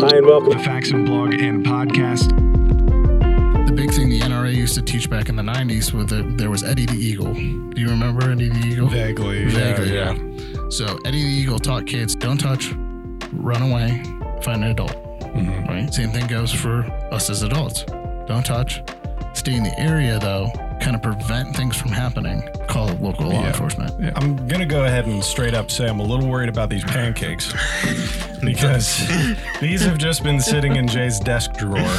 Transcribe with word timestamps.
Hi, 0.00 0.16
and 0.16 0.26
welcome 0.26 0.52
to 0.52 0.58
Faxon 0.60 1.04
Blog 1.04 1.34
and 1.34 1.66
Podcast. 1.66 2.28
The 3.66 3.72
big 3.72 3.90
thing 3.90 4.08
the 4.08 4.20
NRA 4.20 4.54
used 4.54 4.76
to 4.76 4.82
teach 4.82 5.10
back 5.10 5.28
in 5.28 5.34
the 5.34 5.42
90s 5.42 5.92
was 5.92 6.06
that 6.06 6.38
there 6.38 6.50
was 6.50 6.62
Eddie 6.62 6.86
the 6.86 6.96
Eagle. 6.96 7.34
Do 7.34 7.80
you 7.80 7.88
remember 7.88 8.30
Eddie 8.30 8.48
the 8.48 8.64
Eagle? 8.64 8.86
Vaguely. 8.86 9.46
Vaguely, 9.46 9.92
yeah. 9.92 10.14
yeah. 10.14 10.68
So 10.68 11.00
Eddie 11.04 11.24
the 11.24 11.28
Eagle 11.28 11.58
taught 11.58 11.84
kids 11.86 12.14
don't 12.14 12.38
touch, 12.38 12.72
run 13.32 13.60
away, 13.60 14.04
find 14.42 14.62
an 14.62 14.70
adult. 14.70 14.92
Mm-hmm. 15.20 15.64
Right? 15.64 15.92
Same 15.92 16.10
thing 16.10 16.28
goes 16.28 16.52
for 16.52 16.84
us 17.10 17.28
as 17.28 17.42
adults. 17.42 17.82
Don't 18.28 18.46
touch, 18.46 18.80
stay 19.34 19.54
in 19.54 19.64
the 19.64 19.80
area 19.80 20.20
though, 20.20 20.52
kind 20.80 20.94
of 20.94 21.02
prevent 21.02 21.54
things 21.54 21.76
from 21.76 21.90
happening, 21.90 22.42
call 22.68 22.88
local 22.94 23.26
law 23.26 23.40
yeah. 23.40 23.48
enforcement. 23.48 23.92
Yeah. 24.00 24.12
I'm 24.16 24.36
going 24.48 24.60
to 24.60 24.66
go 24.66 24.84
ahead 24.84 25.06
and 25.06 25.22
straight 25.22 25.54
up 25.54 25.70
say 25.70 25.88
I'm 25.88 26.00
a 26.00 26.04
little 26.04 26.28
worried 26.28 26.48
about 26.48 26.70
these 26.70 26.84
pancakes 26.84 27.52
because 28.40 29.06
these 29.60 29.82
have 29.82 29.98
just 29.98 30.22
been 30.22 30.40
sitting 30.40 30.76
in 30.76 30.86
Jay's 30.86 31.18
desk 31.20 31.52
drawer, 31.54 31.96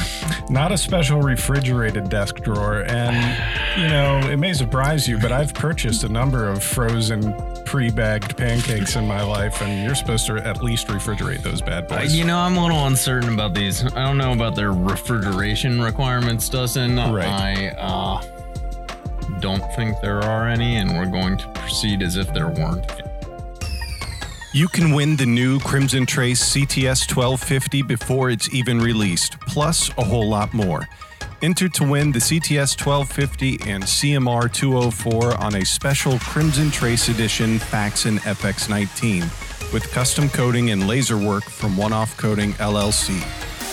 not 0.49 0.71
a 0.71 0.77
special 0.77 1.21
refrigerated 1.21 2.09
desk 2.09 2.37
drawer. 2.37 2.83
And, 2.87 3.15
you 3.79 3.87
know, 3.87 4.19
it 4.29 4.37
may 4.37 4.53
surprise 4.53 5.07
you, 5.07 5.17
but 5.17 5.31
I've 5.31 5.53
purchased 5.53 6.03
a 6.03 6.09
number 6.09 6.47
of 6.47 6.63
frozen 6.63 7.33
pre-bagged 7.65 8.35
pancakes 8.35 8.95
in 8.95 9.07
my 9.07 9.21
life, 9.21 9.61
and 9.61 9.83
you're 9.83 9.93
supposed 9.93 10.25
to 10.25 10.37
at 10.37 10.63
least 10.63 10.87
refrigerate 10.87 11.43
those 11.43 11.61
bad 11.61 11.87
boys. 11.87 12.11
Uh, 12.11 12.17
you 12.17 12.23
know, 12.23 12.39
I'm 12.39 12.57
a 12.57 12.61
little 12.63 12.87
uncertain 12.87 13.33
about 13.33 13.53
these. 13.53 13.85
I 13.93 14.07
don't 14.07 14.17
know 14.17 14.33
about 14.33 14.55
their 14.55 14.71
refrigeration 14.71 15.79
requirements, 15.79 16.49
Dustin. 16.49 16.95
Right. 16.95 17.27
I 17.27 17.67
uh, 17.77 18.38
don't 19.39 19.63
think 19.75 19.99
there 20.01 20.21
are 20.21 20.47
any, 20.47 20.77
and 20.77 20.97
we're 20.97 21.05
going 21.05 21.37
to 21.37 21.47
proceed 21.53 22.01
as 22.01 22.17
if 22.17 22.33
there 22.33 22.49
weren't. 22.49 22.85
You 24.53 24.67
can 24.67 24.93
win 24.93 25.15
the 25.15 25.25
new 25.25 25.59
Crimson 25.59 26.05
Trace 26.05 26.41
CTS 26.55 27.15
1250 27.15 27.83
before 27.83 28.29
it's 28.31 28.51
even 28.53 28.79
released, 28.79 29.39
plus 29.41 29.89
a 29.97 30.03
whole 30.03 30.27
lot 30.27 30.53
more. 30.53 30.87
Enter 31.41 31.69
to 31.69 31.83
win 31.83 32.11
the 32.11 32.19
CTS 32.19 32.83
1250 32.85 33.69
and 33.71 33.83
CMR 33.83 34.51
204 34.51 35.37
on 35.37 35.55
a 35.55 35.65
special 35.65 36.19
Crimson 36.19 36.69
Trace 36.71 37.09
Edition 37.09 37.59
Faxon 37.59 38.17
FX19 38.19 39.21
with 39.71 39.89
custom 39.91 40.29
coating 40.29 40.71
and 40.71 40.87
laser 40.87 41.17
work 41.17 41.43
from 41.43 41.77
One 41.77 41.93
Off 41.93 42.17
Coating 42.17 42.53
LLC. 42.53 43.21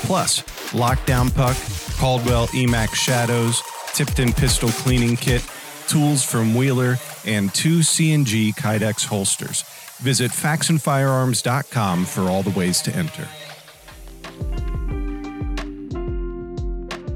Plus, 0.05 0.43
Lockdown 0.73 1.35
Puck, 1.35 1.57
Caldwell 1.97 2.47
Emax 2.49 2.95
Shadows, 2.95 3.63
Tipton 3.95 4.33
Pistol 4.33 4.69
Cleaning 4.71 5.17
Kit, 5.17 5.45
tools 5.89 6.23
from 6.25 6.55
Wheeler, 6.55 6.97
and 7.25 7.53
two 7.55 7.83
C&G 7.83 8.53
Kydex 8.53 9.05
holsters. 9.05 9.63
Visit 9.99 10.31
faxonfirearms.com 10.31 12.05
for 12.05 12.23
all 12.23 12.43
the 12.43 12.51
ways 12.51 12.83
to 12.83 12.95
enter. 12.95 13.27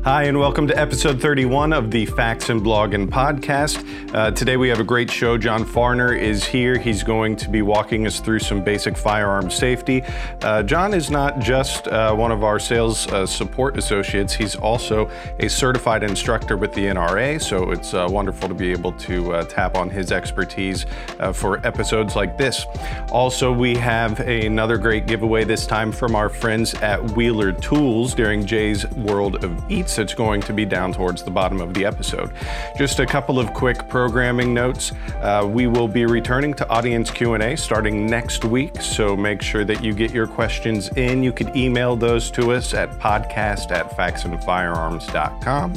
Hi, 0.02 0.22
and 0.22 0.38
welcome 0.38 0.66
to 0.66 0.78
episode 0.78 1.20
31 1.20 1.74
of 1.74 1.90
the 1.90 2.06
Faxon 2.06 2.60
Blog 2.60 2.94
and 2.94 3.12
Podcast. 3.12 4.14
Uh, 4.14 4.30
today 4.30 4.56
we 4.56 4.70
have 4.70 4.80
a 4.80 4.84
great 4.84 5.10
show. 5.10 5.36
John 5.36 5.62
Farner 5.62 6.18
is 6.18 6.42
here. 6.42 6.78
He's 6.78 7.02
going 7.02 7.36
to 7.36 7.50
be 7.50 7.60
walking 7.60 8.06
us 8.06 8.18
through 8.18 8.38
some 8.38 8.64
basic 8.64 8.96
firearm 8.96 9.50
safety. 9.50 10.02
Uh, 10.40 10.62
John 10.62 10.94
is 10.94 11.10
not 11.10 11.38
just 11.40 11.86
uh, 11.88 12.14
one 12.14 12.32
of 12.32 12.42
our 12.44 12.58
sales 12.58 13.08
uh, 13.08 13.26
support 13.26 13.76
associates, 13.76 14.32
he's 14.32 14.56
also 14.56 15.10
a 15.38 15.48
certified 15.48 16.02
instructor 16.02 16.56
with 16.56 16.72
the 16.72 16.86
NRA, 16.86 17.38
so 17.38 17.70
it's 17.70 17.92
uh, 17.92 18.08
wonderful 18.08 18.48
to 18.48 18.54
be 18.54 18.72
able 18.72 18.92
to 18.92 19.34
uh, 19.34 19.44
tap 19.44 19.76
on 19.76 19.90
his 19.90 20.12
expertise 20.12 20.86
for 21.34 21.64
episodes 21.66 22.16
like 22.16 22.38
this. 22.38 22.64
Also, 23.12 23.52
we 23.52 23.76
have 23.76 24.18
another 24.20 24.78
great 24.78 25.06
giveaway 25.06 25.44
this 25.44 25.66
time 25.66 25.92
from 25.92 26.16
our 26.16 26.30
friends 26.30 26.72
at 26.76 26.98
Wheeler 27.10 27.52
Tools 27.52 28.14
during 28.14 28.46
Jay's 28.46 28.86
World 28.92 29.44
of 29.44 29.70
Eats 29.70 29.89
it's 29.98 30.14
going 30.14 30.40
to 30.42 30.52
be 30.52 30.64
down 30.64 30.92
towards 30.92 31.22
the 31.22 31.30
bottom 31.30 31.60
of 31.60 31.74
the 31.74 31.84
episode. 31.84 32.30
Just 32.76 32.98
a 33.00 33.06
couple 33.06 33.38
of 33.38 33.52
quick 33.54 33.88
programming 33.88 34.54
notes. 34.54 34.92
Uh, 35.20 35.48
we 35.50 35.66
will 35.66 35.88
be 35.88 36.06
returning 36.06 36.54
to 36.54 36.68
audience 36.68 37.10
Q&A 37.10 37.56
starting 37.56 38.06
next 38.06 38.44
week, 38.44 38.80
so 38.80 39.16
make 39.16 39.42
sure 39.42 39.64
that 39.64 39.82
you 39.82 39.92
get 39.92 40.12
your 40.12 40.26
questions 40.26 40.88
in. 40.96 41.22
You 41.22 41.32
can 41.32 41.56
email 41.56 41.96
those 41.96 42.30
to 42.32 42.52
us 42.52 42.74
at 42.74 42.90
podcast 42.98 43.70
at 43.70 43.90
faxonfirearms.com. 43.96 45.74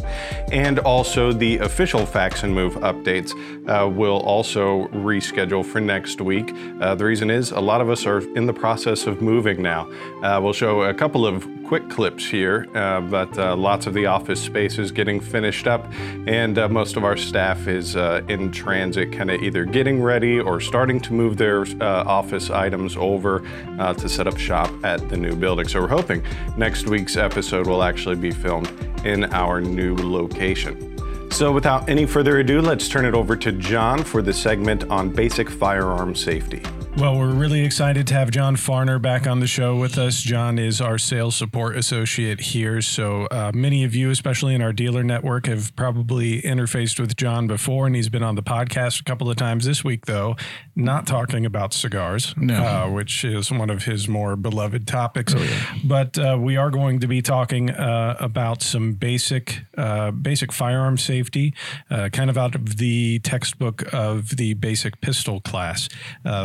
And 0.52 0.80
also 0.80 1.32
the 1.32 1.58
official 1.60 2.06
Faxon 2.06 2.54
Move 2.54 2.76
updates 2.76 3.32
uh, 3.68 3.88
will 3.90 4.20
also 4.20 4.88
reschedule 4.88 5.66
for 5.66 5.80
next 5.82 6.22
week. 6.22 6.54
Uh, 6.80 6.96
the 6.96 7.06
reason 7.06 7.30
is 7.30 7.52
a 7.52 7.60
lot 7.60 7.82
of 7.82 7.90
us 7.90 8.06
are 8.06 8.20
in 8.36 8.46
the 8.46 8.54
process 8.54 9.08
of 9.08 9.22
moving 9.22 9.62
now. 9.62 9.90
Uh, 10.22 10.40
we'll 10.42 10.54
show 10.54 10.84
a 10.84 10.94
couple 10.94 11.26
of 11.26 11.48
quick 11.74 11.90
clips 11.90 12.24
here, 12.24 12.68
uh, 12.76 13.02
but 13.02 13.36
uh, 13.40 13.56
lots 13.56 13.88
of 13.88 13.96
the 13.96 14.06
office 14.06 14.40
space 14.40 14.78
is 14.78 14.92
getting 14.92 15.20
finished 15.20 15.66
up, 15.66 15.84
and 16.28 16.60
uh, 16.60 16.70
most 16.70 16.98
of 16.98 17.04
our 17.04 17.18
staff 17.18 17.68
is 17.68 17.96
uh, 17.96 18.22
in 18.30 18.52
transit, 18.52 19.12
kind 19.12 19.32
of 19.32 19.42
either 19.42 19.66
getting 19.66 20.00
ready 20.00 20.40
or 20.40 20.60
starting 20.60 21.00
to 21.00 21.14
move 21.14 21.36
their 21.36 21.62
uh, 21.82 22.04
office 22.06 22.52
items 22.52 22.96
over 22.96 23.42
uh, 23.80 23.92
to 23.92 24.08
set 24.08 24.28
up 24.28 24.38
shop 24.38 24.70
at 24.84 25.10
the 25.10 25.18
new 25.18 25.36
building. 25.36 25.68
So 25.68 25.82
we're 25.82 25.88
hoping 25.88 26.24
next 26.58 26.86
week's 26.86 27.18
episode 27.18 27.66
will 27.66 27.82
actually 27.82 28.18
be 28.18 28.30
filmed 28.30 28.72
in 29.04 29.24
our 29.34 29.60
new 29.60 29.96
location. 29.96 30.96
So, 31.32 31.52
without 31.52 31.90
any 31.90 32.06
further 32.06 32.38
ado, 32.38 32.62
let's 32.62 32.88
turn 32.88 33.04
it 33.04 33.16
over 33.16 33.36
to 33.38 33.52
John 33.52 34.04
for 34.04 34.22
the 34.22 34.32
segment 34.32 34.84
on 34.92 35.10
basic 35.10 35.50
firearm 35.50 36.14
safety. 36.14 36.62
Well, 36.96 37.18
we're 37.18 37.34
really 37.34 37.66
excited 37.66 38.06
to 38.08 38.14
have 38.14 38.30
John 38.30 38.56
Farner 38.56 39.02
back 39.02 39.26
on 39.26 39.40
the 39.40 39.48
show 39.48 39.76
with 39.76 39.98
us. 39.98 40.22
John 40.22 40.60
is 40.60 40.80
our 40.80 41.00
sales 41.00 41.36
support 41.36 41.76
associate 41.76 42.40
here. 42.40 42.82
So, 42.82 43.26
uh, 43.32 43.52
many 43.52 43.84
of 43.84 43.96
you, 43.96 44.12
especially 44.12 44.54
in 44.54 44.62
our 44.62 44.72
dealer 44.72 45.04
network, 45.04 45.48
have 45.48 45.76
probably 45.76 46.44
interfaced 46.44 47.00
with 47.00 47.16
John 47.16 47.48
before, 47.48 47.88
and 47.88 47.96
he's 47.96 48.10
been 48.10 48.22
on 48.22 48.36
the 48.36 48.44
podcast 48.44 49.02
a 49.02 49.04
couple 49.06 49.28
of 49.28 49.38
times 49.38 49.66
this 49.66 49.84
week, 49.84 50.06
though, 50.06 50.36
not 50.76 51.08
talking 51.08 51.48
about 51.48 51.74
cigars, 51.74 52.36
no. 52.38 52.64
uh, 52.64 52.90
which 52.92 53.26
is 53.26 53.52
one 53.52 53.72
of 53.72 53.86
his 53.86 54.08
more 54.08 54.36
beloved 54.36 54.86
topics. 54.88 55.34
Oh, 55.36 55.42
yeah. 55.42 55.76
But 55.84 56.20
uh, 56.20 56.38
we 56.40 56.58
are 56.58 56.70
going 56.70 57.00
to 57.00 57.08
be 57.08 57.24
talking 57.24 57.72
uh, 57.72 58.18
about 58.20 58.62
some 58.62 58.94
basic, 58.94 59.64
uh, 59.80 60.12
basic 60.12 60.52
firearm 60.54 61.00
safety, 61.00 61.56
uh, 61.90 62.10
kind 62.10 62.30
of 62.30 62.38
out 62.38 62.54
of 62.54 62.78
the 62.78 63.18
textbook 63.20 63.92
of 63.92 64.38
the 64.38 64.54
basic 64.54 65.02
pistol 65.02 65.42
class 65.42 65.90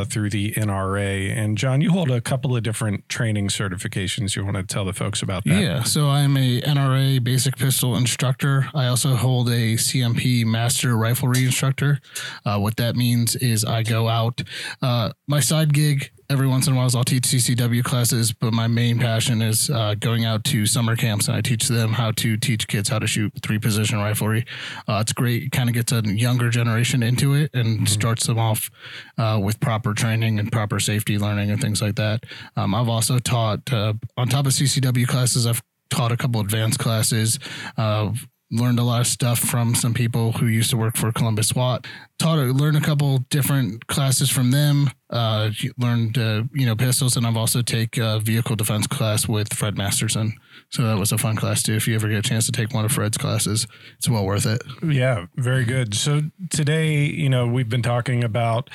through 0.07 0.31
the 0.31 0.38
the 0.39 0.53
NRA. 0.53 1.37
And 1.37 1.59
John, 1.59 1.81
you 1.81 1.91
hold 1.91 2.13
a 2.13 2.21
couple 2.21 2.57
of 2.57 2.63
different 2.63 3.09
training 3.09 3.49
certifications. 3.49 4.37
You 4.37 4.45
want 4.45 4.57
to 4.57 4.63
tell 4.63 4.85
the 4.85 4.93
folks 4.93 5.21
about 5.21 5.45
that? 5.45 5.61
Yeah. 5.61 5.83
So 5.83 6.09
I'm 6.09 6.37
a 6.37 6.61
NRA 6.61 7.23
basic 7.23 7.57
pistol 7.57 7.97
instructor. 7.97 8.69
I 8.73 8.87
also 8.87 9.17
hold 9.17 9.49
a 9.49 9.75
CMP 9.75 10.45
master 10.45 10.91
riflery 10.91 11.45
instructor. 11.45 11.99
Uh, 12.45 12.59
what 12.59 12.77
that 12.77 12.95
means 12.95 13.35
is 13.35 13.65
I 13.65 13.83
go 13.83 14.09
out. 14.09 14.43
Uh, 14.81 15.11
my 15.27 15.41
side 15.41 15.75
gig 15.75 16.13
every 16.31 16.47
once 16.47 16.67
in 16.67 16.75
a 16.75 16.77
while 16.77 16.89
I'll 16.95 17.05
teach 17.05 17.23
CCW 17.25 17.83
classes, 17.83 18.33
but 18.33 18.53
my 18.53 18.67
main 18.67 18.99
passion 18.99 19.41
is 19.41 19.71
uh, 19.71 19.95
going 19.99 20.25
out 20.25 20.45
to 20.45 20.67
summer 20.67 20.95
camps 20.95 21.27
and 21.27 21.37
I 21.37 21.41
teach 21.41 21.69
them 21.69 21.93
how 21.93 22.13
to 22.13 22.37
teach 22.37 22.69
kids 22.69 22.89
how 22.89 22.99
to 22.99 23.07
shoot 23.07 23.33
three 23.43 23.59
position 23.59 23.99
riflery. 23.99 24.47
Uh, 24.87 24.99
it's 25.01 25.13
great. 25.13 25.45
It 25.45 25.53
kind 25.53 25.69
of 25.69 25.75
gets 25.75 25.93
a 25.93 26.03
younger 26.03 26.51
generation 26.51 27.03
into 27.03 27.35
it 27.35 27.51
and 27.55 27.67
mm-hmm. 27.67 27.85
starts 27.87 28.27
them 28.27 28.39
off 28.39 28.71
uh, 29.17 29.41
with 29.43 29.59
proper 29.61 29.95
training 29.95 30.39
and 30.39 30.53
proper 30.53 30.79
safety 30.81 31.19
learning 31.19 31.51
and 31.51 31.61
things 31.61 31.81
like 31.81 31.97
that. 31.97 32.25
Um, 32.57 32.75
I've 32.75 32.89
also 32.89 33.19
taught 33.19 33.73
uh, 33.73 33.95
on 34.17 34.29
top 34.29 34.47
of 34.47 34.53
CCW 34.53 35.07
classes. 35.09 35.47
I've 35.47 35.63
taught 35.91 36.13
a 36.13 36.17
couple 36.17 36.41
advanced 36.41 36.79
classes. 36.79 37.39
Uh, 37.77 38.13
learned 38.51 38.79
a 38.79 38.83
lot 38.83 39.01
of 39.01 39.07
stuff 39.07 39.39
from 39.39 39.75
some 39.75 39.93
people 39.93 40.33
who 40.33 40.47
used 40.47 40.71
to 40.71 40.77
work 40.77 40.97
for 40.97 41.13
Columbus 41.13 41.49
SWAT. 41.49 41.87
Taught, 42.19 42.39
learned 42.57 42.77
a 42.77 42.81
couple 42.81 43.19
different 43.31 43.87
classes 43.87 44.31
from 44.31 44.51
them 44.51 44.91
uh, 45.11 45.51
learned 45.79 46.19
uh, 46.19 46.45
you 46.53 46.67
know 46.67 46.77
pistols, 46.77 47.17
and 47.17 47.27
I've 47.27 47.37
also 47.37 47.63
take 47.63 47.97
a 47.97 48.21
vehicle 48.21 48.57
defense 48.57 48.87
class 48.87 49.27
with 49.27 49.53
Fred 49.55 49.77
Masterson. 49.77 50.39
So 50.71 50.83
that 50.83 50.99
was 50.99 51.13
a 51.13 51.19
fun 51.19 51.37
class 51.37 51.63
too. 51.63 51.75
If 51.75 51.89
you 51.89 51.95
ever 51.95 52.09
get 52.09 52.19
a 52.19 52.29
chance 52.29 52.47
to 52.47 52.53
take 52.53 52.75
one 52.75 52.85
of 52.85 52.93
Fred's 52.93 53.17
classes, 53.17 53.67
it's 53.97 54.09
well 54.09 54.25
worth 54.25 54.47
it. 54.47 54.63
Yeah, 54.83 55.27
very 55.37 55.65
good. 55.65 55.95
So 55.95 56.23
today, 56.51 57.05
you 57.07 57.29
know, 57.29 57.47
we've 57.47 57.69
been 57.69 57.83
talking 57.83 58.23
about 58.23 58.69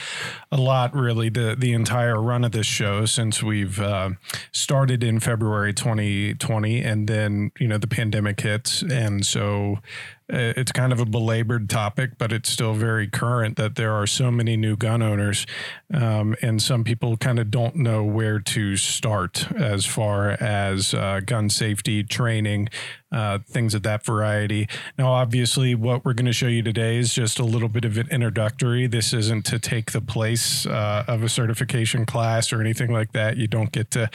a 0.51 0.57
lot, 0.57 0.95
really, 0.95 1.30
the 1.30 1.56
the 1.57 1.74
entire 1.74 2.19
run 2.19 2.44
of 2.44 2.51
this 2.51 2.65
show 2.65 3.06
since 3.06 3.44
we've 3.44 3.79
uh, 3.79 4.12
started 4.51 5.03
in 5.03 5.19
February 5.19 5.74
2020, 5.74 6.81
and 6.81 7.07
then 7.07 7.51
you 7.59 7.68
know 7.68 7.77
the 7.77 7.88
pandemic 7.88 8.39
hits, 8.41 8.81
and 8.81 9.25
so 9.25 9.77
uh, 10.22 10.22
it's 10.29 10.71
kind 10.71 10.93
of 10.93 10.99
a 10.99 11.05
belabored 11.05 11.69
topic, 11.69 12.17
but 12.17 12.31
it's 12.31 12.49
still 12.49 12.73
very 12.73 13.07
current 13.07 13.57
that 13.57 13.75
there 13.75 13.93
are 13.93 14.07
so 14.07 14.31
many 14.31 14.55
new 14.55 14.75
gun 14.75 15.01
owners, 15.01 15.45
um, 15.93 16.35
and 16.41 16.61
some 16.61 16.83
people 16.83 17.17
kind 17.17 17.39
of 17.39 17.51
don't 17.51 17.75
know 17.75 18.03
where 18.03 18.39
to 18.39 18.77
start 18.77 19.51
as 19.53 19.85
far 19.85 20.31
as 20.31 20.93
uh, 20.93 21.21
gun 21.25 21.49
safety 21.49 22.03
training, 22.03 22.69
uh, 23.13 23.39
things 23.48 23.74
of 23.75 23.83
that 23.83 24.04
variety. 24.04 24.68
Now, 24.98 25.12
obviously, 25.12 25.75
what 25.75 26.04
we're 26.04 26.13
going 26.13 26.25
to 26.25 26.33
show 26.33 26.48
you 26.48 26.63
today 26.63 26.98
is 26.98 27.13
just 27.13 27.39
a 27.39 27.44
little 27.44 27.69
bit 27.69 27.86
of 27.86 27.98
an 27.98 28.07
introductory. 28.10 28.88
This 28.88 29.13
isn't 29.13 29.45
to 29.45 29.60
take 29.60 29.92
the 29.92 30.01
place 30.01 30.65
uh, 30.65 31.06
of 31.07 31.21
a 31.21 31.30
certification 31.30 32.06
class 32.06 32.51
or 32.51 32.60
anything 32.60 32.92
like 32.92 33.12
that. 33.12 33.38
You 33.38 33.48
don't 33.48 33.71
get 33.71 33.92
to 33.92 34.10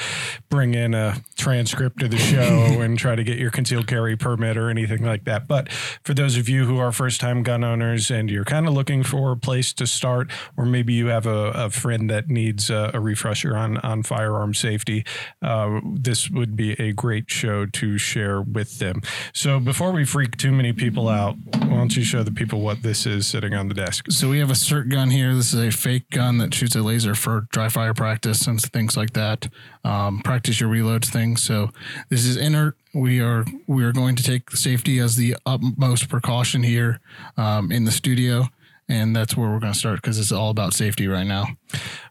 bring 0.49 0.75
in 0.75 0.95
a 0.95 1.23
transcript 1.37 2.03
of 2.03 2.11
the 2.11 2.19
show 2.19 2.41
and 2.81 2.99
try 2.99 3.15
to 3.15 3.23
get 3.23 3.39
your 3.39 3.53
concealed 3.53 3.87
carry 3.87 4.17
permit 4.17 4.57
or 4.57 4.69
anything 4.69 5.05
like 5.05 5.25
that. 5.25 5.47
But 5.47 5.71
for 5.71 6.13
those 6.13 6.37
of 6.37 6.49
you 6.49 6.65
who 6.65 6.79
are 6.79 6.91
first 6.91 7.21
time 7.21 7.45
gun 7.45 7.63
owners 7.63 8.11
and 8.11 8.29
you're 8.29 8.45
kind 8.45 8.67
of 8.67 8.75
looking 8.75 9.05
for 9.05 9.31
a 9.33 9.37
place 9.37 9.73
to 9.75 9.87
start, 9.87 10.31
or 10.57 10.67
maybe 10.67 10.93
you 10.93 11.07
have 11.07 11.27
a, 11.27 11.53
a 11.55 11.71
friend 11.71 12.11
that 12.11 12.29
needs 12.29 12.69
a, 12.69 12.91
a, 12.95 13.01
refresher 13.01 13.57
on, 13.57 13.79
on 13.79 14.03
firearm 14.03 14.53
safety, 14.55 15.05
uh, 15.41 15.81
this 15.85 16.29
would 16.29 16.57
be 16.57 16.73
a 16.73 16.93
great 16.93 17.31
show 17.31 17.65
to 17.65 17.97
share 17.97 18.43
with 18.43 18.81
them 18.81 18.88
So 19.33 19.61
before 19.61 19.93
we 19.93 20.05
freak 20.05 20.37
too 20.37 20.53
many 20.53 20.73
people 20.73 21.09
out, 21.09 21.37
why 21.55 21.69
don't 21.69 21.97
you 21.97 22.05
show 22.05 22.23
the 22.23 22.33
people 22.33 22.61
what 22.61 22.83
this 22.83 23.07
is 23.07 23.27
sitting 23.27 23.55
on 23.55 23.69
the 23.69 23.75
desk? 23.75 24.07
So 24.11 24.29
we 24.29 24.39
have 24.39 24.51
a 24.51 24.55
SIRT 24.55 24.91
gun 24.91 25.11
here. 25.11 25.35
This 25.35 25.53
is 25.53 25.63
a 25.63 25.71
fake 25.71 26.11
gun 26.11 26.39
that 26.39 26.55
shoots 26.55 26.75
a 26.75 26.83
laser 26.83 27.15
for 27.15 27.47
dry 27.53 27.69
fire 27.69 27.95
practice 27.95 28.47
and 28.47 28.61
things 28.61 28.97
like 28.97 29.13
that. 29.13 29.49
Um, 29.85 30.21
practice 30.21 30.61
your 30.61 30.71
reloads 30.71 31.07
things. 31.07 31.43
So 31.43 31.71
this 32.09 32.25
is 32.25 32.37
inert. 32.37 32.77
We 32.95 33.21
are 33.21 33.45
we 33.67 33.85
are 33.85 33.93
going 33.93 34.17
to 34.17 34.23
take 34.23 34.51
safety 34.53 34.99
as 34.99 35.17
the 35.17 35.37
utmost 35.47 36.09
precaution 36.09 36.63
here 36.63 37.01
um, 37.37 37.71
in 37.71 37.85
the 37.85 37.93
studio 37.93 38.49
and 38.89 39.15
that's 39.15 39.37
where 39.37 39.51
we're 39.51 39.59
going 39.59 39.73
to 39.73 39.79
start 39.79 40.01
because 40.01 40.19
it's 40.19 40.33
all 40.33 40.51
about 40.51 40.73
safety 40.73 41.07
right 41.07 41.27
now. 41.27 41.47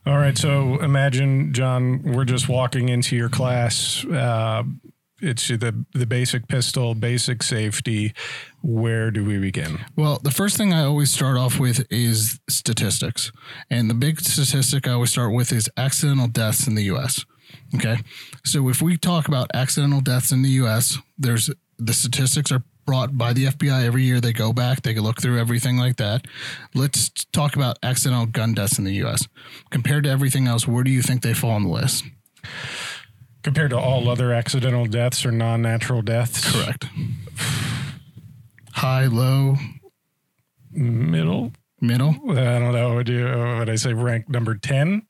All 0.06 0.18
right. 0.18 0.38
So 0.38 0.80
imagine, 0.80 1.54
John, 1.54 2.02
we're 2.04 2.26
just 2.26 2.48
walking 2.48 2.90
into 2.90 3.16
your 3.16 3.30
class. 3.30 4.06
Uh, 4.06 4.64
it's 5.22 5.48
the 5.48 5.86
the 5.94 6.06
basic 6.06 6.48
pistol, 6.48 6.94
basic 6.96 7.44
safety. 7.44 8.14
Where 8.62 9.12
do 9.12 9.24
we 9.24 9.38
begin? 9.38 9.80
Well, 9.96 10.20
the 10.22 10.32
first 10.32 10.58
thing 10.58 10.74
I 10.74 10.84
always 10.84 11.12
start 11.12 11.38
off 11.38 11.60
with 11.60 11.86
is 11.92 12.40
statistics, 12.50 13.32
and 13.70 13.90
the 13.90 13.94
big 13.94 14.22
statistic 14.22 14.88
I 14.88 14.92
always 14.92 15.12
start 15.12 15.34
with 15.34 15.52
is 15.52 15.70
accidental 15.78 16.28
deaths 16.28 16.68
in 16.68 16.76
the 16.76 16.84
U.S. 16.84 17.26
Okay, 17.76 17.98
so 18.44 18.68
if 18.70 18.82
we 18.82 18.98
talk 18.98 19.28
about 19.28 19.50
accidental 19.54 20.02
deaths 20.02 20.32
in 20.32 20.42
the 20.42 20.50
U.S., 20.50 20.98
there's 21.18 21.50
the 21.78 21.94
statistics 21.94 22.52
are 22.52 22.64
brought 22.86 23.18
by 23.18 23.34
the 23.34 23.46
FBI 23.46 23.86
every 23.86 24.04
year. 24.04 24.22
They 24.22 24.34
go 24.34 24.54
back, 24.54 24.82
they 24.82 24.96
look 24.96 25.22
through 25.22 25.40
everything 25.40 25.78
like 25.78 25.98
that. 25.98 26.26
Let's 26.74 27.10
talk 27.34 27.56
about 27.56 27.78
accidental 27.84 28.26
gun 28.26 28.54
deaths 28.54 28.80
in 28.80 28.86
the 28.86 28.94
U.S. 28.96 29.28
Compared 29.70 30.06
to 30.06 30.10
everything 30.10 30.48
else, 30.48 30.68
where 30.68 30.84
do 30.84 30.92
you 30.92 31.02
think 31.02 31.22
they 31.22 31.34
fall 31.34 31.52
on 31.52 31.64
the 31.64 31.70
list? 31.70 32.06
Compared 33.48 33.70
to 33.70 33.80
all 33.80 34.10
other 34.10 34.34
accidental 34.34 34.86
deaths 34.86 35.26
or 35.26 35.32
non-natural 35.32 36.02
deaths. 36.02 36.52
Correct. 36.52 36.86
High, 38.74 39.06
low, 39.06 39.56
middle, 40.70 41.54
middle. 41.80 42.10
I 42.30 42.60
don't 42.60 42.74
know. 42.74 42.96
Would 42.96 43.08
you? 43.08 43.24
Would 43.24 43.70
I 43.70 43.76
say 43.76 43.94
rank 43.94 44.28
number 44.28 44.56
ten? 44.56 45.04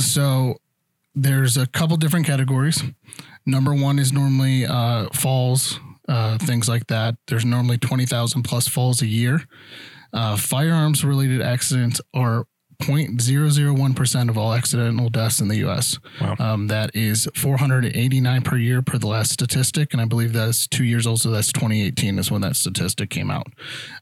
So 0.00 0.56
there's 1.14 1.56
a 1.56 1.68
couple 1.68 1.96
different 1.98 2.26
categories. 2.26 2.82
Number 3.46 3.72
one 3.72 4.00
is 4.00 4.12
normally 4.12 4.66
uh, 4.66 5.06
falls, 5.14 5.78
uh, 6.08 6.38
things 6.38 6.68
like 6.68 6.88
that. 6.88 7.14
There's 7.28 7.44
normally 7.44 7.78
twenty 7.78 8.06
thousand 8.06 8.42
plus 8.42 8.66
falls 8.66 9.02
a 9.02 9.06
year. 9.06 9.46
Uh, 10.12 10.36
firearms 10.36 11.04
related 11.04 11.40
accidents 11.40 12.00
are 12.12 12.44
0.001% 12.82 14.28
of 14.28 14.36
all 14.36 14.52
accidental 14.52 15.08
deaths 15.08 15.40
in 15.40 15.48
the 15.48 15.56
U.S. 15.58 15.98
Wow. 16.20 16.36
Um, 16.38 16.66
that 16.68 16.94
is 16.94 17.28
489 17.34 18.42
per 18.42 18.56
year 18.56 18.82
per 18.82 18.98
the 18.98 19.06
last 19.06 19.32
statistic, 19.32 19.92
and 19.92 20.00
I 20.00 20.04
believe 20.04 20.32
that's 20.32 20.66
two 20.66 20.84
years 20.84 21.06
old, 21.06 21.20
so 21.20 21.30
that's 21.30 21.52
2018 21.52 22.18
is 22.18 22.30
when 22.30 22.40
that 22.42 22.56
statistic 22.56 23.10
came 23.10 23.30
out. 23.30 23.46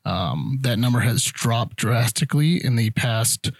Um, 0.04 0.58
that 0.62 0.78
number 0.78 1.00
has 1.00 1.24
dropped 1.24 1.76
drastically 1.76 2.64
in 2.64 2.76
the 2.76 2.90
past 2.90 3.50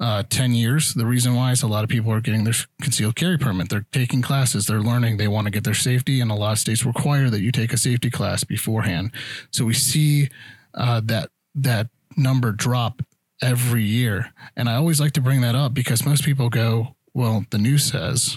uh, 0.00 0.24
10 0.28 0.54
years. 0.54 0.94
The 0.94 1.06
reason 1.06 1.34
why 1.34 1.52
is 1.52 1.62
a 1.62 1.68
lot 1.68 1.84
of 1.84 1.90
people 1.90 2.12
are 2.12 2.20
getting 2.20 2.44
their 2.44 2.54
concealed 2.82 3.16
carry 3.16 3.38
permit. 3.38 3.68
They're 3.68 3.86
taking 3.92 4.22
classes, 4.22 4.66
they're 4.66 4.80
learning, 4.80 5.16
they 5.16 5.28
want 5.28 5.46
to 5.46 5.50
get 5.50 5.64
their 5.64 5.74
safety, 5.74 6.20
and 6.20 6.30
a 6.30 6.34
lot 6.34 6.52
of 6.52 6.58
states 6.58 6.84
require 6.84 7.30
that 7.30 7.40
you 7.40 7.52
take 7.52 7.72
a 7.72 7.78
safety 7.78 8.10
class 8.10 8.44
beforehand. 8.44 9.12
So 9.50 9.64
we 9.64 9.74
see 9.74 10.28
uh, 10.74 11.00
that 11.04 11.30
that 11.54 11.88
number 12.16 12.52
drop 12.52 13.02
every 13.42 13.84
year. 13.84 14.32
And 14.56 14.68
I 14.68 14.76
always 14.76 15.00
like 15.00 15.12
to 15.12 15.20
bring 15.20 15.40
that 15.42 15.54
up 15.54 15.74
because 15.74 16.04
most 16.04 16.24
people 16.24 16.48
go, 16.48 16.96
well, 17.12 17.44
the 17.50 17.58
news 17.58 17.84
says 17.84 18.36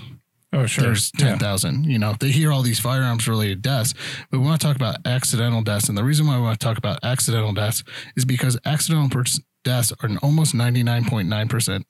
Oh, 0.53 0.65
sure. 0.65 0.85
There's 0.85 1.11
10,000. 1.11 1.83
Yeah. 1.83 1.89
You 1.91 1.99
know, 1.99 2.15
they 2.19 2.31
hear 2.31 2.51
all 2.51 2.61
these 2.61 2.79
firearms 2.79 3.27
related 3.27 3.61
deaths, 3.61 3.93
but 4.31 4.39
we 4.39 4.45
want 4.45 4.61
to 4.61 4.65
talk 4.65 4.77
about 4.77 5.05
accidental 5.05 5.61
deaths. 5.61 5.89
And 5.89 5.97
the 5.97 6.03
reason 6.03 6.25
why 6.25 6.37
we 6.37 6.43
want 6.43 6.59
to 6.59 6.65
talk 6.65 6.77
about 6.77 6.99
accidental 7.03 7.53
deaths 7.53 7.83
is 8.15 8.23
because 8.23 8.57
accidental 8.65 9.23
deaths 9.63 9.93
are 10.01 10.09
almost 10.23 10.55
99.9%, 10.55 11.83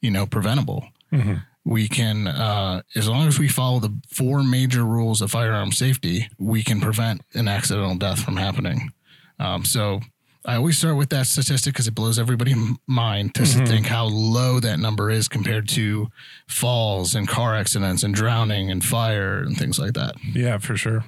you 0.00 0.10
know, 0.10 0.26
preventable. 0.26 0.88
Mm-hmm. 1.12 1.34
We 1.64 1.88
can, 1.88 2.28
uh, 2.28 2.82
as 2.94 3.08
long 3.08 3.26
as 3.26 3.38
we 3.38 3.48
follow 3.48 3.80
the 3.80 4.00
four 4.08 4.42
major 4.44 4.84
rules 4.84 5.20
of 5.20 5.32
firearm 5.32 5.72
safety, 5.72 6.28
we 6.38 6.62
can 6.62 6.80
prevent 6.80 7.22
an 7.34 7.48
accidental 7.48 7.96
death 7.96 8.20
from 8.20 8.36
happening. 8.36 8.92
Um, 9.40 9.64
so 9.64 10.00
I 10.44 10.56
always 10.56 10.78
start 10.78 10.96
with 10.96 11.10
that 11.10 11.26
statistic 11.26 11.74
because 11.74 11.88
it 11.88 11.94
blows 11.94 12.18
everybody's 12.18 12.56
mind 12.86 13.34
to 13.34 13.42
mm-hmm. 13.42 13.66
think 13.66 13.86
how 13.86 14.04
low 14.04 14.60
that 14.60 14.78
number 14.78 15.10
is 15.10 15.28
compared 15.28 15.68
to 15.70 16.08
falls 16.48 17.14
and 17.14 17.28
car 17.28 17.54
accidents 17.54 18.02
and 18.02 18.14
drowning 18.14 18.70
and 18.70 18.84
fire 18.84 19.38
and 19.38 19.56
things 19.56 19.78
like 19.78 19.94
that. 19.94 20.14
Yeah, 20.32 20.58
for 20.58 20.76
sure. 20.76 21.04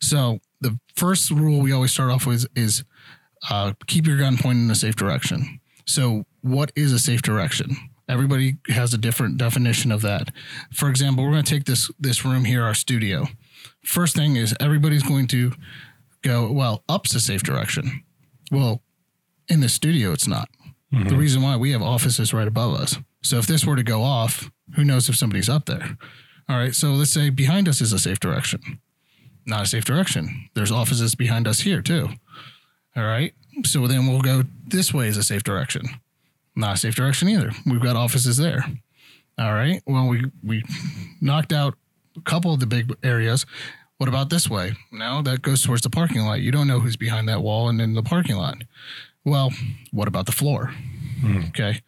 So 0.00 0.40
the 0.60 0.78
first 0.94 1.30
rule 1.30 1.60
we 1.60 1.72
always 1.72 1.92
start 1.92 2.10
off 2.10 2.26
with 2.26 2.46
is 2.54 2.84
uh, 3.50 3.72
keep 3.86 4.06
your 4.06 4.18
gun 4.18 4.36
pointed 4.36 4.64
in 4.64 4.70
a 4.70 4.74
safe 4.74 4.96
direction. 4.96 5.60
So 5.86 6.24
what 6.42 6.72
is 6.76 6.92
a 6.92 6.98
safe 6.98 7.22
direction? 7.22 7.76
Everybody 8.08 8.58
has 8.68 8.92
a 8.92 8.98
different 8.98 9.38
definition 9.38 9.90
of 9.90 10.02
that. 10.02 10.28
For 10.72 10.90
example, 10.90 11.24
we're 11.24 11.32
going 11.32 11.44
to 11.44 11.50
take 11.50 11.64
this 11.64 11.90
this 11.98 12.24
room 12.24 12.44
here, 12.44 12.62
our 12.62 12.74
studio. 12.74 13.26
First 13.82 14.14
thing 14.14 14.36
is 14.36 14.54
everybody's 14.60 15.02
going 15.02 15.26
to 15.28 15.52
go 16.22 16.50
well. 16.52 16.84
Up's 16.88 17.14
a 17.14 17.20
safe 17.20 17.42
direction. 17.42 18.02
Well, 18.50 18.82
in 19.48 19.60
the 19.60 19.68
studio, 19.68 20.12
it's 20.12 20.28
not. 20.28 20.48
Mm-hmm. 20.92 21.08
The 21.08 21.16
reason 21.16 21.42
why 21.42 21.56
we 21.56 21.72
have 21.72 21.82
offices 21.82 22.32
right 22.32 22.48
above 22.48 22.74
us. 22.74 22.98
So 23.22 23.38
if 23.38 23.46
this 23.46 23.64
were 23.64 23.76
to 23.76 23.82
go 23.82 24.02
off, 24.02 24.50
who 24.76 24.84
knows 24.84 25.08
if 25.08 25.16
somebody's 25.16 25.48
up 25.48 25.66
there? 25.66 25.96
All 26.48 26.56
right. 26.56 26.74
So 26.74 26.90
let's 26.92 27.10
say 27.10 27.30
behind 27.30 27.68
us 27.68 27.80
is 27.80 27.92
a 27.92 27.98
safe 27.98 28.20
direction. 28.20 28.80
Not 29.46 29.62
a 29.62 29.66
safe 29.66 29.84
direction. 29.84 30.48
There's 30.54 30.70
offices 30.70 31.14
behind 31.14 31.48
us 31.48 31.60
here 31.60 31.82
too. 31.82 32.10
All 32.96 33.04
right. 33.04 33.34
So 33.64 33.86
then 33.86 34.06
we'll 34.06 34.20
go 34.20 34.44
this 34.66 34.92
way 34.92 35.08
is 35.08 35.16
a 35.16 35.22
safe 35.22 35.42
direction. 35.42 35.82
Not 36.56 36.74
a 36.74 36.78
safe 36.78 36.94
direction 36.94 37.28
either. 37.28 37.50
We've 37.66 37.82
got 37.82 37.96
offices 37.96 38.36
there. 38.36 38.64
All 39.38 39.52
right. 39.52 39.82
Well, 39.86 40.06
we 40.08 40.30
we 40.42 40.62
knocked 41.20 41.52
out 41.52 41.74
a 42.16 42.20
couple 42.20 42.54
of 42.54 42.60
the 42.60 42.66
big 42.66 42.94
areas. 43.02 43.46
What 43.98 44.08
about 44.08 44.28
this 44.28 44.50
way? 44.50 44.74
Now 44.90 45.22
that 45.22 45.42
goes 45.42 45.62
towards 45.62 45.82
the 45.82 45.90
parking 45.90 46.22
lot. 46.22 46.40
You 46.40 46.50
don't 46.50 46.66
know 46.66 46.80
who's 46.80 46.96
behind 46.96 47.28
that 47.28 47.42
wall 47.42 47.68
and 47.68 47.80
in 47.80 47.94
the 47.94 48.02
parking 48.02 48.36
lot. 48.36 48.58
Well, 49.24 49.52
what 49.92 50.08
about 50.08 50.26
the 50.26 50.32
floor? 50.32 50.74
Mm. 51.22 51.48
Okay. 51.48 51.80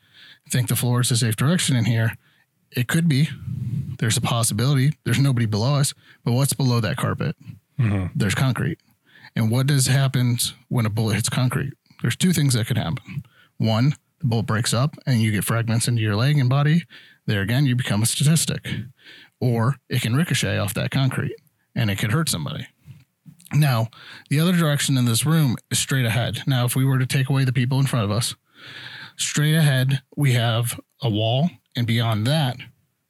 I 0.46 0.50
think 0.50 0.68
the 0.68 0.76
floor 0.76 1.00
is 1.00 1.10
a 1.10 1.16
safe 1.16 1.36
direction 1.36 1.76
in 1.76 1.84
here. 1.84 2.16
It 2.70 2.86
could 2.86 3.08
be. 3.08 3.28
There's 3.98 4.16
a 4.16 4.20
possibility. 4.20 4.92
There's 5.04 5.18
nobody 5.18 5.46
below 5.46 5.75
us, 5.75 5.94
but 6.25 6.32
what's 6.32 6.52
below 6.52 6.80
that 6.80 6.96
carpet? 6.96 7.34
Mm-hmm. 7.78 8.06
There's 8.14 8.34
concrete. 8.34 8.78
And 9.34 9.50
what 9.50 9.66
does 9.66 9.86
happen 9.86 10.38
when 10.68 10.86
a 10.86 10.90
bullet 10.90 11.14
hits 11.14 11.28
concrete? 11.28 11.75
There's 12.02 12.16
two 12.16 12.32
things 12.32 12.54
that 12.54 12.66
could 12.66 12.78
happen. 12.78 13.25
One, 13.58 13.94
the 14.20 14.26
bullet 14.26 14.46
breaks 14.46 14.72
up 14.72 14.94
and 15.06 15.20
you 15.20 15.32
get 15.32 15.44
fragments 15.44 15.88
into 15.88 16.02
your 16.02 16.16
leg 16.16 16.38
and 16.38 16.48
body. 16.48 16.84
There 17.26 17.42
again, 17.42 17.66
you 17.66 17.75
become 17.75 18.02
a 18.02 18.06
statistic. 18.06 18.68
Or 19.40 19.76
it 19.88 20.02
can 20.02 20.14
ricochet 20.14 20.58
off 20.58 20.75
that 20.75 20.90
concrete 20.90 21.34
and 21.76 21.90
it 21.90 21.99
could 21.99 22.11
hurt 22.11 22.28
somebody. 22.28 22.66
Now, 23.52 23.88
the 24.28 24.40
other 24.40 24.52
direction 24.52 24.97
in 24.97 25.04
this 25.04 25.25
room 25.25 25.56
is 25.71 25.78
straight 25.78 26.04
ahead. 26.04 26.42
Now, 26.47 26.64
if 26.64 26.75
we 26.75 26.85
were 26.85 26.99
to 26.99 27.06
take 27.06 27.28
away 27.28 27.45
the 27.45 27.52
people 27.52 27.78
in 27.78 27.87
front 27.87 28.04
of 28.04 28.11
us, 28.11 28.35
straight 29.16 29.54
ahead, 29.54 30.02
we 30.16 30.33
have 30.33 30.80
a 31.00 31.09
wall, 31.09 31.50
and 31.76 31.87
beyond 31.87 32.26
that, 32.26 32.56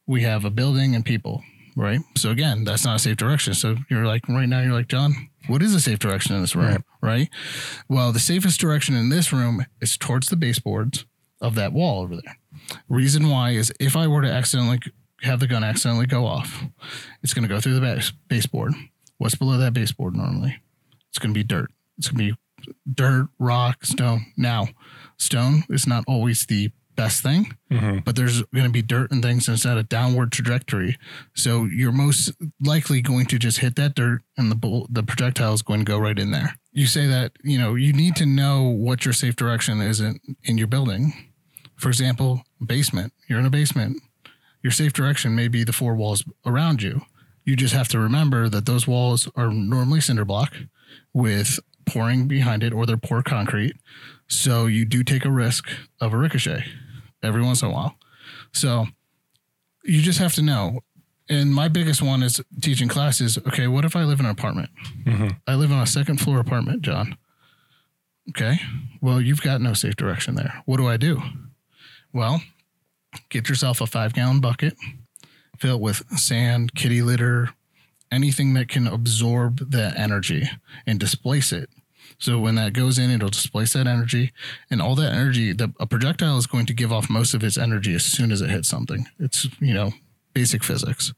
we 0.07 0.23
have 0.23 0.45
a 0.45 0.51
building 0.51 0.95
and 0.95 1.05
people, 1.05 1.43
right? 1.75 2.01
So, 2.17 2.31
again, 2.31 2.65
that's 2.65 2.85
not 2.85 2.97
a 2.97 2.99
safe 2.99 3.17
direction. 3.17 3.55
So, 3.55 3.77
you're 3.89 4.05
like, 4.05 4.29
right 4.29 4.49
now, 4.49 4.61
you're 4.61 4.75
like, 4.75 4.89
John, 4.89 5.31
what 5.47 5.63
is 5.63 5.75
a 5.75 5.81
safe 5.81 5.99
direction 5.99 6.35
in 6.35 6.43
this 6.43 6.55
room, 6.55 6.67
right? 6.67 6.83
right? 7.01 7.29
Well, 7.89 8.13
the 8.13 8.19
safest 8.19 8.61
direction 8.61 8.95
in 8.95 9.09
this 9.09 9.33
room 9.33 9.65
is 9.81 9.97
towards 9.97 10.29
the 10.29 10.37
baseboards 10.37 11.07
of 11.41 11.55
that 11.55 11.73
wall 11.73 12.03
over 12.03 12.17
there. 12.17 12.39
Reason 12.89 13.29
why 13.29 13.51
is 13.51 13.73
if 13.81 13.97
I 13.97 14.07
were 14.07 14.23
to 14.23 14.31
accidentally 14.31 14.81
have 15.23 15.41
the 15.41 15.47
gun 15.47 15.65
accidentally 15.65 16.07
go 16.07 16.27
off, 16.27 16.65
it's 17.23 17.35
going 17.35 17.47
to 17.47 17.53
go 17.55 17.61
through 17.61 17.75
the 17.75 17.81
base, 17.81 18.13
baseboard 18.29 18.75
What's 19.19 19.35
below 19.35 19.57
that 19.57 19.73
baseboard 19.73 20.15
normally? 20.15 20.59
It's 21.09 21.19
going 21.19 21.33
to 21.33 21.39
be 21.39 21.43
dirt. 21.45 21.71
It's 21.97 22.09
going 22.11 22.19
to 22.29 22.35
be 22.35 22.73
dirt, 22.93 23.29
rock, 23.39 23.85
stone. 23.87 24.27
Now, 24.37 24.69
stone 25.17 25.65
is 25.71 25.87
not 25.87 26.05
always 26.07 26.45
the 26.45 26.71
best 26.97 27.23
thing, 27.23 27.55
Mhm. 27.71 28.05
but 28.05 28.15
there's 28.17 28.43
going 28.55 28.65
to 28.67 28.71
be 28.71 28.83
dirt 28.83 29.11
and 29.11 29.23
things 29.23 29.49
and 29.49 29.57
it's 29.57 29.65
at 29.65 29.79
a 29.79 29.83
downward 29.83 30.33
trajectory. 30.33 30.99
So 31.35 31.65
you're 31.65 31.93
most 31.93 32.33
likely 32.61 33.01
going 33.01 33.25
to 33.27 33.39
just 33.39 33.59
hit 33.61 33.77
that 33.77 33.95
dirt 33.95 34.23
and 34.37 34.51
the 34.51 34.55
bull, 34.55 34.87
the 34.91 35.03
projectile 35.03 35.55
is 35.55 35.63
going 35.63 35.81
to 35.81 35.85
go 35.85 35.99
right 35.99 36.19
in 36.19 36.31
there. 36.31 36.59
You 36.73 36.87
say 36.87 37.07
that, 37.07 37.33
you 37.43 37.59
know, 37.59 37.75
you 37.75 37.93
need 37.95 38.17
to 38.17 38.27
know 38.27 38.65
what 38.65 39.05
your 39.07 39.15
safe 39.15 39.37
direction 39.37 39.81
is 39.81 40.01
in, 40.01 40.21
in 40.45 40.59
your 40.59 40.67
building. 40.69 41.13
For 41.77 41.89
example, 41.89 42.43
basement. 42.65 43.13
You're 43.29 43.39
in 43.39 43.47
a 43.47 43.51
basement. 43.51 44.03
Your 44.63 44.71
safe 44.73 44.93
direction 44.93 45.35
may 45.35 45.49
be 45.49 45.65
the 45.65 45.73
four 45.73 45.95
walls 45.95 46.25
around 46.45 46.83
you. 46.83 47.03
You 47.45 47.55
just 47.57 47.75
have 47.75 47.89
to 47.89 47.99
remember 47.99 48.49
that 48.49 48.67
those 48.67 48.87
walls 48.87 49.29
are 49.37 49.53
normally 49.53 50.01
cinder 50.01 50.25
block 50.25 50.55
with 51.13 51.61
pouring 51.85 52.27
behind 52.27 52.65
it 52.65 52.73
or 52.73 52.85
they're 52.87 52.97
pour 52.97 53.23
concrete. 53.23 53.77
So 54.27 54.67
you 54.67 54.85
do 54.85 55.05
take 55.05 55.25
a 55.25 55.31
risk 55.31 55.69
of 56.01 56.13
a 56.13 56.17
ricochet 56.19 56.65
every 57.23 57.43
once 57.43 57.63
in 57.63 57.69
a 57.69 57.73
while. 57.73 57.97
So 58.53 58.87
you 59.85 60.03
just 60.03 60.19
have 60.19 60.35
to 60.35 60.43
know. 60.43 60.81
And 61.29 61.55
my 61.55 61.69
biggest 61.69 62.03
one 62.03 62.23
is 62.23 62.41
teaching 62.61 62.89
classes. 62.89 63.39
Okay, 63.39 63.67
what 63.69 63.85
if 63.85 63.95
I 63.97 64.03
live 64.05 64.19
in 64.21 64.27
an 64.27 64.33
apartment? 64.33 64.71
Mhm. 65.05 65.39
I 65.47 65.55
live 65.55 65.71
in 65.71 65.79
a 65.79 65.87
second 65.87 66.21
floor 66.21 66.39
apartment, 66.41 66.83
John. 66.83 67.17
Okay, 68.31 68.61
well, 69.01 69.21
you've 69.21 69.43
got 69.43 69.61
no 69.61 69.73
safe 69.73 69.95
direction 69.95 70.35
there. 70.35 70.63
What 70.67 70.79
do 70.79 70.89
I 70.89 70.97
do? 70.97 71.23
Well, 72.13 72.43
get 73.29 73.49
yourself 73.49 73.81
a 73.81 73.87
five 73.87 74.15
gallon 74.15 74.41
bucket, 74.41 74.77
fill 75.59 75.77
it 75.77 75.81
with 75.81 76.05
sand, 76.19 76.75
kitty 76.75 77.03
litter, 77.03 77.51
anything 78.11 78.55
that 78.55 78.69
can 78.69 78.87
absorb 78.87 79.71
that 79.71 79.99
energy 79.99 80.49
and 80.87 80.99
displace 80.99 81.53
it. 81.53 81.69
So 82.19 82.39
when 82.39 82.55
that 82.55 82.73
goes 82.73 82.99
in, 82.99 83.11
it'll 83.11 83.29
displace 83.29 83.75
that 83.75 83.87
energy, 83.87 84.33
and 84.71 84.81
all 84.81 84.95
that 84.95 85.13
energy. 85.13 85.53
The, 85.53 85.73
a 85.79 85.87
projectile 85.87 86.39
is 86.39 86.47
going 86.47 86.67
to 86.67 86.73
give 86.73 86.93
off 86.93 87.11
most 87.11 87.35
of 87.35 87.45
its 87.45 87.59
energy 87.59 87.95
as 87.95 88.05
soon 88.05 88.33
as 88.33 88.41
it 88.41 88.49
hits 88.49 88.69
something. 88.69 89.07
It's 89.19 89.49
you 89.61 89.75
know 89.75 89.93
basic 90.33 90.65
physics. 90.65 91.13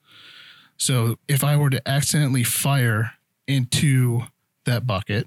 So 0.77 1.17
if 1.29 1.45
I 1.45 1.57
were 1.57 1.71
to 1.71 1.89
accidentally 1.89 2.45
fire 2.45 3.13
into 3.47 4.23
that 4.65 4.87
bucket, 4.87 5.27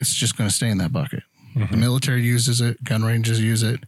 it's 0.00 0.14
just 0.14 0.36
going 0.36 0.48
to 0.48 0.54
stay 0.54 0.68
in 0.68 0.78
that 0.78 0.92
bucket. 0.92 1.22
The 1.54 1.60
mm-hmm. 1.60 1.80
military 1.80 2.22
uses 2.22 2.60
it, 2.60 2.82
gun 2.82 3.04
ranges 3.04 3.40
use 3.40 3.62
it. 3.62 3.80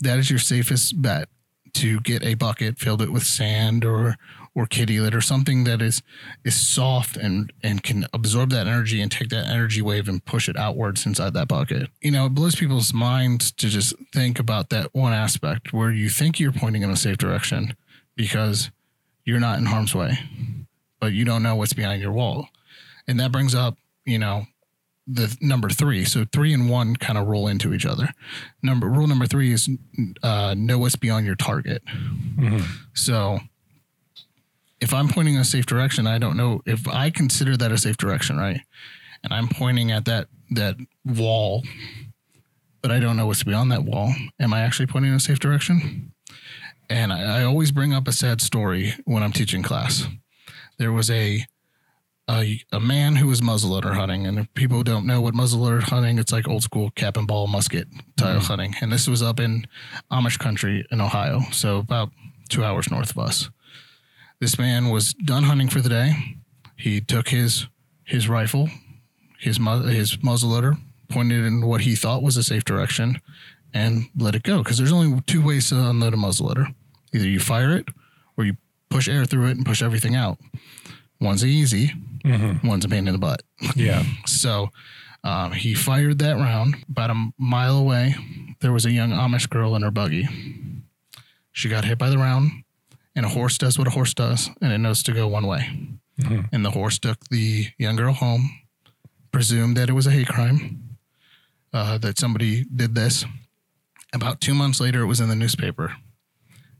That 0.00 0.18
is 0.18 0.30
your 0.30 0.38
safest 0.38 1.00
bet 1.00 1.28
to 1.74 2.00
get 2.00 2.22
a 2.22 2.34
bucket 2.34 2.78
filled 2.78 3.02
it 3.02 3.12
with 3.12 3.24
sand 3.24 3.84
or 3.84 4.16
or 4.54 4.66
kitty 4.66 4.98
litter, 4.98 5.20
something 5.20 5.64
that 5.64 5.80
is 5.80 6.02
is 6.44 6.60
soft 6.60 7.16
and 7.16 7.52
and 7.62 7.82
can 7.82 8.06
absorb 8.12 8.50
that 8.50 8.66
energy 8.66 9.00
and 9.00 9.10
take 9.10 9.28
that 9.28 9.46
energy 9.46 9.80
wave 9.80 10.08
and 10.08 10.24
push 10.24 10.48
it 10.48 10.56
outwards 10.56 11.06
inside 11.06 11.32
that 11.34 11.48
bucket. 11.48 11.90
You 12.00 12.10
know, 12.10 12.26
it 12.26 12.34
blows 12.34 12.56
people's 12.56 12.92
minds 12.92 13.52
to 13.52 13.68
just 13.68 13.94
think 14.12 14.38
about 14.38 14.70
that 14.70 14.92
one 14.94 15.12
aspect 15.12 15.72
where 15.72 15.92
you 15.92 16.08
think 16.08 16.40
you're 16.40 16.52
pointing 16.52 16.82
in 16.82 16.90
a 16.90 16.96
safe 16.96 17.18
direction 17.18 17.76
because 18.16 18.70
you're 19.24 19.40
not 19.40 19.58
in 19.58 19.66
harm's 19.66 19.94
way, 19.94 20.18
but 21.00 21.12
you 21.12 21.24
don't 21.24 21.42
know 21.42 21.54
what's 21.54 21.72
behind 21.72 22.02
your 22.02 22.12
wall. 22.12 22.48
And 23.06 23.20
that 23.20 23.30
brings 23.30 23.54
up, 23.54 23.76
you 24.04 24.18
know, 24.18 24.46
the 25.10 25.34
number 25.40 25.70
three. 25.70 26.04
So 26.04 26.26
three 26.32 26.52
and 26.52 26.68
one 26.68 26.94
kind 26.96 27.18
of 27.18 27.26
roll 27.26 27.48
into 27.48 27.72
each 27.72 27.86
other. 27.86 28.12
Number 28.62 28.88
rule 28.88 29.06
number 29.06 29.26
three 29.26 29.52
is 29.52 29.68
uh, 30.22 30.54
know 30.56 30.78
what's 30.78 30.96
beyond 30.96 31.24
your 31.26 31.34
target. 31.34 31.82
So 32.94 33.40
if 34.80 34.92
I'm 34.92 35.08
pointing 35.08 35.34
in 35.34 35.40
a 35.40 35.44
safe 35.44 35.66
direction, 35.66 36.06
I 36.06 36.18
don't 36.18 36.36
know 36.36 36.60
if 36.66 36.86
I 36.86 37.10
consider 37.10 37.56
that 37.56 37.72
a 37.72 37.78
safe 37.78 37.96
direction, 37.96 38.36
right? 38.36 38.60
And 39.24 39.32
I'm 39.32 39.48
pointing 39.48 39.90
at 39.90 40.04
that 40.04 40.28
that 40.50 40.76
wall, 41.04 41.64
but 42.82 42.90
I 42.90 43.00
don't 43.00 43.16
know 43.16 43.26
what's 43.26 43.42
beyond 43.44 43.72
that 43.72 43.84
wall. 43.84 44.14
Am 44.38 44.52
I 44.52 44.60
actually 44.60 44.86
pointing 44.86 45.10
in 45.10 45.16
a 45.16 45.20
safe 45.20 45.38
direction? 45.38 46.12
And 46.90 47.12
I, 47.12 47.40
I 47.40 47.44
always 47.44 47.72
bring 47.72 47.92
up 47.92 48.06
a 48.08 48.12
sad 48.12 48.40
story 48.40 48.94
when 49.04 49.22
I'm 49.22 49.32
teaching 49.32 49.62
class. 49.62 50.06
There 50.78 50.92
was 50.92 51.10
a 51.10 51.44
a, 52.28 52.60
a 52.72 52.80
man 52.80 53.16
who 53.16 53.26
was 53.26 53.40
muzzleloader 53.40 53.94
hunting, 53.94 54.26
and 54.26 54.38
if 54.38 54.52
people 54.54 54.82
don't 54.82 55.06
know 55.06 55.20
what 55.20 55.34
muzzleloader 55.34 55.82
hunting, 55.82 56.18
it's 56.18 56.32
like 56.32 56.46
old 56.46 56.62
school 56.62 56.90
cap 56.90 57.16
and 57.16 57.26
ball 57.26 57.46
musket 57.46 57.88
style 58.18 58.36
mm-hmm. 58.36 58.44
hunting. 58.44 58.74
And 58.80 58.92
this 58.92 59.08
was 59.08 59.22
up 59.22 59.40
in 59.40 59.66
Amish 60.12 60.38
country 60.38 60.86
in 60.90 61.00
Ohio, 61.00 61.40
so 61.52 61.78
about 61.78 62.10
two 62.48 62.64
hours 62.64 62.90
north 62.90 63.10
of 63.10 63.18
us. 63.18 63.50
This 64.40 64.58
man 64.58 64.90
was 64.90 65.14
done 65.14 65.44
hunting 65.44 65.68
for 65.68 65.80
the 65.80 65.88
day. 65.88 66.36
He 66.76 67.00
took 67.00 67.28
his 67.28 67.66
his 68.04 68.28
rifle, 68.28 68.68
his 69.38 69.58
mu- 69.58 69.86
his 69.86 70.18
muzzleloader, 70.18 70.78
pointed 71.08 71.44
in 71.44 71.66
what 71.66 71.80
he 71.82 71.96
thought 71.96 72.22
was 72.22 72.36
a 72.36 72.42
safe 72.42 72.64
direction, 72.64 73.20
and 73.72 74.08
let 74.16 74.34
it 74.34 74.42
go. 74.42 74.58
Because 74.58 74.78
there's 74.78 74.92
only 74.92 75.20
two 75.22 75.42
ways 75.42 75.70
to 75.70 75.76
unload 75.76 76.14
a 76.14 76.18
muzzleloader: 76.18 76.74
either 77.14 77.26
you 77.26 77.40
fire 77.40 77.74
it, 77.74 77.88
or 78.36 78.44
you 78.44 78.56
push 78.90 79.08
air 79.08 79.24
through 79.24 79.46
it 79.46 79.56
and 79.56 79.66
push 79.66 79.82
everything 79.82 80.14
out. 80.14 80.38
One's 81.20 81.44
easy, 81.44 81.92
one's 82.64 82.84
a 82.84 82.88
pain 82.88 83.06
in 83.08 83.12
the 83.12 83.18
butt. 83.18 83.42
Yeah. 83.74 84.02
So 84.26 84.68
um, 85.24 85.52
he 85.52 85.74
fired 85.74 86.18
that 86.20 86.36
round. 86.36 86.76
About 86.88 87.10
a 87.10 87.30
mile 87.38 87.76
away, 87.76 88.14
there 88.60 88.72
was 88.72 88.86
a 88.86 88.90
young 88.92 89.10
Amish 89.10 89.48
girl 89.48 89.74
in 89.74 89.82
her 89.82 89.90
buggy. 89.90 90.28
She 91.52 91.68
got 91.68 91.84
hit 91.84 91.98
by 91.98 92.08
the 92.10 92.18
round, 92.18 92.50
and 93.16 93.26
a 93.26 93.28
horse 93.28 93.58
does 93.58 93.78
what 93.78 93.88
a 93.88 93.90
horse 93.90 94.14
does, 94.14 94.50
and 94.60 94.72
it 94.72 94.78
knows 94.78 95.02
to 95.04 95.12
go 95.12 95.26
one 95.26 95.46
way. 95.46 95.68
And 96.52 96.64
the 96.64 96.70
horse 96.70 96.98
took 96.98 97.18
the 97.30 97.68
young 97.78 97.96
girl 97.96 98.12
home, 98.12 98.50
presumed 99.32 99.76
that 99.76 99.88
it 99.88 99.92
was 99.92 100.06
a 100.06 100.10
hate 100.10 100.28
crime, 100.28 100.96
uh, 101.72 101.98
that 101.98 102.18
somebody 102.18 102.64
did 102.64 102.94
this. 102.94 103.24
About 104.12 104.40
two 104.40 104.54
months 104.54 104.80
later, 104.80 105.02
it 105.02 105.06
was 105.06 105.20
in 105.20 105.28
the 105.28 105.36
newspaper. 105.36 105.94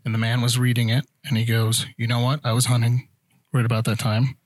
And 0.04 0.14
the 0.14 0.18
man 0.18 0.40
was 0.40 0.59
reading 0.59 0.88
it, 0.88 1.07
and 1.25 1.37
he 1.37 1.45
goes, 1.45 1.87
You 1.97 2.07
know 2.07 2.21
what? 2.21 2.40
I 2.45 2.52
was 2.52 2.66
hunting 2.66 3.09
right 3.52 3.64
about 3.66 3.85
that 3.85 3.99
time. 3.99 4.37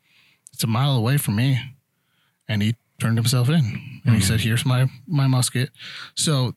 It's 0.62 0.69
a 0.69 0.71
mile 0.71 0.97
away 0.97 1.16
from 1.16 1.35
me 1.35 1.61
and 2.47 2.62
he 2.62 2.76
turned 3.00 3.19
himself 3.19 3.49
in 3.49 4.00
and 4.07 4.14
he 4.14 4.21
said 4.21 4.42
here's 4.42 4.64
my 4.64 4.88
my 5.09 5.26
musket. 5.26 5.71
So 6.14 6.54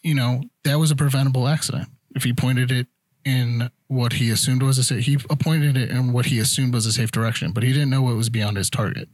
you 0.00 0.14
know 0.14 0.44
that 0.62 0.78
was 0.78 0.92
a 0.92 0.94
preventable 0.94 1.48
accident. 1.48 1.88
If 2.14 2.22
he 2.22 2.32
pointed 2.32 2.70
it 2.70 2.86
in 3.24 3.68
what 3.88 4.12
he 4.12 4.30
assumed 4.30 4.62
was 4.62 4.78
a 4.78 4.84
safe 4.84 5.06
he 5.06 5.16
pointed 5.16 5.76
it 5.76 5.90
in 5.90 6.12
what 6.12 6.26
he 6.26 6.38
assumed 6.38 6.72
was 6.72 6.86
a 6.86 6.92
safe 6.92 7.10
direction 7.10 7.50
but 7.50 7.64
he 7.64 7.72
didn't 7.72 7.90
know 7.90 8.02
what 8.02 8.14
was 8.14 8.28
beyond 8.28 8.56
his 8.56 8.70
target. 8.70 9.08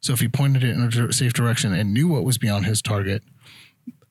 So 0.00 0.14
if 0.14 0.20
he 0.20 0.28
pointed 0.28 0.64
it 0.64 0.70
in 0.70 0.80
a 0.80 1.12
safe 1.12 1.34
direction 1.34 1.74
and 1.74 1.92
knew 1.92 2.08
what 2.08 2.24
was 2.24 2.38
beyond 2.38 2.64
his 2.64 2.80
target 2.80 3.22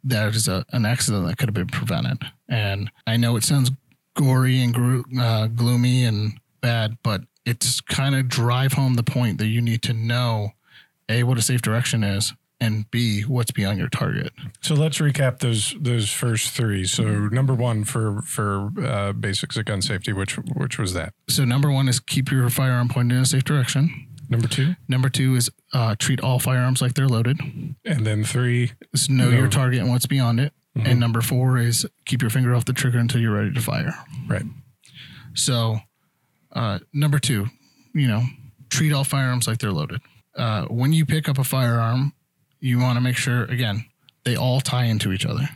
that 0.03 0.35
is 0.35 0.47
a, 0.47 0.63
an 0.73 0.85
accident 0.85 1.25
that 1.25 1.39
could 1.39 1.49
have 1.49 1.55
been 1.55 1.65
prevented. 1.65 2.19
And 2.47 2.91
i 3.07 3.17
know 3.17 3.35
it 3.35 3.43
sounds 3.43 3.71
gory 4.15 4.61
and 4.61 4.75
gro- 4.75 5.05
uh, 5.19 5.47
gloomy 5.47 6.03
and 6.03 6.39
bad 6.61 6.99
but 7.01 7.21
it's 7.45 7.81
kind 7.81 8.15
of 8.15 8.27
drive 8.27 8.73
home 8.73 8.93
the 8.95 9.03
point 9.03 9.37
that 9.39 9.47
you 9.47 9.61
need 9.61 9.81
to 9.83 9.93
know 9.93 10.49
a 11.09 11.23
what 11.23 11.37
a 11.37 11.41
safe 11.41 11.61
direction 11.61 12.03
is 12.03 12.33
and 12.59 12.89
b 12.91 13.21
what's 13.23 13.51
beyond 13.51 13.79
your 13.79 13.89
target 13.89 14.31
So 14.61 14.75
let's 14.75 14.99
recap 14.99 15.39
those 15.39 15.73
those 15.79 16.11
first 16.11 16.51
three. 16.51 16.85
So 16.85 17.03
number 17.29 17.53
one 17.55 17.83
for 17.85 18.21
for 18.21 18.69
uh, 18.85 19.13
basics 19.13 19.57
of 19.57 19.65
gun 19.65 19.81
safety, 19.81 20.13
which 20.13 20.35
which 20.55 20.77
was 20.77 20.93
that. 20.93 21.13
so 21.27 21.43
number 21.43 21.71
one 21.71 21.87
is 21.89 21.99
keep 21.99 22.31
your 22.31 22.49
firearm 22.51 22.87
pointed 22.89 23.15
in 23.15 23.21
a 23.23 23.25
safe 23.25 23.43
direction 23.43 24.07
Number 24.29 24.47
two, 24.47 24.75
number 24.87 25.09
two 25.09 25.35
is 25.35 25.49
uh, 25.73 25.95
treat 25.99 26.21
all 26.21 26.39
firearms 26.39 26.81
like 26.81 26.93
they're 26.93 27.09
loaded 27.09 27.37
and 27.83 28.05
then 28.07 28.23
three. 28.23 28.71
is 28.93 29.09
know 29.09 29.29
No. 29.29 29.37
your 29.37 29.49
target 29.49 29.79
and 29.81 29.89
what's 29.89 30.05
beyond 30.05 30.39
it 30.39 30.53
and 30.75 30.99
number 31.01 31.19
four 31.19 31.57
is 31.57 31.85
keep 32.05 32.21
your 32.21 32.29
finger 32.29 32.55
off 32.55 32.63
the 32.63 32.71
trigger 32.71 32.97
until 32.99 33.19
you're 33.19 33.33
ready 33.33 33.51
to 33.51 33.59
fire 33.59 33.93
Right. 34.27 34.43
So, 35.33 35.79
uh, 36.53 36.79
number 36.93 37.19
two, 37.19 37.47
you 37.93 38.07
know, 38.07 38.23
treat 38.69 38.91
all 38.93 39.03
firearms 39.03 39.47
like 39.47 39.57
they're 39.59 39.71
loaded. 39.71 40.01
Uh, 40.35 40.65
when 40.65 40.93
you 40.93 41.05
pick 41.05 41.27
up 41.27 41.37
a 41.37 41.43
firearm, 41.43 42.13
you 42.59 42.79
want 42.79 42.95
to 42.97 43.01
make 43.01 43.17
sure, 43.17 43.43
again, 43.45 43.85
they 44.23 44.35
all 44.35 44.61
tie 44.61 44.85
into 44.85 45.11
each 45.11 45.25
other. 45.25 45.49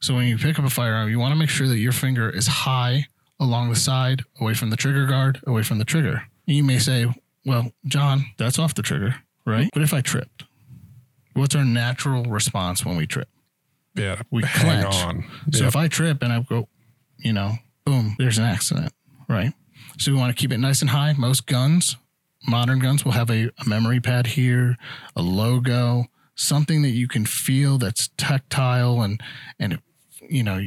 So, 0.00 0.14
when 0.14 0.28
you 0.28 0.38
pick 0.38 0.58
up 0.58 0.64
a 0.64 0.70
firearm, 0.70 1.10
you 1.10 1.18
want 1.18 1.32
to 1.32 1.36
make 1.38 1.48
sure 1.50 1.66
that 1.66 1.78
your 1.78 1.92
finger 1.92 2.30
is 2.30 2.46
high 2.46 3.06
along 3.40 3.70
the 3.70 3.76
side, 3.76 4.22
away 4.40 4.54
from 4.54 4.70
the 4.70 4.76
trigger 4.76 5.06
guard, 5.06 5.40
away 5.46 5.62
from 5.62 5.78
the 5.78 5.84
trigger. 5.84 6.22
You 6.46 6.62
may 6.64 6.78
say, 6.78 7.06
well, 7.44 7.72
John, 7.86 8.24
that's 8.38 8.58
off 8.58 8.74
the 8.74 8.82
trigger, 8.82 9.16
right? 9.44 9.68
What 9.74 9.82
if 9.82 9.92
I 9.92 10.00
tripped? 10.00 10.44
What's 11.34 11.54
our 11.54 11.64
natural 11.64 12.24
response 12.24 12.84
when 12.84 12.96
we 12.96 13.06
trip? 13.06 13.28
Yeah. 13.94 14.22
We 14.30 14.42
hang 14.44 14.82
clench. 14.82 14.94
on. 15.04 15.24
So 15.52 15.60
Yep. 15.64 15.68
if 15.68 15.76
I 15.76 15.88
trip 15.88 16.22
and 16.22 16.32
I 16.32 16.40
go, 16.40 16.68
you 17.18 17.32
know, 17.32 17.54
boom, 17.84 18.14
there's 18.18 18.38
an 18.38 18.44
accident, 18.44 18.92
right? 19.28 19.52
So 19.98 20.12
we 20.12 20.18
want 20.18 20.34
to 20.36 20.40
keep 20.40 20.52
it 20.52 20.58
nice 20.58 20.80
and 20.80 20.90
high. 20.90 21.12
Most 21.16 21.46
guns, 21.46 21.96
modern 22.46 22.78
guns, 22.78 23.04
will 23.04 23.12
have 23.12 23.30
a, 23.30 23.50
a 23.58 23.68
memory 23.68 24.00
pad 24.00 24.28
here, 24.28 24.76
a 25.16 25.22
logo, 25.22 26.06
something 26.34 26.82
that 26.82 26.90
you 26.90 27.08
can 27.08 27.26
feel 27.26 27.78
that's 27.78 28.10
tactile 28.16 29.02
and 29.02 29.20
and 29.58 29.80
you 30.28 30.44
know 30.44 30.60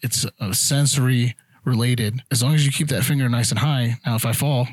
it's 0.00 0.24
a 0.40 0.54
sensory 0.54 1.34
related. 1.64 2.22
As 2.30 2.42
long 2.42 2.54
as 2.54 2.64
you 2.64 2.72
keep 2.72 2.88
that 2.88 3.04
finger 3.04 3.28
nice 3.28 3.50
and 3.50 3.58
high. 3.58 3.98
Now, 4.06 4.14
if 4.14 4.24
I 4.24 4.32
fall, 4.32 4.68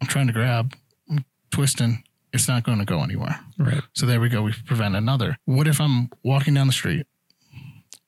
I'm 0.00 0.08
trying 0.08 0.26
to 0.26 0.32
grab, 0.32 0.74
I'm 1.10 1.24
twisting, 1.50 2.02
it's 2.32 2.48
not 2.48 2.64
going 2.64 2.78
to 2.78 2.84
go 2.84 3.02
anywhere. 3.02 3.38
Right. 3.58 3.82
So 3.92 4.06
there 4.06 4.20
we 4.20 4.28
go. 4.28 4.42
We 4.42 4.54
prevent 4.66 4.96
another. 4.96 5.36
What 5.44 5.68
if 5.68 5.80
I'm 5.80 6.10
walking 6.22 6.54
down 6.54 6.66
the 6.66 6.72
street 6.72 7.06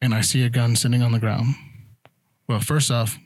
and 0.01 0.15
I 0.15 0.23
see 0.23 0.43
a 0.43 0.51
gun 0.51 0.75
sitting 0.75 1.03
on 1.03 1.13
the 1.13 1.19
ground? 1.19 1.55
Well, 2.49 2.61
first 2.61 2.91
off, 2.91 3.19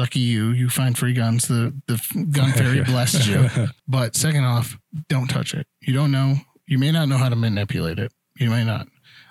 lucky 0.00 0.20
you, 0.20 0.48
you 0.48 0.70
find 0.70 0.96
free 0.96 1.12
guns. 1.12 1.46
The 1.46 1.74
the 1.86 2.00
gun 2.30 2.52
fairy 2.58 2.82
blessed 2.82 3.26
you. 3.26 3.48
But 3.86 4.16
second 4.16 4.44
off, 4.44 4.78
don't 5.08 5.28
touch 5.28 5.54
it. 5.54 5.66
You 5.80 5.92
don't 5.92 6.10
know. 6.10 6.36
You 6.66 6.78
may 6.78 6.90
not 6.90 7.08
know 7.08 7.18
how 7.18 7.28
to 7.28 7.36
manipulate 7.36 7.98
it. 7.98 8.12
You 8.36 8.48
may 8.48 8.64
not. 8.64 8.88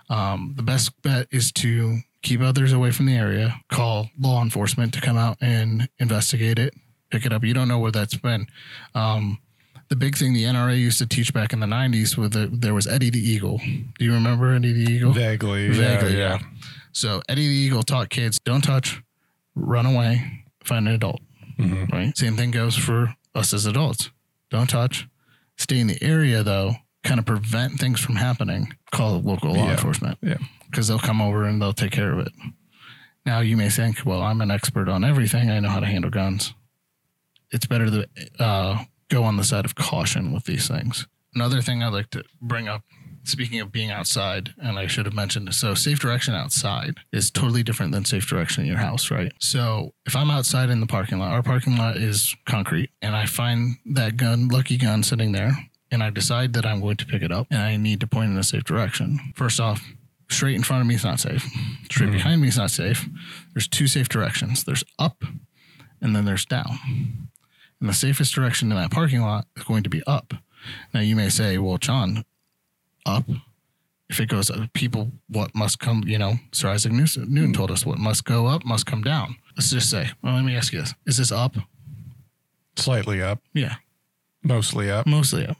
Um, 0.10 0.54
the 0.56 0.64
best 0.64 1.02
bet 1.02 1.28
is 1.32 1.52
to 1.54 2.00
keep 2.22 2.42
others 2.42 2.72
away 2.72 2.92
from 2.92 3.08
the 3.08 3.16
area. 3.16 3.60
Call 3.70 4.10
law 4.20 4.42
enforcement 4.42 4.94
to 4.94 5.02
come 5.02 5.18
out 5.18 5.38
and 5.42 5.90
investigate 6.00 6.60
it. 6.60 6.74
Pick 7.10 7.26
it 7.26 7.34
up. 7.34 7.44
You 7.44 7.54
don't 7.54 7.68
know 7.68 7.80
where 7.80 7.92
that's 7.92 8.16
been. 8.16 8.48
Um, 8.94 9.40
the 9.90 9.96
big 9.96 10.16
thing 10.16 10.34
the 10.34 10.44
NRA 10.44 10.78
used 10.78 11.00
to 11.00 11.08
teach 11.08 11.34
back 11.34 11.52
in 11.52 11.60
the 11.60 11.68
'90s 11.68 12.16
was 12.16 12.30
that 12.32 12.62
there 12.62 12.76
was 12.76 12.86
Eddie 12.86 13.10
the 13.10 13.20
Eagle. 13.20 13.58
Do 13.98 14.06
you 14.06 14.14
remember 14.14 14.54
Eddie 14.54 14.74
the 14.74 14.92
Eagle? 14.92 15.14
Vaguely. 15.14 15.70
Vaguely, 15.70 16.18
yeah. 16.18 16.38
yeah. 16.38 16.40
So 16.92 17.22
Eddie 17.28 17.48
the 17.48 17.54
Eagle 17.54 17.82
taught 17.82 18.10
kids 18.10 18.38
don't 18.46 18.62
touch, 18.64 19.02
run 19.56 19.88
away, 19.88 20.44
find 20.64 20.88
an 20.88 20.94
adult. 20.96 21.22
Mhm. 21.58 21.92
Right. 21.92 22.18
Same 22.18 22.36
thing 22.36 22.52
goes 22.52 22.76
for 22.76 23.16
us 23.36 23.54
as 23.54 23.66
adults. 23.66 24.12
Don't 24.50 24.70
touch. 24.70 25.08
Stay 25.58 25.80
in 25.80 25.88
the 25.88 26.02
area 26.04 26.44
though. 26.44 26.76
Kind 27.04 27.20
of 27.20 27.26
prevent 27.26 27.80
things 27.80 28.00
from 28.00 28.16
happening. 28.16 28.74
Call 28.92 29.22
local 29.22 29.54
law 29.54 29.66
Yeah. 29.66 29.72
enforcement. 29.72 30.18
Yeah. 30.22 30.38
Because 30.70 30.88
they'll 30.88 31.00
come 31.00 31.22
over 31.22 31.46
and 31.46 31.62
they'll 31.62 31.74
take 31.74 31.92
care 31.92 32.12
of 32.12 32.20
it. 32.20 32.34
Now 33.26 33.40
you 33.40 33.58
may 33.58 33.70
think, 33.70 34.06
well, 34.06 34.22
I'm 34.22 34.42
an 34.42 34.52
expert 34.52 34.88
on 34.90 35.04
everything. 35.04 35.50
I 35.52 35.60
know 35.60 35.70
how 35.70 35.80
to 35.80 35.86
handle 35.86 36.10
guns. 36.12 36.54
It's 37.52 37.66
better 37.66 37.86
to 37.90 38.08
uh, 38.40 38.84
go 39.10 39.24
on 39.24 39.38
the 39.38 39.44
side 39.44 39.66
of 39.66 39.76
caution 39.76 40.32
with 40.32 40.46
these 40.46 40.68
things. 40.68 41.08
Another 41.36 41.62
thing 41.62 41.84
I'd 41.84 41.94
like 41.94 42.10
to 42.12 42.24
bring 42.42 42.68
up 42.68 42.84
speaking 43.30 43.60
of 43.60 43.72
being 43.72 43.92
outside, 43.92 44.54
and 44.62 44.78
I 44.78 44.88
should 44.88 45.06
have 45.06 45.14
mentioned 45.14 45.54
so 45.54 45.74
safe 45.74 46.00
direction 46.00 46.34
outside 46.34 46.98
is 47.12 47.32
totally 47.32 47.64
different 47.64 47.92
than 47.92 48.06
safe 48.06 48.28
direction 48.28 48.64
in 48.64 48.70
your 48.70 48.80
house, 48.80 49.12
right? 49.12 49.32
So 49.40 49.94
if 50.06 50.16
I'm 50.16 50.32
outside 50.32 50.70
in 50.70 50.80
the 50.80 50.88
parking 50.88 51.20
lot, 51.20 51.32
our 51.32 51.44
parking 51.44 51.78
lot 51.78 51.98
is 51.98 52.36
concrete, 52.46 52.90
and 53.02 53.16
I 53.16 53.26
find 53.26 53.78
that 53.94 54.18
gun, 54.18 54.48
lucky 54.48 54.78
gun, 54.78 55.04
sitting 55.04 55.32
there, 55.32 55.70
and 55.92 56.04
I 56.04 56.10
decide 56.10 56.54
that 56.54 56.66
I'm 56.66 56.82
going 56.82 56.98
to 56.98 57.06
pick 57.06 57.22
it 57.22 57.32
up 57.32 57.48
and 57.50 57.62
I 57.62 57.78
need 57.78 58.00
to 58.02 58.08
point 58.08 58.32
in 58.32 58.38
a 58.38 58.44
safe 58.44 58.64
direction. 58.64 59.20
First 59.36 59.60
off, 59.60 59.84
straight 60.30 60.56
in 60.56 60.64
front 60.64 60.82
of 60.82 60.88
me 60.88 60.96
is 60.96 61.04
not 61.04 61.20
safe. 61.20 61.46
Straight 61.90 62.08
hmm. 62.08 62.14
behind 62.14 62.42
me 62.42 62.48
is 62.48 62.58
not 62.58 62.72
safe. 62.72 63.08
There's 63.54 63.68
two 63.68 63.88
safe 63.88 64.10
directions. 64.10 64.64
There's 64.64 64.84
up 64.98 65.24
and 66.02 66.16
then 66.16 66.26
there's 66.26 66.46
down. 66.46 66.80
And 67.80 67.90
the 67.90 67.94
safest 67.94 68.34
direction 68.34 68.72
in 68.72 68.78
that 68.78 68.92
parking 68.92 69.22
lot 69.22 69.48
is 69.56 69.64
going 69.64 69.84
to 69.84 69.90
be 69.90 70.04
up. 70.06 70.34
Now 70.94 71.00
you 71.00 71.16
may 71.16 71.30
say, 71.30 71.58
well, 71.58 71.78
John, 71.78 72.26
up. 73.18 73.26
If 74.10 74.20
it 74.20 74.28
goes, 74.28 74.50
up, 74.50 74.74
people, 74.74 75.12
what 75.28 75.54
must 75.54 75.80
come, 75.80 76.04
you 76.08 76.18
know, 76.18 76.36
Sir 76.52 76.70
Isaac 76.70 76.92
Newton, 76.92 77.32
Newton 77.32 77.54
told 77.54 77.70
us 77.70 77.86
what 77.86 78.00
must 78.00 78.26
go 78.26 78.48
up 78.48 78.66
must 78.66 78.86
come 78.88 79.04
down. 79.04 79.36
Let's 79.56 79.70
just 79.70 79.90
say, 79.90 80.10
well, 80.24 80.34
let 80.34 80.44
me 80.44 80.56
ask 80.56 80.74
you 80.74 80.80
this. 80.82 80.96
Is 81.06 81.18
this 81.18 81.32
up? 81.32 81.56
Slightly 82.76 83.22
up, 83.22 83.40
Yeah, 83.54 83.76
mostly 84.42 84.90
up, 84.90 85.06
mostly 85.06 85.46
up. 85.46 85.58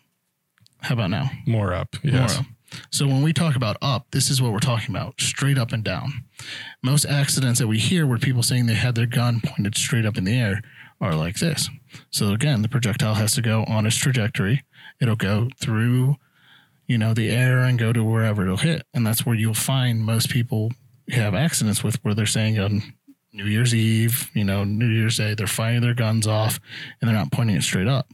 How 0.82 0.94
about 0.96 1.10
now? 1.10 1.30
more 1.46 1.74
up. 1.74 1.96
Yes. 2.02 2.36
More 2.36 2.40
up. 2.42 2.46
So 2.92 3.08
when 3.08 3.22
we 3.24 3.34
talk 3.34 3.56
about 3.56 3.78
up, 3.82 4.08
this 4.12 4.30
is 4.30 4.42
what 4.42 4.52
we're 4.54 4.60
talking 4.60 4.96
about 4.96 5.20
straight 5.20 5.58
up 5.58 5.72
and 5.74 5.84
down. 5.84 6.24
Most 6.84 7.04
accidents 7.06 7.60
that 7.60 7.68
we 7.68 7.78
hear 7.80 8.06
where 8.08 8.20
people 8.20 8.44
saying 8.44 8.68
they 8.68 8.76
had 8.76 8.96
their 8.96 9.08
gun 9.08 9.42
pointed 9.44 9.76
straight 9.76 10.06
up 10.06 10.18
in 10.18 10.24
the 10.24 10.40
air 10.40 10.62
are 11.02 11.16
like 11.16 11.38
this. 11.40 11.68
So 12.12 12.32
again, 12.32 12.62
the 12.62 12.70
projectile 12.70 13.16
has 13.16 13.34
to 13.34 13.42
go 13.42 13.64
on 13.66 13.86
its 13.88 13.96
trajectory. 13.96 14.64
It'll 15.02 15.16
go 15.16 15.50
through, 15.60 16.16
you 16.90 16.98
know, 16.98 17.14
the 17.14 17.30
air 17.30 17.60
and 17.60 17.78
go 17.78 17.94
to 17.94 18.04
wherever 18.04 18.42
it'll 18.42 18.58
hit. 18.58 18.84
And 18.96 19.06
that's 19.06 19.24
where 19.26 19.36
you'll 19.36 19.54
find 19.54 20.04
most 20.04 20.30
people 20.30 20.72
have 21.12 21.36
accidents 21.36 21.84
with 21.84 22.04
where 22.04 22.16
they're 22.16 22.26
saying 22.26 22.60
on 22.60 22.82
New 23.32 23.46
Year's 23.46 23.76
Eve, 23.76 24.32
you 24.34 24.44
know, 24.44 24.64
New 24.64 24.88
Year's 24.88 25.18
Day, 25.18 25.36
they're 25.36 25.46
firing 25.46 25.82
their 25.82 25.94
guns 25.94 26.26
off 26.26 26.60
and 27.00 27.08
they're 27.08 27.16
not 27.16 27.32
pointing 27.32 27.56
it 27.56 27.62
straight 27.62 27.88
up. 27.88 28.12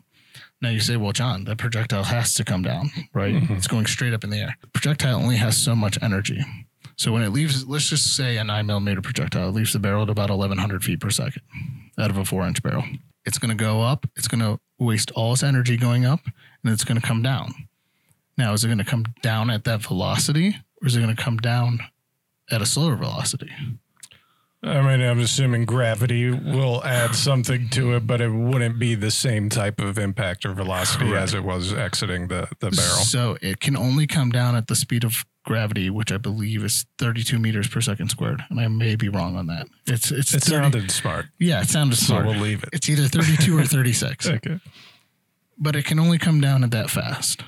Now 0.62 0.70
you 0.70 0.82
say, 0.82 0.98
well, 0.98 1.14
John, 1.14 1.46
that 1.46 1.58
projectile 1.58 2.04
has 2.04 2.34
to 2.36 2.44
come 2.44 2.64
down, 2.64 2.92
right? 3.14 3.36
Mm-hmm. 3.36 3.54
It's 3.54 3.68
going 3.68 3.86
straight 3.86 4.14
up 4.14 4.26
in 4.26 4.30
the 4.30 4.40
air. 4.40 4.58
projectile 4.74 5.16
only 5.16 5.38
has 5.38 5.56
so 5.56 5.74
much 5.74 5.98
energy. 6.02 6.44
So 6.98 7.14
when 7.14 7.24
it 7.24 7.30
leaves, 7.30 7.66
let's 7.66 7.90
just 7.90 8.16
say 8.16 8.38
a 8.38 8.44
nine 8.44 8.66
millimeter 8.66 9.02
projectile, 9.02 9.52
leaves 9.52 9.72
the 9.72 9.80
barrel 9.80 10.04
at 10.04 10.10
about 10.10 10.30
1100 10.30 10.84
feet 10.84 11.00
per 11.00 11.10
second 11.10 11.44
out 11.98 12.10
of 12.10 12.18
a 12.18 12.26
four 12.26 12.46
inch 12.46 12.62
barrel. 12.62 12.84
It's 13.26 13.38
going 13.38 13.58
to 13.58 13.64
go 13.64 13.82
up. 13.82 14.06
It's 14.18 14.28
going 14.28 14.42
to 14.42 14.60
waste 14.80 15.12
all 15.12 15.34
its 15.34 15.44
energy 15.44 15.78
going 15.78 16.06
up 16.06 16.20
and 16.64 16.74
it's 16.74 16.84
going 16.84 17.00
to 17.00 17.06
come 17.06 17.22
down. 17.22 17.54
Now, 18.38 18.54
is 18.54 18.64
it 18.64 18.68
going 18.68 18.78
to 18.80 18.84
come 18.84 19.06
down 19.22 19.50
at 19.50 19.64
that 19.64 19.82
velocity 19.82 20.56
or 20.82 20.88
is 20.88 20.96
it 20.96 21.02
going 21.02 21.16
to 21.16 21.22
come 21.22 21.38
down 21.38 21.80
at 22.52 22.62
a 22.62 22.66
slower 22.66 22.96
velocity? 22.96 23.50
I 24.64 24.82
mean, 24.82 25.08
I'm 25.08 25.20
assuming 25.20 25.66
gravity 25.66 26.32
will 26.32 26.84
add 26.84 27.14
something 27.14 27.70
to 27.70 27.94
it, 27.96 28.08
but 28.08 28.20
it 28.20 28.30
wouldn't 28.32 28.80
be 28.80 28.96
the 28.96 29.12
same 29.12 29.48
type 29.48 29.80
of 29.80 30.00
impact 30.00 30.44
or 30.44 30.54
velocity 30.54 31.14
as 31.14 31.36
it 31.36 31.44
was 31.44 31.72
exiting 31.72 32.30
the, 32.30 32.48
the 32.62 32.72
barrel. 32.72 32.96
So 33.04 33.38
it 33.44 33.60
can 33.60 33.78
only 33.78 34.08
come 34.08 34.32
down 34.32 34.56
at 34.56 34.66
the 34.66 34.76
speed 34.76 35.04
of 35.04 35.24
gravity, 35.44 35.92
which 35.92 36.12
I 36.12 36.18
believe 36.18 36.64
is 36.64 36.88
32 36.98 37.38
meters 37.38 37.68
per 37.68 37.80
second 37.80 38.10
squared. 38.10 38.42
And 38.50 38.60
I 38.60 38.68
may 38.68 38.96
be 38.96 39.08
wrong 39.08 39.36
on 39.36 39.46
that. 39.48 39.68
It's 39.86 40.10
it's 40.10 40.34
It 40.34 40.42
30 40.44 40.56
sounded 40.64 40.92
smart, 40.92 41.28
yeah, 41.38 41.62
it 41.62 41.70
sounded 41.70 41.98
so 41.98 42.06
smart. 42.08 42.26
we'll 42.26 42.40
leave 42.40 42.64
it. 42.64 42.70
It's 42.74 42.90
either 42.90 43.08
32 43.08 43.56
or 43.56 43.66
36, 43.66 44.28
Okay. 44.30 44.60
but 45.60 45.76
it 45.76 45.86
can 45.86 46.00
only 46.00 46.18
come 46.18 46.42
down 46.42 46.64
at 46.64 46.72
that 46.72 46.90
fast. 46.90 47.44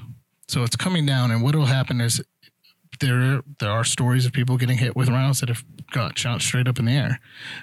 So 0.48 0.64
it's 0.64 0.76
coming 0.76 1.06
down, 1.06 1.32
and 1.32 1.42
what 1.44 1.56
will 1.56 1.66
happen 1.66 2.00
is 2.02 2.22
there 3.00 3.42
there 3.60 3.70
are 3.72 3.84
stories 3.84 4.26
of 4.26 4.32
people 4.34 4.58
getting 4.58 4.78
hit 4.78 4.96
with 4.96 5.10
rounds 5.10 5.40
that 5.42 5.50
have 5.50 5.64
got 5.92 6.18
shot 6.18 6.42
straight 6.42 6.68
up 6.68 6.80
in 6.80 6.86
the 6.86 6.94
air. 6.94 7.20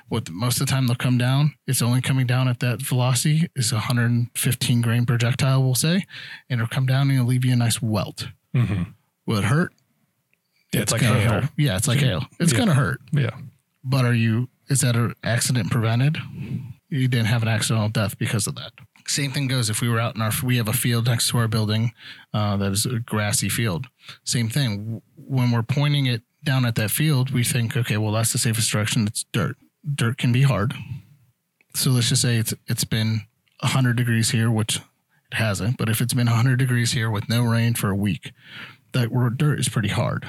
What 0.08 0.30
most 0.30 0.60
of 0.60 0.66
the 0.66 0.70
time 0.72 0.86
they'll 0.86 0.94
come 0.96 1.18
down, 1.18 1.54
it's 1.66 1.82
only 1.82 2.00
coming 2.00 2.26
down 2.26 2.46
at 2.46 2.60
that 2.60 2.80
velocity 2.82 3.48
is 3.56 3.72
a 3.72 3.76
115 3.76 4.80
grain 4.82 5.06
projectile, 5.06 5.62
we'll 5.62 5.74
say, 5.74 6.04
and 6.48 6.60
it'll 6.60 6.68
come 6.68 6.86
down 6.86 7.08
and 7.08 7.12
it'll 7.12 7.26
leave 7.26 7.44
you 7.44 7.52
a 7.52 7.56
nice 7.56 7.80
welt. 7.82 8.28
hmm 8.54 8.82
Will 9.26 9.38
it 9.38 9.44
hurt? 9.44 9.72
It's, 10.72 10.92
like 10.92 11.00
gonna 11.00 11.18
hail. 11.20 11.32
hurt. 11.40 11.50
Yeah, 11.56 11.76
it's 11.76 11.88
like 11.88 11.98
hail. 12.00 12.26
It's 12.38 12.52
Yeah. 12.52 12.58
gonna 12.58 12.74
hurt. 12.74 13.00
Yeah. 13.12 13.30
But 13.82 14.04
are 14.04 14.14
you? 14.14 14.48
Is 14.68 14.80
that 14.82 14.96
an 14.96 15.14
accident 15.24 15.70
prevented? 15.70 16.18
You 16.90 17.08
didn't 17.08 17.26
have 17.26 17.42
an 17.42 17.48
accidental 17.48 17.88
death 17.88 18.18
because 18.18 18.46
of 18.46 18.54
that. 18.56 18.72
Same 19.06 19.32
thing 19.32 19.48
goes 19.48 19.68
if 19.70 19.80
we 19.80 19.88
were 19.88 20.00
out 20.00 20.16
in 20.16 20.22
our. 20.22 20.32
We 20.42 20.56
have 20.56 20.68
a 20.68 20.72
field 20.72 21.06
next 21.06 21.28
to 21.30 21.38
our 21.38 21.48
building 21.48 21.92
uh, 22.32 22.56
that 22.56 22.72
is 22.72 22.86
a 22.86 22.98
grassy 23.00 23.48
field. 23.48 23.86
Same 24.24 24.48
thing. 24.48 25.02
When 25.16 25.50
we're 25.50 25.62
pointing 25.62 26.06
it 26.06 26.22
down 26.42 26.64
at 26.64 26.74
that 26.76 26.90
field, 26.90 27.30
we 27.30 27.44
think, 27.44 27.76
okay, 27.76 27.96
well, 27.96 28.12
that's 28.12 28.32
the 28.32 28.38
safest 28.38 28.70
direction. 28.70 29.06
It's 29.06 29.24
dirt. 29.32 29.56
Dirt 29.94 30.18
can 30.18 30.32
be 30.32 30.42
hard. 30.42 30.74
So 31.74 31.90
let's 31.90 32.08
just 32.08 32.22
say 32.22 32.36
it's 32.36 32.54
it's 32.66 32.84
been 32.84 33.22
100 33.60 33.96
degrees 33.96 34.30
here, 34.30 34.50
which 34.50 34.76
it 34.76 35.36
hasn't. 35.36 35.76
But 35.76 35.88
if 35.88 36.00
it's 36.00 36.14
been 36.14 36.26
100 36.26 36.58
degrees 36.58 36.92
here 36.92 37.10
with 37.10 37.28
no 37.28 37.42
rain 37.42 37.74
for 37.74 37.90
a 37.90 37.96
week, 37.96 38.32
that 38.92 39.10
dirt 39.36 39.60
is 39.60 39.68
pretty 39.68 39.88
hard 39.88 40.26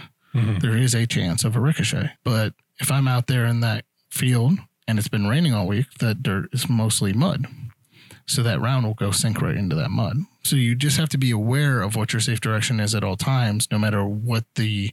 there 0.60 0.76
is 0.76 0.94
a 0.94 1.06
chance 1.08 1.44
of 1.44 1.56
a 1.56 1.60
ricochet. 1.60 2.12
But 2.24 2.54
if 2.80 2.92
I'm 2.92 3.08
out 3.08 3.28
there 3.28 3.46
in 3.46 3.62
that 3.62 3.86
field 4.10 4.60
and 4.88 5.00
it's 5.00 5.08
been 5.08 5.28
raining 5.28 5.54
all 5.54 5.68
week, 5.68 5.86
that 6.00 6.24
dirt 6.24 6.50
is 6.52 6.70
mostly 6.70 7.14
mud. 7.14 7.48
So 8.28 8.42
that 8.44 8.60
round 8.60 8.86
will 8.86 8.96
go 8.96 9.12
sink 9.12 9.42
right 9.42 9.56
into 9.56 9.76
that 9.76 9.92
mud. 9.92 10.18
So 10.44 10.56
you 10.56 10.76
just 10.76 10.98
have 10.98 11.10
to 11.10 11.18
be 11.18 11.32
aware 11.32 11.82
of 11.82 11.96
what 11.96 12.12
your 12.12 12.20
safe 12.20 12.42
direction 12.42 12.80
is 12.80 12.96
at 12.96 13.04
all 13.04 13.18
times, 13.18 13.68
no 13.72 13.78
matter 13.78 14.04
what 14.06 14.46
the 14.56 14.92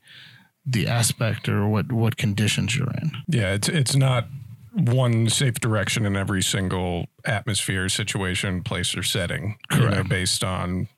the 0.65 0.87
aspect 0.87 1.49
or 1.49 1.67
what 1.67 1.91
what 1.91 2.17
conditions 2.17 2.77
you're 2.77 2.91
in. 2.91 3.13
Yeah, 3.27 3.53
it's 3.53 3.69
it's 3.69 3.97
not 3.97 4.29
one 4.75 5.29
safe 5.29 5.55
direction 5.55 6.07
in 6.07 6.17
every 6.17 6.43
single 6.43 7.07
atmosphere, 7.25 7.89
situation, 7.89 8.63
place, 8.63 8.97
or 8.97 9.03
setting. 9.03 9.57
You 9.73 9.81
know, 9.81 9.89
Correct. 9.89 10.09
based 10.09 10.45
on 10.45 10.89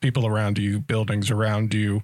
people 0.00 0.26
around 0.26 0.58
you, 0.58 0.80
buildings 0.80 1.30
around 1.30 1.74
you, 1.74 2.02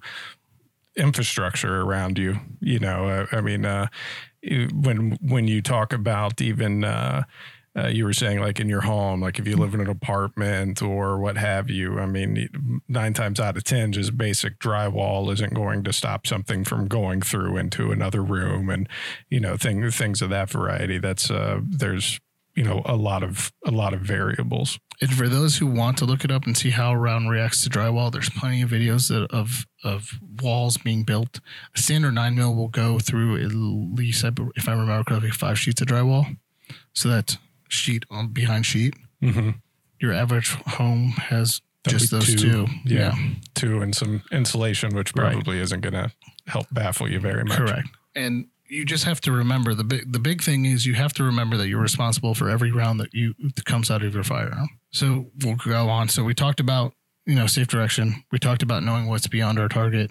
infrastructure 0.95 1.81
around 1.81 2.17
you. 2.17 2.39
You 2.59 2.79
know, 2.79 3.07
uh, 3.07 3.25
I 3.31 3.41
mean, 3.41 3.65
uh, 3.65 3.87
when 4.43 5.17
when 5.21 5.47
you 5.47 5.61
talk 5.61 5.93
about 5.93 6.41
even. 6.41 6.83
Uh, 6.83 7.23
uh, 7.77 7.87
you 7.87 8.05
were 8.05 8.13
saying 8.13 8.39
like 8.39 8.59
in 8.59 8.69
your 8.69 8.81
home, 8.81 9.21
like 9.21 9.37
if 9.37 9.47
you 9.47 9.57
live 9.57 9.73
in 9.73 9.81
an 9.81 9.89
apartment 9.89 10.81
or 10.81 11.19
what 11.19 11.37
have 11.37 11.69
you. 11.69 11.99
I 11.99 12.05
mean, 12.05 12.81
nine 12.87 13.13
times 13.13 13.39
out 13.39 13.57
of 13.57 13.63
ten, 13.63 13.91
just 13.91 14.17
basic 14.17 14.59
drywall 14.59 15.31
isn't 15.33 15.53
going 15.53 15.83
to 15.83 15.91
stop 15.93 16.25
something 16.25 16.63
from 16.63 16.87
going 16.87 17.21
through 17.21 17.57
into 17.57 17.91
another 17.91 18.23
room, 18.23 18.69
and 18.69 18.87
you 19.29 19.39
know, 19.39 19.57
thing, 19.57 19.89
things 19.91 20.21
of 20.21 20.29
that 20.29 20.49
variety. 20.49 20.99
That's 20.99 21.29
uh, 21.29 21.59
there's 21.63 22.19
you 22.55 22.63
know 22.63 22.81
a 22.85 22.95
lot 22.95 23.23
of 23.23 23.51
a 23.65 23.71
lot 23.71 23.93
of 23.93 24.01
variables. 24.01 24.79
And 25.01 25.13
for 25.13 25.27
those 25.27 25.57
who 25.57 25.67
want 25.67 25.97
to 25.97 26.05
look 26.05 26.23
it 26.23 26.31
up 26.31 26.45
and 26.45 26.55
see 26.55 26.69
how 26.69 26.95
round 26.95 27.29
reacts 27.29 27.61
to 27.65 27.69
drywall, 27.69 28.09
there's 28.09 28.29
plenty 28.29 28.61
of 28.61 28.69
videos 28.69 29.11
of 29.11 29.65
of 29.83 30.11
walls 30.41 30.77
being 30.77 31.03
built. 31.03 31.41
A 31.75 31.79
standard 31.79 32.13
nine 32.13 32.35
mil 32.35 32.55
will 32.55 32.69
go 32.69 32.99
through 32.99 33.43
at 33.43 33.51
least, 33.51 34.23
if 34.55 34.69
I 34.69 34.71
remember 34.71 35.03
correctly, 35.03 35.31
five 35.31 35.59
sheets 35.59 35.81
of 35.81 35.87
drywall. 35.87 36.37
So 36.93 37.09
that's 37.09 37.37
sheet 37.67 38.03
on 38.09 38.29
behind 38.29 38.65
sheet. 38.65 38.95
Mm-hmm. 39.21 39.51
Your 39.99 40.13
average 40.13 40.49
home 40.49 41.09
has 41.17 41.61
That'd 41.83 41.99
Just 41.99 42.11
those 42.11 42.33
two. 42.35 42.65
Yeah, 42.83 43.15
Yeah. 43.15 43.29
two 43.53 43.81
and 43.83 43.93
some 43.95 44.23
insulation, 44.31 44.95
which 44.95 45.13
Right. 45.15 45.33
probably 45.33 45.59
isn't 45.59 45.81
going 45.81 45.93
to 45.93 46.11
help 46.47 46.65
baffle 46.71 47.07
you 47.07 47.19
very 47.19 47.43
much. 47.43 47.57
Correct. 47.57 47.87
And 48.15 48.47
you 48.67 48.85
just 48.85 49.03
have 49.03 49.21
to 49.21 49.31
remember 49.31 49.75
the 49.75 49.83
big 49.83 50.11
the 50.11 50.17
big 50.17 50.41
thing 50.41 50.65
is 50.65 50.87
you 50.87 50.95
have 50.95 51.13
to 51.13 51.23
remember 51.23 51.57
that 51.57 51.67
you're 51.67 51.79
responsible 51.81 52.33
for 52.33 52.49
every 52.49 52.71
round 52.71 52.99
that 53.01 53.13
you 53.13 53.35
that 53.39 53.65
comes 53.65 53.91
out 53.91 54.01
of 54.01 54.15
your 54.15 54.23
firearm. 54.23 54.67
So 54.89 55.29
we'll 55.43 55.57
go 55.57 55.87
on. 55.89 56.09
So 56.09 56.23
we 56.23 56.33
talked 56.33 56.59
about 56.59 56.95
you 57.27 57.35
know 57.35 57.45
safe 57.45 57.67
direction. 57.67 58.23
We 58.31 58.39
talked 58.39 58.63
about 58.63 58.81
knowing 58.81 59.05
what's 59.05 59.27
beyond 59.27 59.59
our 59.59 59.67
target. 59.69 60.09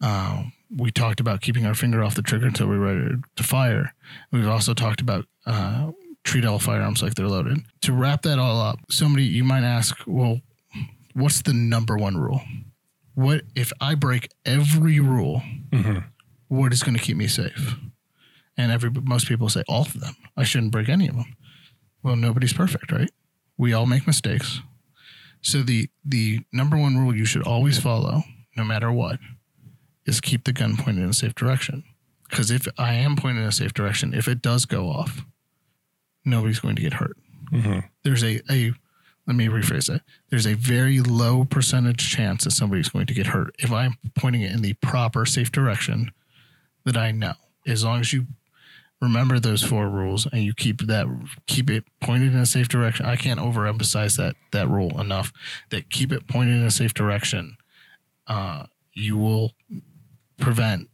Uh, 0.00 0.44
we 0.74 0.92
talked 0.92 1.18
about 1.18 1.40
keeping 1.40 1.66
our 1.66 1.74
finger 1.74 2.04
off 2.04 2.14
the 2.14 2.22
trigger 2.22 2.46
until 2.46 2.68
we're 2.68 2.78
ready 2.78 3.16
to 3.34 3.42
fire. 3.42 3.94
We've 4.30 4.46
also 4.46 4.74
talked 4.74 5.00
about 5.00 5.26
uh, 5.44 5.90
treat 6.24 6.44
all 6.44 6.58
firearms 6.58 7.02
like 7.02 7.14
they're 7.14 7.28
loaded. 7.28 7.58
To 7.82 7.92
wrap 7.92 8.22
that 8.22 8.38
all 8.38 8.60
up, 8.60 8.78
somebody 8.90 9.24
you 9.24 9.44
might 9.44 9.64
ask, 9.64 9.96
well, 10.06 10.40
what's 11.14 11.42
the 11.42 11.52
number 11.54 11.96
one 11.96 12.16
rule? 12.18 12.42
What 13.14 13.42
if 13.54 13.72
I 13.80 13.94
break 13.94 14.30
every 14.44 15.00
rule? 15.00 15.42
Mhm. 15.72 16.04
what 16.48 16.72
is 16.72 16.82
going 16.82 16.96
to 16.96 17.02
keep 17.02 17.16
me 17.16 17.28
safe? 17.28 17.76
And 18.56 18.72
every 18.72 18.90
most 18.90 19.28
people 19.28 19.48
say 19.48 19.62
all 19.68 19.82
of 19.82 20.00
them. 20.00 20.14
I 20.36 20.42
shouldn't 20.42 20.72
break 20.72 20.88
any 20.88 21.06
of 21.08 21.14
them. 21.16 21.36
Well, 22.02 22.16
nobody's 22.16 22.52
perfect, 22.52 22.90
right? 22.90 23.10
We 23.56 23.72
all 23.72 23.86
make 23.86 24.06
mistakes. 24.06 24.60
So 25.42 25.62
the 25.62 25.88
the 26.04 26.40
number 26.52 26.76
one 26.76 26.96
rule 26.98 27.14
you 27.16 27.24
should 27.24 27.42
always 27.46 27.78
follow, 27.78 28.24
no 28.56 28.64
matter 28.64 28.90
what, 28.90 29.20
is 30.06 30.20
keep 30.20 30.44
the 30.44 30.52
gun 30.52 30.76
pointed 30.76 31.04
in 31.04 31.10
a 31.10 31.14
safe 31.14 31.34
direction. 31.34 31.84
Because 32.28 32.50
if 32.50 32.66
I 32.76 32.94
am 32.94 33.16
pointed 33.16 33.42
in 33.42 33.46
a 33.48 33.52
safe 33.52 33.72
direction, 33.72 34.12
if 34.12 34.26
it 34.28 34.42
does 34.42 34.64
go 34.64 34.88
off, 34.90 35.24
nobody's 36.24 36.60
going 36.60 36.76
to 36.76 36.82
get 36.82 36.94
hurt. 36.94 37.16
Mhm. 37.52 37.88
There's 38.04 38.22
a, 38.22 38.40
a 38.50 38.72
let 39.26 39.36
me 39.36 39.46
rephrase 39.46 39.86
that. 39.86 40.02
There's 40.30 40.46
a 40.46 40.54
very 40.54 41.00
low 41.00 41.44
percentage 41.44 42.08
chance 42.10 42.44
that 42.44 42.50
somebody's 42.52 42.88
going 42.88 43.06
to 43.06 43.14
get 43.14 43.28
hurt 43.28 43.54
if 43.58 43.70
I'm 43.70 43.96
pointing 44.14 44.42
it 44.42 44.52
in 44.52 44.62
the 44.62 44.74
proper 44.74 45.24
safe 45.26 45.52
direction 45.52 46.10
that 46.84 46.96
I 46.96 47.10
know. 47.12 47.34
As 47.66 47.84
long 47.84 48.00
as 48.00 48.12
you 48.12 48.26
remember 49.00 49.38
those 49.40 49.62
four 49.62 49.88
rules 49.88 50.26
and 50.26 50.42
you 50.42 50.52
keep 50.54 50.82
that 50.82 51.06
keep 51.46 51.70
it 51.70 51.84
pointed 52.00 52.32
in 52.34 52.38
a 52.38 52.46
safe 52.46 52.68
direction. 52.68 53.06
I 53.06 53.16
can't 53.16 53.40
overemphasize 53.40 54.16
that 54.18 54.36
that 54.52 54.68
rule 54.68 55.00
enough. 55.00 55.32
That 55.70 55.90
keep 55.90 56.12
it 56.12 56.26
pointed 56.26 56.56
in 56.56 56.64
a 56.64 56.70
safe 56.70 56.92
direction. 56.94 57.56
Uh, 58.26 58.66
you 58.92 59.16
will 59.16 59.52
prevent 60.38 60.88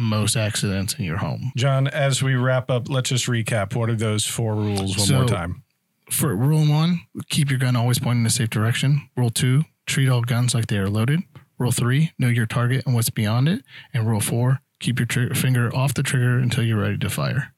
most 0.00 0.36
accidents 0.36 0.94
in 0.94 1.04
your 1.04 1.18
home. 1.18 1.52
John, 1.56 1.86
as 1.86 2.22
we 2.22 2.34
wrap 2.34 2.70
up, 2.70 2.88
let's 2.88 3.10
just 3.10 3.26
recap. 3.26 3.74
What 3.74 3.90
are 3.90 3.94
those 3.94 4.24
four 4.24 4.54
rules 4.54 4.96
one 4.98 5.18
more 5.20 5.28
time? 5.28 5.62
For 6.10 6.34
rule 6.34 6.68
one, 6.68 7.02
keep 7.28 7.50
your 7.50 7.58
gun 7.58 7.76
always 7.76 7.98
pointing 7.98 8.22
in 8.22 8.26
a 8.26 8.30
safe 8.30 8.50
direction. 8.50 9.08
Rule 9.16 9.30
two, 9.30 9.64
treat 9.86 10.08
all 10.08 10.22
guns 10.22 10.54
like 10.54 10.66
they 10.66 10.78
are 10.78 10.88
loaded. 10.88 11.20
Rule 11.58 11.70
three, 11.72 12.12
know 12.18 12.28
your 12.28 12.46
target 12.46 12.84
and 12.86 12.94
what's 12.94 13.10
beyond 13.10 13.48
it. 13.48 13.62
And 13.94 14.08
rule 14.08 14.20
four, 14.20 14.60
keep 14.80 14.98
your 14.98 15.06
tr- 15.06 15.34
finger 15.34 15.74
off 15.74 15.94
the 15.94 16.02
trigger 16.02 16.38
until 16.38 16.64
you're 16.64 16.80
ready 16.80 16.98
to 16.98 17.10
fire. 17.10 17.52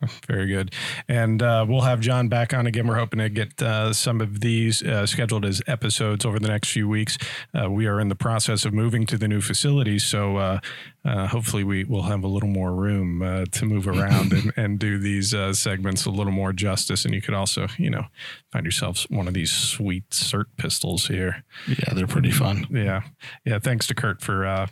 Very 0.26 0.46
good. 0.46 0.74
And 1.08 1.42
uh, 1.42 1.66
we'll 1.68 1.82
have 1.82 2.00
John 2.00 2.28
back 2.28 2.54
on 2.54 2.66
again. 2.66 2.86
We're 2.86 2.98
hoping 2.98 3.18
to 3.18 3.28
get 3.28 3.60
uh, 3.60 3.92
some 3.92 4.20
of 4.20 4.40
these 4.40 4.82
uh, 4.82 5.06
scheduled 5.06 5.44
as 5.44 5.62
episodes 5.66 6.24
over 6.24 6.38
the 6.38 6.48
next 6.48 6.70
few 6.70 6.88
weeks. 6.88 7.18
Uh, 7.54 7.70
we 7.70 7.86
are 7.86 8.00
in 8.00 8.08
the 8.08 8.14
process 8.14 8.64
of 8.64 8.72
moving 8.72 9.04
to 9.06 9.18
the 9.18 9.28
new 9.28 9.40
facility. 9.40 9.98
so 9.98 10.36
uh, 10.36 10.60
uh, 11.04 11.26
hopefully 11.26 11.64
we 11.64 11.84
will 11.84 12.02
have 12.02 12.24
a 12.24 12.26
little 12.26 12.48
more 12.48 12.74
room 12.74 13.22
uh, 13.22 13.46
to 13.46 13.64
move 13.64 13.88
around 13.88 14.32
and, 14.32 14.52
and 14.56 14.78
do 14.78 14.98
these 14.98 15.32
uh, 15.32 15.52
segments 15.52 16.04
a 16.04 16.10
little 16.10 16.32
more 16.32 16.52
justice. 16.52 17.06
And 17.06 17.14
you 17.14 17.22
could 17.22 17.34
also, 17.34 17.68
you 17.78 17.88
know, 17.88 18.04
find 18.52 18.66
yourselves 18.66 19.06
one 19.08 19.26
of 19.26 19.32
these 19.32 19.50
sweet 19.50 20.08
SIRT 20.10 20.46
pistols 20.58 21.06
here. 21.06 21.42
Yeah, 21.66 21.94
they're 21.94 22.06
pretty 22.06 22.30
fun. 22.30 22.66
Yeah, 22.70 23.02
yeah. 23.46 23.58
Thanks 23.58 23.86
to 23.86 23.94
Kurt 23.94 24.20
for 24.20 24.46
uh, 24.46 24.66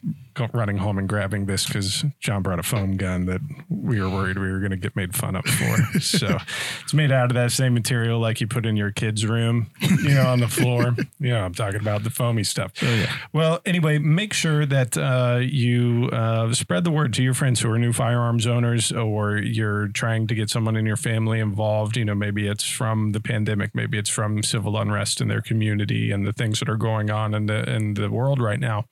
running 0.53 0.79
home 0.79 0.99
and 0.99 1.09
grabbing 1.09 1.47
this 1.47 1.67
because 1.67 2.05
John 2.21 2.43
brought 2.43 2.59
a 2.59 2.63
foam 2.63 2.97
gun 2.97 3.27
that 3.27 3.41
we 3.69 4.01
were 4.01 4.09
worried 4.09 4.39
we 4.39 4.51
were 4.51 4.61
going 4.61 4.71
to 4.71 4.77
get 4.77 4.95
made 4.97 5.15
fun 5.15 5.37
of 5.37 5.45
for. 5.45 5.99
so 6.01 6.39
it's 6.83 6.95
made 6.95 7.13
out 7.13 7.31
of 7.31 7.35
that 7.35 7.53
same 7.53 7.75
material 7.75 8.19
like 8.19 8.41
you 8.41 8.47
put 8.47 8.67
in 8.67 8.77
your 8.77 8.91
kid's 8.91 9.27
room, 9.27 9.71
you 9.81 10.15
know, 10.15 10.27
on 10.27 10.41
the 10.41 10.49
floor. 10.49 10.95
you 11.21 11.31
know, 11.31 11.45
I'm 11.45 11.55
talking 11.55 11.81
about 11.81 12.05
the 12.05 12.11
foamy 12.11 12.45
stuff. 12.45 12.73
Oh, 12.83 12.95
yeah. 12.95 13.13
Well, 13.33 13.61
anyway, 13.67 13.99
make 13.99 14.33
sure 14.33 14.67
that 14.67 14.97
uh, 14.97 15.41
you 15.43 16.09
uh, 16.13 16.53
spread 16.53 16.85
the 16.85 16.91
word 16.91 17.13
to 17.15 17.23
your 17.23 17.35
friends 17.35 17.61
who 17.61 17.71
are 17.71 17.79
new 17.79 17.93
firearms 17.93 18.47
owners, 18.47 18.93
or 18.93 19.37
you're 19.37 19.89
trying 19.89 20.27
to 20.29 20.35
get 20.35 20.51
someone 20.51 20.77
in 20.77 20.87
your 20.87 20.97
family 20.97 21.41
involved. 21.41 21.97
You 21.97 22.05
know, 22.05 22.15
maybe 22.15 22.47
it's 22.47 22.69
from 22.69 23.13
the 23.13 23.21
pandemic, 23.21 23.75
maybe 23.75 23.99
it's 23.99 24.11
from 24.11 24.43
civil 24.43 24.77
unrest 24.79 25.21
in 25.21 25.29
their 25.29 25.43
community 25.43 26.11
and 26.11 26.27
the 26.27 26.33
things 26.33 26.61
that 26.61 26.69
are 26.69 26.77
going 26.77 27.11
on 27.11 27.35
in 27.35 27.47
the 27.47 27.69
in 27.69 27.95
the 27.95 28.11
world 28.11 28.41
right 28.41 28.61
now 28.61 28.85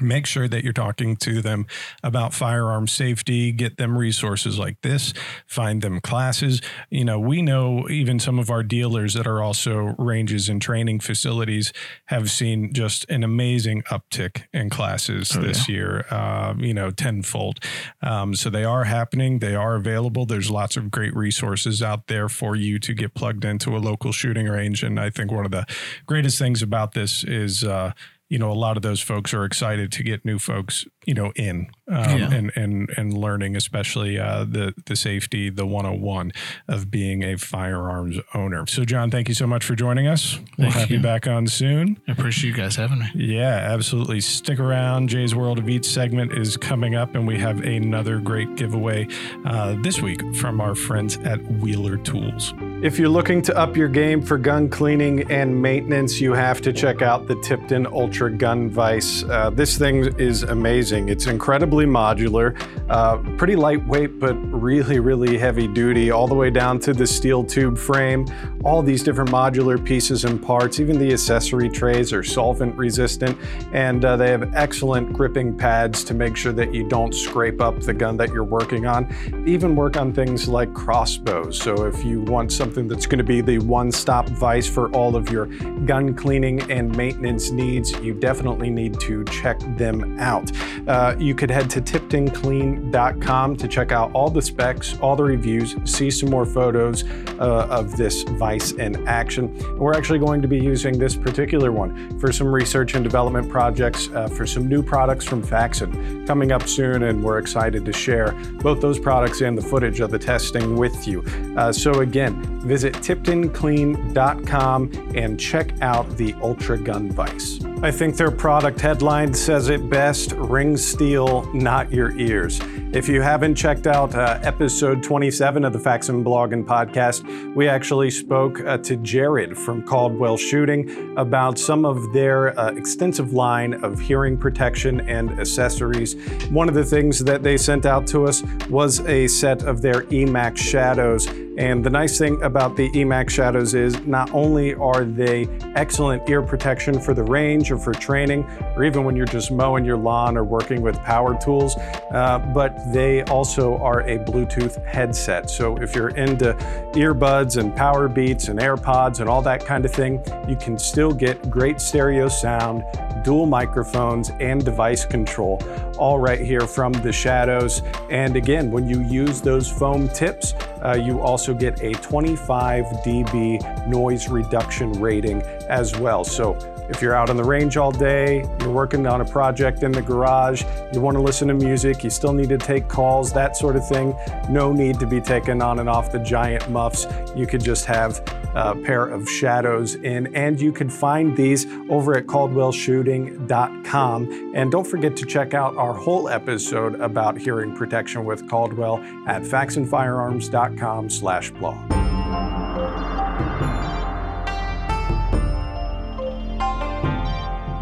make 0.00 0.26
sure 0.26 0.48
that 0.48 0.64
you're 0.64 0.72
talking 0.72 1.16
to 1.16 1.40
them 1.40 1.66
about 2.02 2.34
firearm 2.34 2.86
safety 2.86 3.52
get 3.52 3.76
them 3.76 3.96
resources 3.96 4.58
like 4.58 4.80
this 4.82 5.12
find 5.46 5.82
them 5.82 6.00
classes. 6.00 6.60
You 6.90 7.04
know 7.04 7.18
we 7.18 7.42
know 7.42 7.88
even 7.88 8.18
some 8.18 8.38
of 8.38 8.50
our 8.50 8.62
dealers 8.62 9.14
that 9.14 9.26
are 9.26 9.42
also 9.42 9.94
ranges 9.98 10.48
and 10.48 10.60
training 10.60 11.00
facilities 11.00 11.72
have 12.06 12.30
seen 12.30 12.72
just 12.72 13.08
an 13.10 13.24
amazing 13.24 13.82
uptick 13.82 14.44
in 14.52 14.70
classes 14.70 15.34
Oh, 15.36 15.40
this 15.40 15.68
year 15.68 16.04
uh, 16.10 16.54
you 16.58 16.74
know 16.74 16.90
tenfold. 16.90 17.58
Um, 18.02 18.34
so 18.34 18.50
they 18.50 18.64
are 18.64 18.84
happening. 18.84 19.38
They 19.38 19.54
are 19.54 19.74
available. 19.76 20.26
There's 20.26 20.50
lots 20.50 20.76
of 20.76 20.90
great 20.90 21.14
resources 21.14 21.82
out 21.82 22.06
there 22.06 22.28
for 22.28 22.56
you 22.56 22.78
to 22.80 22.94
get 22.94 23.14
plugged 23.14 23.44
into 23.44 23.76
a 23.76 23.78
local 23.78 24.12
shooting 24.12 24.46
range. 24.46 24.82
And 24.82 24.98
i 25.00 25.10
think 25.10 25.30
one 25.30 25.44
of 25.44 25.50
the 25.50 25.66
greatest 26.06 26.38
things 26.38 26.62
about 26.62 26.92
this 26.92 27.24
is 27.24 27.64
uh, 27.64 27.92
you 28.28 28.38
know, 28.38 28.50
a 28.50 28.54
lot 28.54 28.76
of 28.76 28.82
those 28.82 29.00
folks 29.00 29.32
are 29.32 29.44
excited 29.44 29.92
to 29.92 30.02
get 30.02 30.24
new 30.24 30.38
folks, 30.38 30.84
you 31.04 31.14
know, 31.14 31.32
in 31.36 31.68
um, 31.88 32.18
Yeah. 32.18 32.32
and 32.32 32.52
and 32.56 32.90
and 32.96 33.12
learning, 33.16 33.56
especially 33.56 34.18
uh, 34.18 34.44
the 34.44 34.74
the 34.86 34.96
safety, 34.96 35.50
the 35.50 35.66
101 35.66 36.32
of 36.68 36.90
being 36.90 37.22
a 37.22 37.36
firearms 37.36 38.18
owner. 38.34 38.66
So, 38.66 38.84
John, 38.84 39.10
thank 39.10 39.28
you 39.28 39.34
so 39.34 39.46
much 39.46 39.64
for 39.64 39.74
joining 39.74 40.06
us. 40.06 40.38
We'll 40.58 40.70
have 40.70 40.90
you. 40.90 40.96
you. 40.96 41.02
back 41.02 41.26
on 41.26 41.46
soon. 41.46 42.00
I 42.08 42.12
appreciate 42.12 42.50
you 42.50 42.56
guys 42.56 42.76
having 42.76 42.98
me. 43.00 43.06
Yeah, 43.14 43.44
absolutely. 43.72 44.20
Stick 44.20 44.58
around. 44.58 45.08
Jay's 45.08 45.34
World 45.34 45.58
of 45.58 45.68
Eats 45.68 45.88
segment 45.90 46.32
is 46.32 46.56
coming 46.56 46.94
up, 46.94 47.14
and 47.14 47.26
we 47.26 47.38
have 47.38 47.60
another 47.60 48.18
great 48.18 48.54
giveaway 48.56 49.06
uh, 49.44 49.76
this 49.82 50.00
week 50.00 50.20
from 50.36 50.60
our 50.60 50.74
friends 50.74 51.18
at 51.18 51.40
Wheeler 51.60 51.96
Tools. 51.98 52.54
If 52.82 52.98
you're 52.98 53.08
looking 53.08 53.42
to 53.42 53.56
up 53.56 53.76
your 53.76 53.88
game 53.88 54.22
for 54.22 54.38
gun 54.38 54.68
cleaning 54.68 55.30
and 55.30 55.60
maintenance, 55.60 56.20
you 56.20 56.32
have 56.32 56.60
to 56.62 56.72
check 56.72 57.02
out 57.02 57.26
the 57.26 57.34
Tipton 57.42 57.86
Ultra 57.86 58.30
Gun 58.30 58.70
Vise. 58.70 59.24
Uh, 59.24 59.50
this 59.50 59.76
thing 59.78 60.04
is 60.18 60.42
amazing. 60.42 61.08
It's 61.08 61.26
incredibly 61.26 61.75
modular, 61.84 62.58
uh, 62.88 63.18
pretty 63.36 63.56
lightweight, 63.56 64.18
but 64.18 64.34
really, 64.34 65.00
really 65.00 65.36
heavy 65.36 65.68
duty, 65.68 66.10
all 66.10 66.26
the 66.26 66.34
way 66.34 66.48
down 66.48 66.78
to 66.78 66.94
the 66.94 67.06
steel 67.06 67.44
tube 67.44 67.76
frame. 67.76 68.24
All 68.64 68.82
these 68.82 69.02
different 69.02 69.30
modular 69.30 69.84
pieces 69.84 70.24
and 70.24 70.42
parts, 70.42 70.80
even 70.80 70.98
the 70.98 71.12
accessory 71.12 71.68
trays 71.68 72.12
are 72.12 72.22
solvent 72.22 72.74
resistant, 72.76 73.36
and 73.72 74.04
uh, 74.04 74.16
they 74.16 74.30
have 74.30 74.54
excellent 74.54 75.12
gripping 75.12 75.56
pads 75.56 76.04
to 76.04 76.14
make 76.14 76.36
sure 76.36 76.52
that 76.52 76.72
you 76.72 76.88
don't 76.88 77.14
scrape 77.14 77.60
up 77.60 77.80
the 77.80 77.92
gun 77.92 78.16
that 78.16 78.32
you're 78.32 78.44
working 78.44 78.86
on. 78.86 79.12
Even 79.46 79.76
work 79.76 79.96
on 79.96 80.12
things 80.12 80.48
like 80.48 80.72
crossbows. 80.72 81.60
So 81.60 81.84
if 81.84 82.04
you 82.04 82.22
want 82.22 82.52
something 82.52 82.88
that's 82.88 83.06
going 83.06 83.18
to 83.18 83.24
be 83.24 83.40
the 83.40 83.58
one-stop 83.58 84.28
vice 84.30 84.68
for 84.68 84.90
all 84.94 85.16
of 85.16 85.30
your 85.30 85.46
gun 85.86 86.14
cleaning 86.14 86.60
and 86.70 86.96
maintenance 86.96 87.50
needs, 87.50 87.92
you 88.00 88.14
definitely 88.14 88.70
need 88.70 88.98
to 89.00 89.24
check 89.24 89.58
them 89.76 90.18
out. 90.20 90.50
Uh, 90.86 91.16
you 91.18 91.34
could 91.34 91.50
head 91.50 91.65
to 91.68 91.80
tiptonclean.com 91.80 93.56
to 93.56 93.68
check 93.68 93.92
out 93.92 94.12
all 94.12 94.30
the 94.30 94.42
specs, 94.42 94.98
all 95.00 95.16
the 95.16 95.24
reviews, 95.24 95.76
see 95.84 96.10
some 96.10 96.30
more 96.30 96.44
photos 96.44 97.04
uh, 97.38 97.68
of 97.70 97.96
this 97.96 98.22
vice 98.22 98.72
in 98.72 99.06
action. 99.06 99.56
And 99.58 99.78
we're 99.78 99.94
actually 99.94 100.18
going 100.18 100.42
to 100.42 100.48
be 100.48 100.58
using 100.58 100.98
this 100.98 101.16
particular 101.16 101.72
one 101.72 102.18
for 102.18 102.32
some 102.32 102.48
research 102.48 102.94
and 102.94 103.04
development 103.04 103.48
projects 103.48 104.08
uh, 104.14 104.28
for 104.28 104.46
some 104.46 104.68
new 104.68 104.82
products 104.82 105.24
from 105.24 105.42
Faxon 105.42 106.26
coming 106.26 106.52
up 106.52 106.68
soon, 106.68 107.04
and 107.04 107.22
we're 107.22 107.38
excited 107.38 107.84
to 107.84 107.92
share 107.92 108.32
both 108.60 108.80
those 108.80 108.98
products 108.98 109.40
and 109.40 109.56
the 109.56 109.62
footage 109.62 110.00
of 110.00 110.10
the 110.10 110.18
testing 110.18 110.76
with 110.76 111.06
you. 111.06 111.24
Uh, 111.56 111.72
so 111.72 112.00
again, 112.00 112.60
visit 112.60 112.94
tiptonclean.com 112.94 115.12
and 115.14 115.38
check 115.38 115.80
out 115.82 116.08
the 116.16 116.34
Ultra 116.42 116.78
Gun 116.78 117.12
Vise. 117.12 117.64
I 117.82 117.90
think 117.90 118.16
their 118.16 118.30
product 118.30 118.80
headline 118.80 119.34
says 119.34 119.68
it 119.68 119.90
best 119.90 120.32
ring 120.32 120.76
steel, 120.76 121.48
not 121.58 121.92
your 121.92 122.16
ears. 122.18 122.60
If 122.96 123.10
you 123.10 123.20
haven't 123.20 123.56
checked 123.56 123.86
out 123.86 124.14
uh, 124.14 124.38
episode 124.42 125.02
27 125.02 125.66
of 125.66 125.74
the 125.74 125.78
Faxon 125.78 126.22
Blog 126.22 126.54
and 126.54 126.66
Podcast, 126.66 127.54
we 127.54 127.68
actually 127.68 128.10
spoke 128.10 128.58
uh, 128.62 128.78
to 128.78 128.96
Jared 128.96 129.58
from 129.58 129.82
Caldwell 129.82 130.38
Shooting 130.38 131.14
about 131.18 131.58
some 131.58 131.84
of 131.84 132.10
their 132.14 132.58
uh, 132.58 132.70
extensive 132.70 133.34
line 133.34 133.74
of 133.84 134.00
hearing 134.00 134.38
protection 134.38 135.02
and 135.10 135.38
accessories. 135.38 136.14
One 136.48 136.70
of 136.70 136.74
the 136.74 136.86
things 136.86 137.18
that 137.24 137.42
they 137.42 137.58
sent 137.58 137.84
out 137.84 138.06
to 138.06 138.24
us 138.24 138.42
was 138.70 139.00
a 139.00 139.26
set 139.26 139.64
of 139.64 139.82
their 139.82 140.04
EMAX 140.04 140.56
shadows. 140.56 141.28
And 141.58 141.82
the 141.82 141.88
nice 141.88 142.18
thing 142.18 142.42
about 142.42 142.76
the 142.76 142.90
EMAX 142.90 143.30
shadows 143.30 143.72
is 143.72 143.98
not 144.06 144.30
only 144.34 144.74
are 144.74 145.04
they 145.04 145.48
excellent 145.74 146.28
ear 146.28 146.42
protection 146.42 147.00
for 147.00 147.14
the 147.14 147.22
range 147.22 147.70
or 147.70 147.78
for 147.78 147.94
training, 147.94 148.44
or 148.76 148.84
even 148.84 149.04
when 149.04 149.16
you're 149.16 149.24
just 149.24 149.50
mowing 149.50 149.82
your 149.82 149.96
lawn 149.96 150.36
or 150.36 150.44
working 150.44 150.82
with 150.82 150.96
power 150.98 151.34
tools, 151.42 151.74
uh, 152.12 152.38
but 152.52 152.76
they 152.92 153.22
also 153.24 153.78
are 153.78 154.00
a 154.02 154.18
Bluetooth 154.18 154.84
headset. 154.84 155.50
So 155.50 155.76
if 155.76 155.94
you're 155.94 156.10
into 156.10 156.54
earbuds 156.92 157.58
and 157.58 157.74
power 157.74 158.08
beats 158.08 158.48
and 158.48 158.58
AirPods 158.58 159.20
and 159.20 159.28
all 159.28 159.42
that 159.42 159.64
kind 159.64 159.84
of 159.84 159.92
thing, 159.92 160.22
you 160.48 160.56
can 160.56 160.78
still 160.78 161.12
get 161.12 161.50
great 161.50 161.80
stereo 161.80 162.28
sound, 162.28 162.84
dual 163.24 163.46
microphones, 163.46 164.30
and 164.40 164.64
device 164.64 165.04
control, 165.04 165.60
all 165.98 166.18
right 166.18 166.40
here 166.40 166.66
from 166.66 166.92
the 166.92 167.12
Shadows. 167.12 167.82
And 168.10 168.36
again, 168.36 168.70
when 168.70 168.88
you 168.88 169.02
use 169.02 169.40
those 169.40 169.70
foam 169.70 170.08
tips, 170.08 170.54
uh, 170.84 170.96
you 171.00 171.20
also 171.20 171.52
get 171.54 171.82
a 171.82 171.92
25 171.94 172.84
dB 173.04 173.88
noise 173.88 174.28
reduction 174.28 174.92
rating 174.92 175.42
as 175.68 175.98
well. 175.98 176.22
So 176.22 176.56
if 176.88 177.02
you're 177.02 177.14
out 177.14 177.30
on 177.30 177.36
the 177.36 177.44
range 177.44 177.76
all 177.76 177.92
day, 177.92 178.44
you're 178.60 178.70
working 178.70 179.06
on 179.06 179.20
a 179.20 179.24
project 179.24 179.82
in 179.82 179.92
the 179.92 180.02
garage, 180.02 180.64
you 180.92 181.00
want 181.00 181.16
to 181.16 181.22
listen 181.22 181.48
to 181.48 181.54
music, 181.54 182.04
you 182.04 182.10
still 182.10 182.32
need 182.32 182.48
to 182.48 182.58
take 182.58 182.88
calls, 182.88 183.32
that 183.32 183.56
sort 183.56 183.76
of 183.76 183.86
thing, 183.88 184.14
no 184.48 184.72
need 184.72 184.98
to 185.00 185.06
be 185.06 185.20
taken 185.20 185.62
on 185.62 185.78
and 185.78 185.88
off 185.88 186.12
the 186.12 186.18
giant 186.18 186.68
muffs. 186.68 187.06
You 187.34 187.46
could 187.46 187.62
just 187.62 187.86
have 187.86 188.20
a 188.54 188.74
pair 188.74 189.06
of 189.06 189.28
shadows 189.28 189.96
in, 189.96 190.34
and 190.34 190.60
you 190.60 190.72
can 190.72 190.88
find 190.88 191.36
these 191.36 191.66
over 191.90 192.16
at 192.16 192.26
caldwellshooting.com. 192.26 194.52
And 194.54 194.70
don't 194.70 194.86
forget 194.86 195.16
to 195.16 195.26
check 195.26 195.54
out 195.54 195.76
our 195.76 195.92
whole 195.92 196.28
episode 196.28 197.00
about 197.00 197.38
hearing 197.38 197.76
protection 197.76 198.24
with 198.24 198.48
Caldwell 198.48 198.98
at 199.26 199.42
faxonfirearms.com 199.42 201.10
slash 201.10 201.50
blog. 201.50 202.05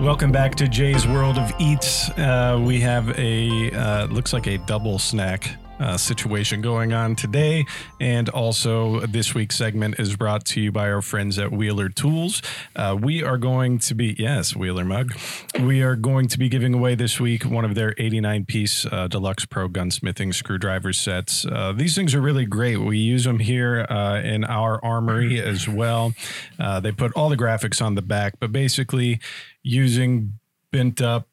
Welcome 0.05 0.33
back 0.33 0.55
to 0.57 0.69
Jay's 0.69 1.07
World 1.09 1.39
of 1.39 1.51
Eats. 1.59 2.11
Uh, 2.11 2.63
we 2.63 2.79
have 2.81 3.19
a 3.19 3.71
uh, 3.71 4.05
looks 4.09 4.35
like 4.35 4.47
a 4.47 4.59
double 4.59 4.99
snack 4.99 5.57
uh, 5.81 5.97
situation 5.97 6.61
going 6.61 6.93
on 6.93 7.17
today, 7.17 7.67
and 8.01 8.29
also 8.29 9.01
this 9.07 9.35
week's 9.35 9.57
segment 9.57 9.99
is 9.99 10.17
brought 10.17 10.45
to 10.47 10.61
you 10.61 10.73
by 10.73 10.91
our 10.91 11.03
friends 11.03 11.39
at 11.39 11.53
Wheeler 11.53 11.89
Tools. 11.89 12.43
Uh, 12.77 12.97
we 13.01 13.23
are 13.23 13.39
going 13.39 13.79
to 13.81 13.95
be 13.95 14.15
yes, 14.19 14.55
Wheeler 14.55 14.85
mug. 14.85 15.15
We 15.61 15.83
are 15.83 15.97
going 15.97 16.29
to 16.29 16.39
be 16.39 16.49
giving 16.49 16.75
away 16.75 16.95
this 16.95 17.21
week 17.21 17.45
one 17.45 17.65
of 17.65 17.75
their 17.75 17.95
89 17.99 18.45
piece 18.45 18.87
uh, 18.87 19.09
deluxe 19.09 19.45
pro 19.45 19.69
gunsmithing 19.69 20.35
screwdriver 20.35 20.93
sets. 20.93 21.47
Uh, 21.47 21.73
these 21.73 21.95
things 21.95 22.15
are 22.15 22.21
really 22.21 22.47
great. 22.47 22.77
We 22.77 22.99
use 22.99 23.25
them 23.25 23.39
here 23.39 23.87
uh, 23.89 24.21
in 24.21 24.45
our 24.45 24.85
armory 24.85 25.41
as 25.41 25.69
well. 25.69 26.15
Uh, 26.59 26.81
they 26.81 26.93
put 26.93 27.13
all 27.15 27.29
the 27.29 27.37
graphics 27.37 27.85
on 27.85 27.95
the 27.95 28.03
back, 28.03 28.35
but 28.41 28.53
basically 28.53 29.21
using 29.63 30.39
bent 30.71 31.01
up 31.01 31.29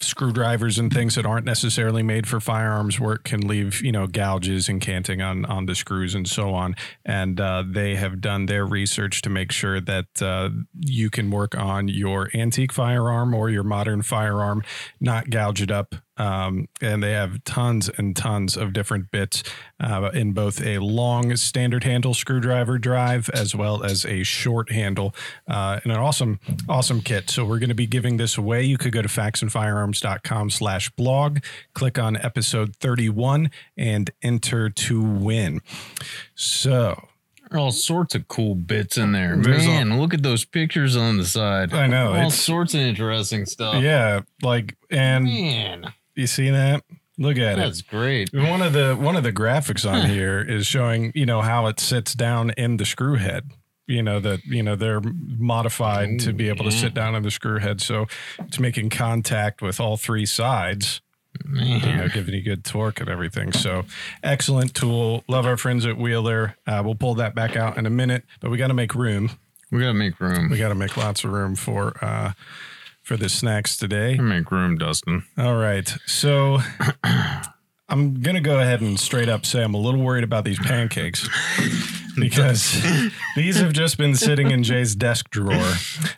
screwdrivers 0.00 0.78
and 0.78 0.92
things 0.92 1.16
that 1.16 1.26
aren't 1.26 1.44
necessarily 1.44 2.02
made 2.02 2.26
for 2.26 2.40
firearms 2.40 3.00
work 3.00 3.24
can 3.24 3.40
leave 3.40 3.80
you 3.82 3.92
know 3.92 4.06
gouges 4.06 4.68
and 4.68 4.80
canting 4.80 5.20
on 5.20 5.44
on 5.46 5.66
the 5.66 5.74
screws 5.74 6.14
and 6.14 6.28
so 6.28 6.54
on. 6.54 6.74
And 7.04 7.40
uh, 7.40 7.64
they 7.66 7.96
have 7.96 8.20
done 8.20 8.46
their 8.46 8.64
research 8.64 9.22
to 9.22 9.30
make 9.30 9.52
sure 9.52 9.80
that 9.80 10.22
uh, 10.22 10.50
you 10.78 11.10
can 11.10 11.30
work 11.30 11.56
on 11.56 11.88
your 11.88 12.30
antique 12.34 12.72
firearm 12.72 13.34
or 13.34 13.50
your 13.50 13.64
modern 13.64 14.02
firearm 14.02 14.62
not 15.00 15.30
gouge 15.30 15.62
it 15.62 15.70
up 15.70 15.94
um, 16.18 16.68
and 16.80 17.02
they 17.02 17.12
have 17.12 17.42
tons 17.44 17.88
and 17.96 18.14
tons 18.16 18.56
of 18.56 18.72
different 18.72 19.10
bits 19.10 19.42
uh, 19.80 20.10
in 20.12 20.32
both 20.32 20.60
a 20.60 20.78
long 20.78 21.36
standard 21.36 21.84
handle 21.84 22.12
screwdriver 22.14 22.78
drive 22.78 23.30
as 23.30 23.54
well 23.54 23.82
as 23.84 24.04
a 24.04 24.22
short 24.22 24.70
handle 24.72 25.14
uh, 25.48 25.80
and 25.82 25.92
an 25.92 25.98
awesome 25.98 26.40
awesome 26.68 27.00
kit 27.00 27.30
so 27.30 27.44
we're 27.44 27.58
going 27.58 27.68
to 27.68 27.74
be 27.74 27.86
giving 27.86 28.16
this 28.16 28.36
away 28.36 28.62
you 28.62 28.76
could 28.76 28.92
go 28.92 29.00
to 29.02 29.08
faxonfirearms.com 29.08 30.50
slash 30.50 30.90
blog 30.90 31.38
click 31.74 31.98
on 31.98 32.16
episode 32.16 32.74
31 32.76 33.50
and 33.76 34.10
enter 34.22 34.68
to 34.70 35.00
win 35.00 35.60
so 36.34 37.08
all 37.54 37.70
sorts 37.72 38.14
of 38.14 38.28
cool 38.28 38.54
bits 38.54 38.98
in 38.98 39.12
there. 39.12 39.34
There's 39.36 39.66
Man, 39.66 39.98
look 39.98 40.12
at 40.12 40.22
those 40.22 40.44
pictures 40.44 40.96
on 40.96 41.16
the 41.16 41.24
side. 41.24 41.72
I 41.72 41.86
know, 41.86 42.12
All 42.12 42.30
sorts 42.30 42.74
of 42.74 42.80
interesting 42.80 43.46
stuff. 43.46 43.82
yeah 43.82 44.20
like 44.42 44.76
and 44.90 45.24
Man, 45.24 45.92
you 46.18 46.26
see 46.26 46.50
that 46.50 46.82
look 47.18 47.36
at 47.36 47.54
it 47.54 47.56
that's 47.56 47.82
great. 47.82 48.30
One 48.32 48.62
of 48.62 48.72
the 48.72 48.94
one 48.94 49.16
of 49.16 49.22
the 49.22 49.32
graphics 49.32 49.90
on 49.90 50.08
here 50.08 50.40
is 50.40 50.66
showing 50.66 51.12
you 51.14 51.26
know 51.26 51.40
how 51.40 51.66
it 51.66 51.80
sits 51.80 52.14
down 52.14 52.50
in 52.50 52.76
the 52.76 52.84
screw 52.84 53.16
head. 53.16 53.50
You 53.86 54.02
know 54.02 54.20
that 54.20 54.44
you 54.44 54.62
know 54.62 54.76
they're 54.76 55.00
modified 55.02 56.20
to 56.20 56.32
be 56.32 56.48
able 56.48 56.64
to 56.64 56.70
sit 56.70 56.92
down 56.94 57.14
in 57.14 57.22
the 57.22 57.30
screw 57.30 57.58
head, 57.58 57.80
so 57.80 58.06
it's 58.40 58.58
making 58.60 58.90
contact 58.90 59.62
with 59.62 59.80
all 59.80 59.96
three 59.96 60.26
sides. 60.26 61.00
You 61.50 61.78
know, 61.78 62.08
giving 62.08 62.34
you 62.34 62.42
good 62.42 62.64
torque 62.64 63.00
and 63.00 63.08
everything. 63.08 63.52
So 63.52 63.84
excellent 64.22 64.74
tool. 64.74 65.24
Love 65.28 65.46
our 65.46 65.56
friends 65.56 65.86
at 65.86 65.96
Wheeler. 65.96 66.56
Uh, 66.66 66.82
we'll 66.84 66.96
pull 66.96 67.14
that 67.14 67.34
back 67.34 67.56
out 67.56 67.78
in 67.78 67.86
a 67.86 67.90
minute, 67.90 68.24
but 68.40 68.50
we 68.50 68.58
got 68.58 68.68
to 68.68 68.74
make 68.74 68.94
room. 68.94 69.30
We 69.70 69.80
gotta 69.80 69.94
make 69.94 70.18
room. 70.18 70.50
We 70.50 70.58
got 70.58 70.70
to 70.70 70.74
make 70.74 70.96
lots 70.96 71.24
of 71.24 71.32
room 71.32 71.54
for 71.54 71.92
uh, 72.02 72.32
for 73.08 73.16
the 73.16 73.30
snacks 73.30 73.74
today. 73.74 74.18
make 74.18 74.50
room, 74.50 74.76
Dustin. 74.76 75.24
All 75.38 75.56
right. 75.56 75.88
So 76.04 76.58
I'm 77.88 78.20
going 78.20 78.34
to 78.34 78.42
go 78.42 78.60
ahead 78.60 78.82
and 78.82 79.00
straight 79.00 79.30
up 79.30 79.46
say 79.46 79.62
I'm 79.62 79.72
a 79.72 79.78
little 79.78 80.02
worried 80.02 80.24
about 80.24 80.44
these 80.44 80.58
pancakes 80.58 81.26
because 82.20 82.84
these 83.34 83.56
have 83.56 83.72
just 83.72 83.96
been 83.96 84.14
sitting 84.14 84.50
in 84.50 84.62
Jay's 84.62 84.94
desk 84.94 85.30
drawer, 85.30 85.72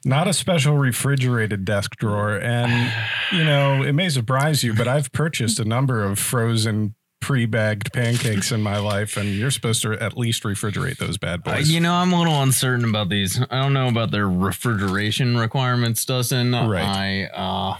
not 0.05 0.27
a 0.27 0.33
special 0.33 0.79
refrigerated 0.79 1.65
desk 1.65 1.95
drawer. 1.95 2.37
And, 2.41 2.93
you 3.31 3.45
know, 3.45 3.85
it 3.85 3.93
may 3.93 4.09
surprise 4.09 4.65
you, 4.65 4.75
but 4.75 4.89
I've 4.89 5.13
purchased 5.13 5.61
a 5.61 5.65
number 5.65 6.03
of 6.03 6.19
frozen 6.19 6.97
pre 7.31 7.47
bagged 7.47 7.93
pancakes 7.93 8.51
in 8.51 8.61
my 8.61 8.77
life, 8.79 9.17
and 9.17 9.29
you're 9.29 9.53
supposed 9.53 9.83
to 9.83 9.93
at 9.93 10.19
least 10.19 10.43
refrigerate 10.43 10.97
those 10.99 11.17
bad 11.17 11.43
Uh, 11.47 11.55
boys. 11.55 11.71
you 11.71 11.79
know, 11.79 11.95
I'm 11.95 12.13
a 12.13 12.19
little 12.19 12.43
uncertain 12.43 12.85
about 12.89 13.09
these. 13.09 13.41
I 13.51 13.61
don't 13.63 13.73
know 13.73 13.87
about 13.87 14.11
their 14.11 14.29
refrigeration 14.29 15.37
requirements, 15.37 16.05
Dustin. 16.05 16.51
Right. 16.51 16.83
I 16.83 17.25
uh, 17.27 17.77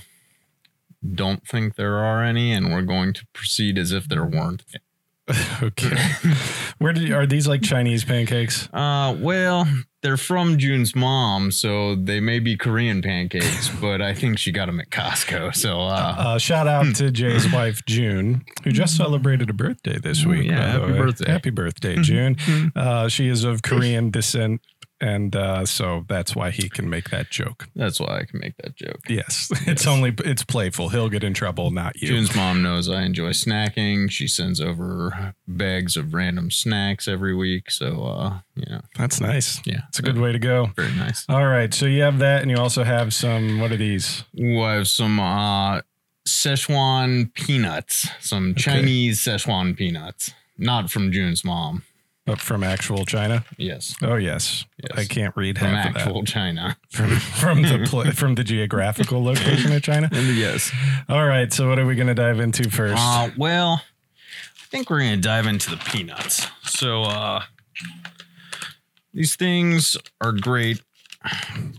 don't 1.15 1.45
think 1.45 1.75
there 1.75 1.97
are 1.97 2.23
any, 2.23 2.53
and 2.53 2.71
we're 2.73 2.83
going 2.83 3.13
to 3.15 3.27
proceed 3.33 3.77
as 3.77 3.91
if 3.91 4.09
there 4.09 4.25
weren't. 4.25 4.63
okay. 5.63 5.97
Where 6.79 6.93
did 6.93 7.11
are 7.13 7.27
these 7.27 7.47
like 7.47 7.63
Chinese 7.63 8.05
pancakes? 8.05 8.69
Uh, 8.73 9.17
well, 9.19 9.67
they're 10.03 10.17
from 10.17 10.57
June's 10.59 10.95
mom, 10.97 11.51
so 11.51 11.95
they 11.95 12.21
may 12.21 12.39
be 12.39 12.57
Korean 12.57 13.03
pancakes, 13.03 13.69
but 13.81 14.01
I 14.01 14.15
think 14.15 14.39
she 14.39 14.51
got 14.53 14.67
them 14.67 14.81
at 14.81 14.91
Costco. 14.91 15.55
So, 15.55 15.81
uh, 15.81 16.15
Uh, 16.19 16.39
shout 16.39 16.67
out 16.67 16.95
to 16.97 17.11
Jay's 17.11 17.51
wife 17.53 17.83
June, 17.87 18.45
who 18.65 18.73
just 18.73 18.97
celebrated 18.97 19.51
a 19.51 19.55
birthday 19.55 19.99
this 19.99 20.25
week. 20.25 20.47
yeah, 20.47 20.73
happy 20.79 20.93
way. 20.93 20.99
birthday. 20.99 21.31
Happy 21.31 21.51
birthday, 21.51 21.97
June! 21.97 22.37
uh, 22.75 23.09
she 23.09 23.29
is 23.29 23.45
of 23.45 23.63
Korean 23.63 24.11
descent, 24.11 24.63
and 25.01 25.35
uh, 25.35 25.65
so 25.67 26.05
that's 26.09 26.35
why 26.37 26.51
he 26.51 26.69
can 26.69 26.89
make 26.91 27.11
that 27.11 27.31
joke. 27.31 27.69
that's 27.75 27.99
why 28.01 28.19
I 28.21 28.25
can 28.25 28.41
make 28.41 28.57
that 28.59 28.77
joke. 28.77 29.01
Yes, 29.09 29.49
it's 29.67 29.87
only 29.87 30.15
it's 30.25 30.45
playful. 30.45 30.89
He'll 30.91 31.09
get 31.09 31.25
in 31.25 31.35
trouble, 31.35 31.71
not 31.71 32.01
you. 32.01 32.09
June's 32.09 32.35
mom 32.37 32.63
knows 32.63 32.89
I 32.89 33.03
enjoy 33.03 33.31
snacking. 33.31 34.11
She 34.11 34.27
sends 34.29 34.61
over 34.61 35.35
bags 35.49 35.97
of 35.97 36.15
random 36.15 36.51
snacks 36.51 37.09
every 37.09 37.35
week. 37.35 37.71
So, 37.71 38.05
uh, 38.05 38.39
you 38.55 38.67
know, 38.71 38.81
That's 38.97 39.21
nice. 39.21 39.61
yeah, 39.67 39.83
It's 39.89 39.99
a 39.99 40.03
good 40.03 40.19
way 40.19 40.33
to 40.33 40.39
go. 40.39 40.71
Very 40.77 40.93
nice. 40.95 41.25
All 41.29 41.47
right, 41.47 41.73
so 41.73 41.87
you 41.87 42.03
have 42.03 42.19
that, 42.19 42.43
and 42.43 42.51
you 42.51 42.57
also 42.59 42.85
have 42.85 43.13
some. 43.15 43.59
What 43.61 43.73
are 43.73 43.77
these? 43.77 44.25
Ooh, 44.41 44.61
I 44.63 44.75
have 44.75 44.89
some 44.89 45.19
uh, 45.19 45.81
Szechuan 46.27 47.33
peanuts, 47.35 48.09
some 48.21 48.55
Chinese 48.55 49.21
Szechuan 49.21 49.77
peanuts, 49.77 50.33
not 50.59 50.91
from 50.91 51.13
June's 51.13 51.45
mom. 51.45 51.83
Up 52.31 52.39
from 52.41 52.63
actual 52.63 53.05
China. 53.05 53.45
Yes, 53.57 53.95
Oh 54.03 54.17
yes, 54.17 54.65
Yes. 54.83 54.99
I 54.99 55.05
can't 55.05 55.35
read 55.37 55.59
from 55.59 55.69
half 55.69 55.89
of 55.89 55.95
that. 55.95 56.01
actual 56.03 56.25
China. 56.25 56.77
from 56.91 57.11
from 57.17 57.63
the 57.63 57.87
pl- 57.89 58.11
from 58.15 58.35
the 58.37 58.45
geographical 58.45 59.23
location 59.23 59.73
of 59.73 59.83
China. 59.83 60.09
yes. 60.13 60.71
All 61.09 61.27
right, 61.27 61.53
so 61.53 61.69
what 61.69 61.79
are 61.79 61.87
we 61.87 61.95
going 61.95 62.07
to 62.09 62.15
dive 62.15 62.39
into 62.41 62.71
first? 62.71 62.97
Uh, 62.99 63.31
well, 63.37 63.83
I 63.83 64.67
think 64.71 64.89
we're 64.91 65.01
gonna 65.01 65.17
dive 65.17 65.47
into 65.47 65.71
the 65.71 65.77
peanuts. 65.79 66.47
So, 66.63 67.03
uh, 67.03 67.43
these 69.13 69.35
things 69.37 69.97
are 70.21 70.33
great 70.33 70.81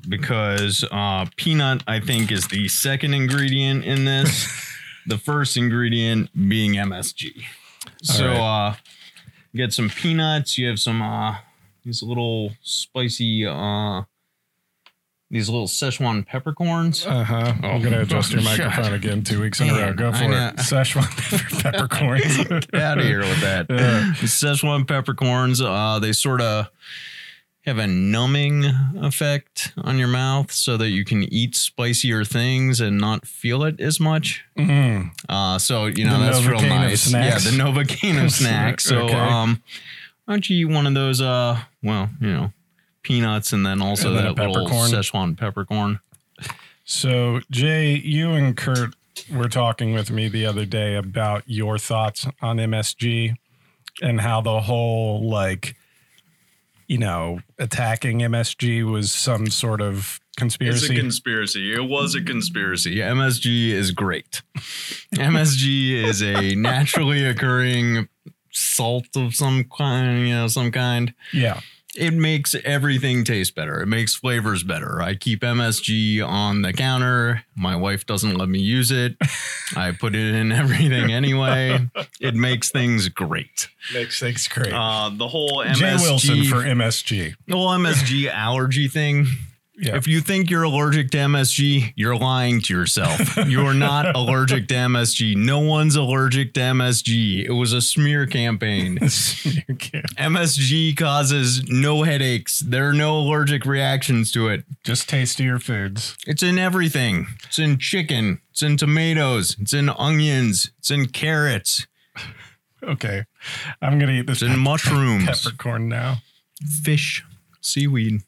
because 0.07 0.83
uh, 0.91 1.25
peanut, 1.37 1.83
I 1.87 1.99
think, 1.99 2.31
is 2.31 2.47
the 2.47 2.67
second 2.67 3.13
ingredient 3.13 3.85
in 3.85 4.05
this. 4.05 4.47
the 5.07 5.17
first 5.17 5.57
ingredient 5.57 6.29
being 6.49 6.73
MSG. 6.73 7.41
So 8.03 8.33
uh 8.33 8.75
get 9.55 9.73
some 9.73 9.89
peanuts, 9.89 10.57
you 10.57 10.67
have 10.67 10.79
some 10.79 11.01
uh 11.01 11.35
these 11.83 12.03
little 12.03 12.51
spicy 12.61 13.45
uh 13.45 14.03
these 15.29 15.47
little 15.47 15.67
Szechuan 15.67 16.25
peppercorns. 16.27 17.05
Uh 17.05 17.23
huh. 17.23 17.53
I'm 17.63 17.81
gonna 17.81 18.01
adjust 18.01 18.33
your 18.33 18.41
microphone 18.43 18.93
again 18.93 19.23
two 19.23 19.39
weeks 19.41 19.61
in 19.61 19.69
a 19.69 19.73
row. 19.73 19.93
Go 19.93 20.11
for 20.11 20.25
it. 20.25 20.27
Szechuan 20.57 21.61
peppercorns. 21.63 22.37
Get 22.37 22.75
out 22.75 22.97
of 22.97 23.05
here 23.05 23.19
with 23.21 23.41
that. 23.41 23.67
Yeah. 23.69 24.13
Szechuan 24.19 24.85
peppercorns, 24.87 25.61
uh, 25.61 25.99
they 25.99 26.11
sort 26.11 26.41
of 26.41 26.69
have 27.65 27.77
a 27.77 27.85
numbing 27.85 28.65
effect 28.95 29.71
on 29.77 29.97
your 29.99 30.07
mouth 30.07 30.51
so 30.51 30.77
that 30.77 30.89
you 30.89 31.05
can 31.05 31.23
eat 31.31 31.55
spicier 31.55 32.25
things 32.25 32.81
and 32.81 32.97
not 32.97 33.27
feel 33.27 33.63
it 33.63 33.79
as 33.79 33.99
much. 33.99 34.43
Mm. 34.57 35.11
Uh, 35.29 35.59
so, 35.59 35.85
you 35.85 36.05
know, 36.05 36.17
The 36.19 36.25
that's 36.25 36.45
real 36.45 36.59
Novocaine 36.59 36.63
of 36.65 36.71
nice. 36.71 37.11
Yeah, 37.13 37.37
the 37.37 37.57
Novocaine 37.57 38.23
of 38.23 38.31
snacks. 38.41 38.83
So, 38.85 39.01
Okay. 39.05 39.13
um, 39.13 39.61
why 40.25 40.33
don't 40.33 40.49
you 40.49 40.67
eat 40.67 40.73
one 40.73 40.87
of 40.87 40.93
those, 40.95 41.21
uh, 41.21 41.59
well, 41.83 42.09
you 42.19 42.31
know, 42.33 42.53
peanuts 43.03 43.53
and 43.53 43.63
then 43.65 43.81
also 43.81 44.09
And 44.09 44.17
then 44.17 44.35
that 44.35 44.47
little. 44.49 44.67
Szechuan 44.67 45.37
peppercorn. 45.37 45.99
So, 46.83 47.41
Jay, 47.51 47.95
you 47.95 48.31
and 48.31 48.57
Kurt 48.57 48.95
were 49.31 49.49
talking 49.49 49.93
with 49.93 50.09
me 50.09 50.27
the 50.29 50.45
other 50.47 50.65
day 50.65 50.95
about 50.95 51.43
your 51.45 51.77
thoughts 51.77 52.25
on 52.41 52.57
MSG 52.57 53.35
and 54.01 54.21
how 54.21 54.41
the 54.41 54.61
whole, 54.61 55.29
like, 55.29 55.75
you 56.91 56.97
know, 56.97 57.39
attacking 57.57 58.19
MSG 58.19 58.83
was 58.83 59.13
some 59.13 59.47
sort 59.47 59.79
of 59.79 60.19
conspiracy. 60.35 60.87
It's 60.87 60.91
a 60.91 60.99
conspiracy. 60.99 61.73
It 61.73 61.87
was 61.87 62.15
a 62.15 62.21
conspiracy. 62.21 62.97
MSG 62.97 63.69
is 63.69 63.91
great. 63.91 64.41
MSG 65.15 66.03
is 66.03 66.21
a 66.21 66.53
naturally 66.55 67.23
occurring 67.23 68.09
salt 68.51 69.07
of 69.15 69.33
some 69.33 69.63
kind, 69.63 70.27
you 70.27 70.35
know, 70.35 70.47
some 70.47 70.69
kind. 70.69 71.13
yeah. 71.31 71.61
It 71.95 72.13
makes 72.13 72.55
everything 72.63 73.25
taste 73.25 73.53
better. 73.53 73.81
It 73.81 73.87
makes 73.87 74.15
flavors 74.15 74.63
better. 74.63 75.01
I 75.01 75.15
keep 75.15 75.41
MSG 75.41 76.25
on 76.25 76.61
the 76.61 76.71
counter. 76.71 77.43
My 77.55 77.75
wife 77.75 78.05
doesn't 78.05 78.35
let 78.35 78.47
me 78.47 78.59
use 78.59 78.91
it. 78.91 79.17
I 79.75 79.91
put 79.91 80.15
it 80.15 80.33
in 80.35 80.51
everything 80.53 81.11
anyway. 81.11 81.89
It 82.21 82.35
makes 82.35 82.71
things 82.71 83.09
great. 83.09 83.67
Makes 83.93 84.19
things 84.19 84.47
great. 84.47 84.71
Uh, 84.73 85.09
the 85.13 85.27
whole 85.27 85.63
MSG, 85.65 85.75
Jay 85.75 85.95
Wilson 85.99 86.43
for 86.45 86.57
MSG. 86.63 87.33
the 87.47 87.55
whole 87.57 87.69
MSG 87.69 88.31
allergy 88.31 88.87
thing. 88.87 89.25
Yeah. 89.81 89.95
If 89.95 90.07
you 90.07 90.21
think 90.21 90.51
you're 90.51 90.61
allergic 90.63 91.09
to 91.11 91.17
MSG, 91.17 91.93
you're 91.95 92.15
lying 92.15 92.61
to 92.61 92.73
yourself. 92.73 93.19
You 93.51 93.65
are 93.65 93.73
not 93.73 94.15
allergic 94.15 94.67
to 94.67 94.75
MSG. 94.75 95.35
No 95.35 95.59
one's 95.59 95.95
allergic 95.95 96.53
to 96.53 96.59
MSG. 96.59 97.43
It 97.45 97.51
was 97.53 97.73
a 97.73 97.81
smear 97.81 98.27
campaign. 98.27 98.97
MSG 98.99 100.95
causes 100.95 101.63
no 101.67 102.03
headaches. 102.03 102.59
There 102.59 102.89
are 102.89 102.93
no 102.93 103.17
allergic 103.17 103.65
reactions 103.65 104.31
to 104.33 104.47
it. 104.49 104.63
Just 104.83 105.09
tastier 105.09 105.59
foods. 105.59 106.15
It's 106.27 106.43
in 106.43 106.57
everything. 106.59 107.27
It's 107.45 107.59
in 107.59 107.77
chicken. 107.77 108.41
It's 108.51 108.61
in 108.61 108.77
tomatoes. 108.77 109.57
It's 109.59 109.73
in 109.73 109.89
onions. 109.89 110.71
It's 110.79 110.91
in 110.91 111.07
carrots. 111.07 111.87
Okay. 112.83 113.25
I'm 113.81 113.97
going 113.99 114.11
to 114.11 114.19
eat 114.19 114.27
this 114.27 114.41
It's 114.41 114.53
in 114.53 114.59
mushrooms, 114.63 115.25
peppercorn 115.25 115.87
now. 115.89 116.17
fish, 116.83 117.23
seaweed. 117.61 118.21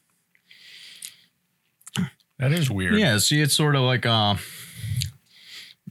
That 2.38 2.52
is 2.52 2.70
weird. 2.70 2.96
Yeah, 2.98 3.18
see, 3.18 3.40
it's 3.40 3.54
sort 3.54 3.76
of 3.76 3.82
like 3.82 4.04
a 4.04 4.36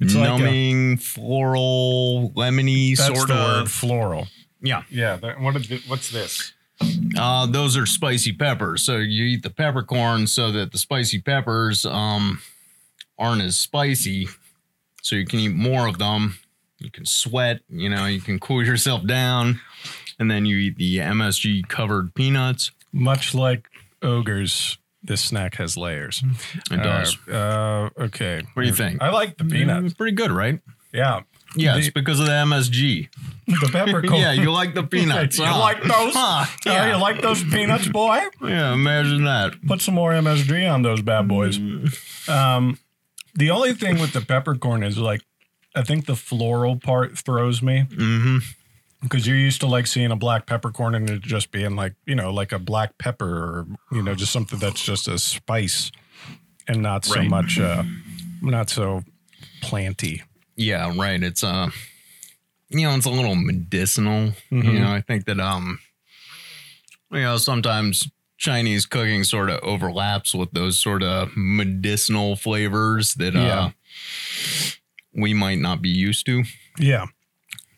It's 0.01 0.15
like 0.15 0.25
a- 0.27 0.37
numbing, 0.43 0.97
floral, 0.97 2.31
lemony 2.35 2.97
That's 2.97 3.15
sort 3.15 3.27
the 3.29 3.33
word 3.35 3.71
floral. 3.71 4.27
Yeah. 4.61 4.83
Yeah. 4.89 5.17
That, 5.17 5.39
what 5.39 5.55
is 5.55 5.69
it, 5.71 5.81
what's 5.87 6.11
this? 6.11 6.53
Uh, 7.17 7.45
those 7.45 7.77
are 7.77 7.85
spicy 7.85 8.33
peppers. 8.33 8.83
So 8.83 8.97
you 8.97 9.25
eat 9.25 9.43
the 9.43 9.49
peppercorn 9.49 10.27
so 10.27 10.51
that 10.51 10.71
the 10.71 10.77
spicy 10.77 11.21
peppers 11.21 11.85
um, 11.85 12.41
aren't 13.17 13.41
as 13.41 13.57
spicy. 13.57 14.27
So 15.01 15.15
you 15.15 15.25
can 15.25 15.39
eat 15.39 15.53
more 15.53 15.87
of 15.87 15.97
them. 15.97 16.37
You 16.79 16.91
can 16.91 17.05
sweat, 17.05 17.61
you 17.69 17.89
know, 17.89 18.05
you 18.05 18.19
can 18.19 18.39
cool 18.39 18.63
yourself 18.65 19.05
down. 19.05 19.59
And 20.19 20.29
then 20.29 20.45
you 20.45 20.57
eat 20.57 20.77
the 20.77 20.97
MSG 20.97 21.67
covered 21.67 22.13
peanuts. 22.13 22.71
Much 22.91 23.33
like 23.33 23.67
ogres, 24.01 24.77
this 25.03 25.21
snack 25.21 25.55
has 25.55 25.75
layers. 25.77 26.23
It 26.71 26.77
does. 26.83 27.17
Uh, 27.27 27.33
uh, 27.33 27.89
okay. 28.05 28.41
What 28.53 28.63
do 28.63 28.67
you 28.69 28.73
think? 28.75 29.01
I 29.01 29.09
like 29.11 29.37
the 29.37 29.43
Mm, 29.43 29.51
peanuts. 29.51 29.93
pretty 29.93 30.15
good, 30.15 30.31
right? 30.31 30.59
Yeah. 30.93 31.21
Yeah, 31.55 31.77
it's 31.77 31.89
because 31.91 32.19
of 32.19 32.25
the 32.25 32.31
MSG. 32.31 33.09
The 33.45 33.69
peppercorn. 33.71 34.15
yeah, 34.21 34.31
you 34.31 34.51
like 34.51 34.73
the 34.73 34.81
peanuts. 34.83 35.37
You 35.39 35.45
huh? 35.45 35.59
like 35.59 35.81
those? 35.83 36.13
Huh, 36.15 36.45
Yeah. 36.65 36.73
yeah. 36.87 36.95
you 36.95 37.01
like 37.01 37.21
those 37.21 37.43
peanuts, 37.43 37.87
boy? 37.87 38.21
yeah, 38.41 38.73
imagine 38.73 39.23
that. 39.25 39.53
Put 39.67 39.79
some 39.81 39.93
more 39.93 40.13
MSG 40.13 40.67
on 40.71 40.81
those 40.81 41.01
bad 41.03 41.27
boys. 41.27 41.59
Um, 42.27 42.79
the 43.35 43.51
only 43.51 43.73
thing 43.73 43.99
with 43.99 44.13
the 44.13 44.21
peppercorn 44.21 44.81
is 44.83 44.97
like, 44.97 45.21
I 45.75 45.83
think 45.83 46.05
the 46.07 46.15
floral 46.15 46.77
part 46.77 47.17
throws 47.19 47.61
me 47.61 47.81
hmm 47.93 48.37
because 49.03 49.27
you're 49.27 49.37
used 49.37 49.59
to 49.61 49.67
like 49.67 49.85
seeing 49.85 50.11
a 50.11 50.15
black 50.15 50.45
peppercorn 50.47 50.95
and 50.95 51.09
it 51.09 51.21
just 51.21 51.51
being 51.51 51.75
like, 51.75 51.93
you 52.05 52.15
know, 52.15 52.33
like 52.33 52.51
a 52.51 52.59
black 52.59 52.97
pepper 52.97 53.27
or, 53.27 53.67
you 53.91 54.01
know, 54.01 54.15
just 54.15 54.31
something 54.31 54.57
that's 54.59 54.81
just 54.83 55.07
a 55.07 55.19
spice 55.19 55.91
and 56.67 56.81
not 56.81 57.05
so 57.05 57.15
Right. 57.15 57.29
much, 57.29 57.59
uh, 57.59 57.83
not 58.41 58.69
so 58.69 59.03
planty. 59.61 60.23
Yeah, 60.55 60.93
right. 60.95 61.21
It's 61.21 61.43
uh 61.43 61.69
you 62.69 62.87
know, 62.87 62.95
it's 62.95 63.05
a 63.05 63.11
little 63.11 63.35
medicinal. 63.35 64.33
Mhm. 64.51 64.63
You 64.73 64.79
know, 64.79 64.91
I 64.91 65.01
think 65.01 65.25
that 65.25 65.39
um 65.39 65.79
you 67.11 67.19
know, 67.21 67.37
sometimes 67.37 68.09
Chinese 68.37 68.85
cooking 68.85 69.23
sort 69.23 69.49
of 69.49 69.59
overlaps 69.63 70.33
with 70.33 70.51
those 70.53 70.79
sort 70.79 71.03
of 71.03 71.31
medicinal 71.35 72.35
flavors 72.35 73.13
that 73.15 73.35
uh 73.35 73.69
we 75.13 75.33
might 75.33 75.59
not 75.59 75.81
be 75.81 75.89
used 75.89 76.25
to. 76.25 76.43
Yeah. 76.79 77.05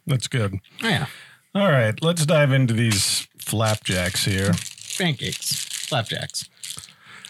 That's 0.07 0.27
good. 0.27 0.59
Yeah. 0.81 1.07
All 1.53 1.71
right. 1.71 1.99
Let's 2.01 2.25
dive 2.25 2.51
into 2.51 2.73
these 2.73 3.27
flapjacks 3.37 4.25
here. 4.25 4.51
Pancakes, 4.97 5.53
flapjacks. 5.87 6.49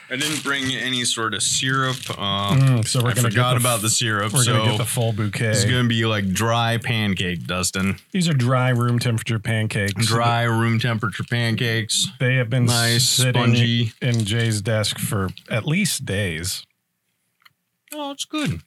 I 0.08 0.18
didn't 0.18 0.44
bring 0.44 0.66
any 0.76 1.04
sort 1.04 1.34
of 1.34 1.42
syrup. 1.42 1.98
Uh, 2.12 2.54
Mm, 2.56 2.88
so 2.88 3.02
we're 3.04 3.10
I 3.10 3.14
gonna 3.16 3.30
forgot 3.32 3.52
the, 3.54 3.60
about 3.60 3.82
the 3.82 3.90
syrup. 3.90 4.34
We're 4.34 4.44
so 4.44 4.54
gonna 4.58 4.70
get 4.72 4.78
the 4.78 4.86
full 4.86 5.14
bouquet. 5.14 5.48
it's 5.48 5.66
gonna 5.66 5.88
be 5.88 6.06
like 6.06 6.30
dry 6.32 6.78
pancake, 6.78 7.48
Dustin. 7.48 7.96
These 8.12 8.30
are 8.30 8.34
dry 8.36 8.70
room 8.70 9.00
temperature 9.00 9.40
pancakes. 9.40 10.06
Dry 10.06 10.44
room 10.44 10.78
temperature 10.78 11.24
pancakes. 11.28 12.08
They 12.20 12.36
have 12.36 12.52
been 12.52 12.66
Nice, 12.66 13.10
sitting 13.10 13.42
spongy. 13.56 13.94
in 14.00 14.26
Jay's 14.26 14.62
desk 14.62 15.00
for 15.00 15.30
at 15.50 15.66
least 15.66 16.06
days. 16.06 16.64
Oh, 17.92 18.12
it's 18.12 18.26
good. 18.26 18.62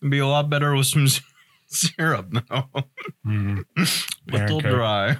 It'd 0.00 0.10
be 0.10 0.18
a 0.18 0.26
lot 0.26 0.48
better 0.48 0.74
with 0.74 0.86
some 0.86 1.06
syrup, 1.74 2.32
though. 2.48 2.64
Mm. 3.26 3.64
Little 4.30 4.56
Okay. 4.58 4.70
dry. 4.70 5.18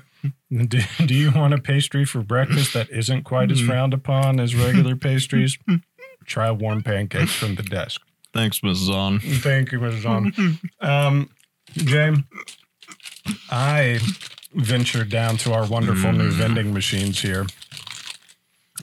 Do, 0.51 0.81
do 1.07 1.15
you 1.15 1.31
want 1.31 1.53
a 1.55 1.59
pastry 1.59 2.05
for 2.07 2.23
breakfast 2.23 2.73
that 2.75 2.89
isn't 2.91 3.25
quite 3.25 3.51
Mm. 3.51 3.53
as 3.53 3.61
frowned 3.61 3.93
upon 3.95 4.41
as 4.41 4.55
regular 4.55 4.97
pastries? 4.97 5.59
Try 6.25 6.51
warm 6.51 6.83
pancakes 6.83 7.33
from 7.35 7.55
the 7.57 7.63
desk. 7.63 8.01
Thanks, 8.33 8.61
Mrs. 8.61 8.89
On. 8.95 9.19
Thank 9.21 9.73
you, 9.73 9.81
Mrs. 9.81 10.07
On. 10.07 10.59
Um, 10.81 11.31
Jay, 11.75 12.13
I 13.51 14.01
ventured 14.55 15.11
down 15.11 15.37
to 15.39 15.53
our 15.53 15.67
wonderful 15.67 16.13
new 16.13 16.31
vending 16.31 16.73
machines 16.73 17.21
here 17.21 17.47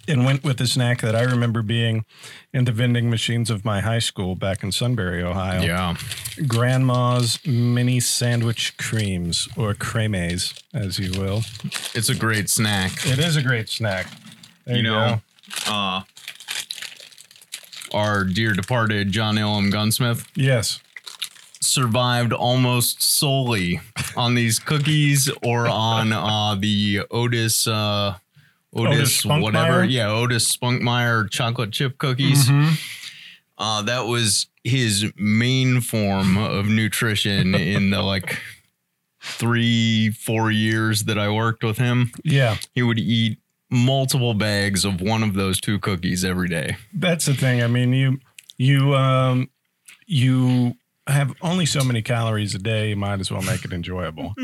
and 0.08 0.26
went 0.26 0.44
with 0.44 0.60
a 0.62 0.68
snack 0.68 1.02
that 1.02 1.16
I 1.16 1.22
remember 1.24 1.62
being 1.62 2.06
in 2.54 2.66
the 2.66 2.72
vending 2.72 3.10
machines 3.10 3.50
of 3.50 3.66
my 3.66 3.82
high 3.82 4.00
school 4.00 4.36
back 4.36 4.64
in 4.64 4.72
Sunbury, 4.72 5.22
Ohio. 5.24 5.62
Yeah. 5.62 5.96
Grandma's 6.48 7.40
mini 7.46 8.00
sandwich 8.00 8.78
creams 8.78 9.48
or 9.58 9.74
cremes, 9.74 10.54
as 10.74 11.00
you 11.00 11.20
will. 11.20 11.44
It's 11.94 12.10
a 12.10 12.16
great 12.16 12.50
snack. 12.50 12.92
It 13.06 13.20
is 13.20 13.36
a 13.36 13.42
great 13.42 13.70
snack. 13.70 14.08
There 14.66 14.76
You 14.78 14.84
you, 14.84 14.90
know. 14.90 15.22
Uh, 15.68 16.02
our 17.94 18.24
dear 18.24 18.54
departed 18.54 19.12
John 19.12 19.36
Ilham 19.36 19.72
Gunsmith 19.72 20.26
Yes. 20.36 20.80
survived 21.62 22.34
almost 22.34 23.02
solely 23.02 23.80
on 24.18 24.36
these 24.36 24.60
cookies 24.60 25.30
or 25.44 25.68
on 25.68 26.12
uh, 26.12 26.56
the 26.56 27.02
Otis, 27.12 27.68
uh, 27.68 28.16
Otis 28.76 29.26
Otis, 29.26 29.42
whatever. 29.42 29.84
Yeah, 29.84 30.10
Otis 30.10 30.56
Spunkmeyer 30.56 31.30
chocolate 31.30 31.72
chip 31.72 31.98
cookies. 31.98 32.48
Mhm. 32.50 32.80
Uh, 33.58 33.82
that 33.84 34.02
was 34.08 34.48
his 34.64 35.12
main 35.16 35.80
form 35.80 36.38
of 36.38 36.68
nutrition 36.68 37.56
in 37.56 37.90
the 37.92 38.02
like 38.02 38.40
three, 39.22 40.12
four 40.12 40.52
years 40.52 41.06
that 41.06 41.18
I 41.18 41.30
worked 41.30 41.64
with 41.64 41.78
him. 41.78 42.12
Yeah. 42.24 42.58
He 42.74 42.84
would 42.84 43.00
eat 43.00 43.40
multiple 43.72 44.34
bags 44.34 44.86
of 44.86 45.02
one 45.02 45.24
of 45.24 45.34
those 45.34 45.60
two 45.60 45.80
cookies 45.80 46.24
every 46.24 46.48
day. 46.50 46.78
That's 46.94 47.26
the 47.26 47.34
thing. 47.34 47.64
I 47.64 47.68
mean, 47.68 47.94
you, 47.94 48.20
you, 48.58 48.94
um, 48.96 49.50
you 50.06 50.76
have 51.08 51.34
only 51.42 51.66
so 51.66 51.84
many 51.84 52.02
calories 52.02 52.54
a 52.56 52.60
day. 52.60 52.90
You 52.90 52.96
might 52.96 53.20
as 53.20 53.32
well 53.32 53.42
make 53.42 53.64
it 53.66 53.74
enjoyable. 53.74 54.34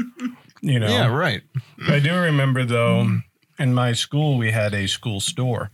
You 0.63 0.77
know. 0.79 0.89
Yeah, 0.89 1.07
right. 1.07 1.41
I 1.89 1.97
do 1.97 2.13
remember 2.15 2.63
though, 2.63 3.17
in 3.61 3.73
my 3.73 3.93
school 3.93 4.37
we 4.37 4.51
had 4.51 4.73
a 4.73 4.87
school 4.87 5.19
store, 5.19 5.71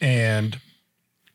and 0.00 0.58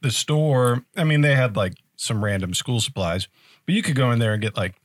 the 0.02 0.12
store. 0.12 0.84
I 0.96 1.04
mean, 1.04 1.22
they 1.22 1.36
had 1.36 1.56
like 1.56 1.74
some 1.96 2.24
random 2.24 2.54
school 2.54 2.82
supplies, 2.82 3.28
but 3.66 3.76
you 3.76 3.82
could 3.82 3.96
go 3.96 4.12
in 4.12 4.20
there 4.20 4.34
and 4.34 4.42
get 4.42 4.58
like, 4.58 4.76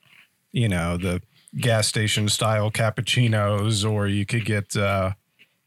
you 0.52 0.68
know, 0.68 0.96
the 0.96 1.22
gas 1.56 1.88
station 1.88 2.28
style 2.28 2.70
cappuccinos, 2.70 3.88
or 3.88 4.06
you 4.06 4.24
could 4.24 4.44
get 4.44 4.76
uh, 4.76 5.12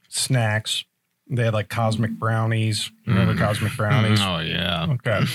snacks. 0.10 0.86
They 1.30 1.46
had 1.46 1.54
like 1.54 1.70
cosmic 1.70 2.12
brownies. 2.12 2.92
Remember 3.08 3.36
cosmic 3.36 3.76
brownies? 3.76 4.20
Oh 4.22 4.40
yeah. 4.40 4.88
Okay. 4.90 5.26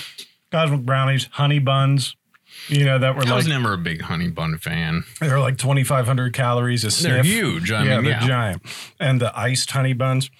Cosmic 0.50 0.82
brownies, 0.82 1.28
honey 1.32 1.58
buns, 1.58 2.16
you 2.68 2.84
know, 2.84 2.98
that 2.98 3.14
were 3.14 3.22
I 3.22 3.26
like 3.26 3.36
was 3.36 3.48
never 3.48 3.72
a 3.72 3.78
big 3.78 4.02
honey 4.02 4.28
bun 4.28 4.58
fan. 4.58 5.04
they 5.20 5.28
were 5.28 5.40
like 5.40 5.58
2,500 5.58 6.32
calories 6.32 6.84
a 6.84 6.90
sniff. 6.90 7.12
They're 7.12 7.22
huge. 7.22 7.70
I 7.70 7.84
yeah, 7.84 7.96
mean, 7.96 8.04
they're 8.04 8.20
yeah. 8.20 8.26
giant. 8.26 8.62
And 9.00 9.20
the 9.20 9.36
iced 9.38 9.70
honey 9.70 9.92
buns. 9.92 10.30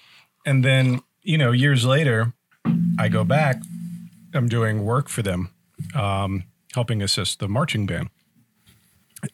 And 0.45 0.63
then, 0.63 1.01
you 1.21 1.37
know, 1.37 1.51
years 1.51 1.85
later, 1.85 2.33
I 2.97 3.09
go 3.09 3.23
back, 3.23 3.61
I'm 4.33 4.47
doing 4.47 4.83
work 4.83 5.09
for 5.09 5.21
them, 5.21 5.49
um, 5.95 6.43
helping 6.73 7.01
assist 7.01 7.39
the 7.39 7.47
marching 7.47 7.85
band. 7.85 8.09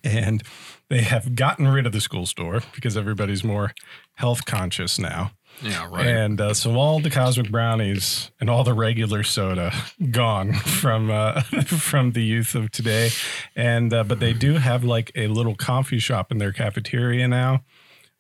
And 0.04 0.44
they 0.90 1.02
have 1.02 1.36
gotten 1.36 1.68
rid 1.68 1.86
of 1.86 1.92
the 1.92 2.02
school 2.02 2.26
store 2.26 2.62
because 2.74 2.98
everybody's 2.98 3.44
more 3.44 3.74
health 4.16 4.46
conscious 4.46 4.98
now. 4.98 5.32
Yeah, 5.62 5.88
right. 5.90 6.06
And 6.06 6.40
uh, 6.40 6.54
so 6.54 6.76
all 6.76 7.00
the 7.00 7.10
cosmic 7.10 7.52
brownies 7.52 8.32
and 8.40 8.50
all 8.50 8.64
the 8.64 8.74
regular 8.74 9.24
soda 9.24 9.74
gone 10.12 10.54
from 10.54 11.10
uh, 11.10 11.42
from 11.66 12.12
the 12.12 12.24
youth 12.24 12.56
of 12.56 12.72
today. 12.72 13.10
And 13.56 13.94
uh, 13.94 14.04
but 14.04 14.20
they 14.20 14.34
do 14.34 14.54
have 14.56 14.84
like 14.84 15.12
a 15.16 15.28
little 15.28 15.56
coffee 15.56 16.00
shop 16.00 16.32
in 16.32 16.38
their 16.38 16.52
cafeteria 16.52 17.28
now. 17.28 17.64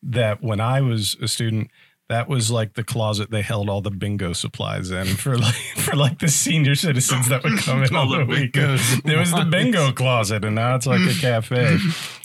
That 0.01 0.43
when 0.43 0.59
I 0.59 0.81
was 0.81 1.17
a 1.19 1.27
student, 1.27 1.71
that 2.09 2.29
was 2.29 2.51
like 2.51 2.75
the 2.75 2.83
closet 2.83 3.31
they 3.31 3.41
held 3.41 3.69
all 3.69 3.81
the 3.81 3.89
bingo 3.89 4.33
supplies 4.33 4.91
in 4.91 5.07
for 5.07 5.37
like 5.39 5.55
for 5.75 5.95
like 5.95 6.19
the 6.19 6.27
senior 6.27 6.75
citizens 6.75 7.29
that 7.29 7.43
would 7.43 7.57
come 7.59 7.83
in 7.83 7.95
All 7.95 8.03
on 8.03 8.09
the 8.09 8.17
the 8.17 8.25
bingo 8.25 8.67
weekend. 8.69 9.03
There 9.03 9.19
was 9.19 9.31
the 9.31 9.45
bingo 9.45 9.91
closet, 9.91 10.45
and 10.45 10.55
now 10.55 10.75
it's 10.75 10.85
like 10.85 11.01
a 11.01 11.19
cafe. 11.19 11.77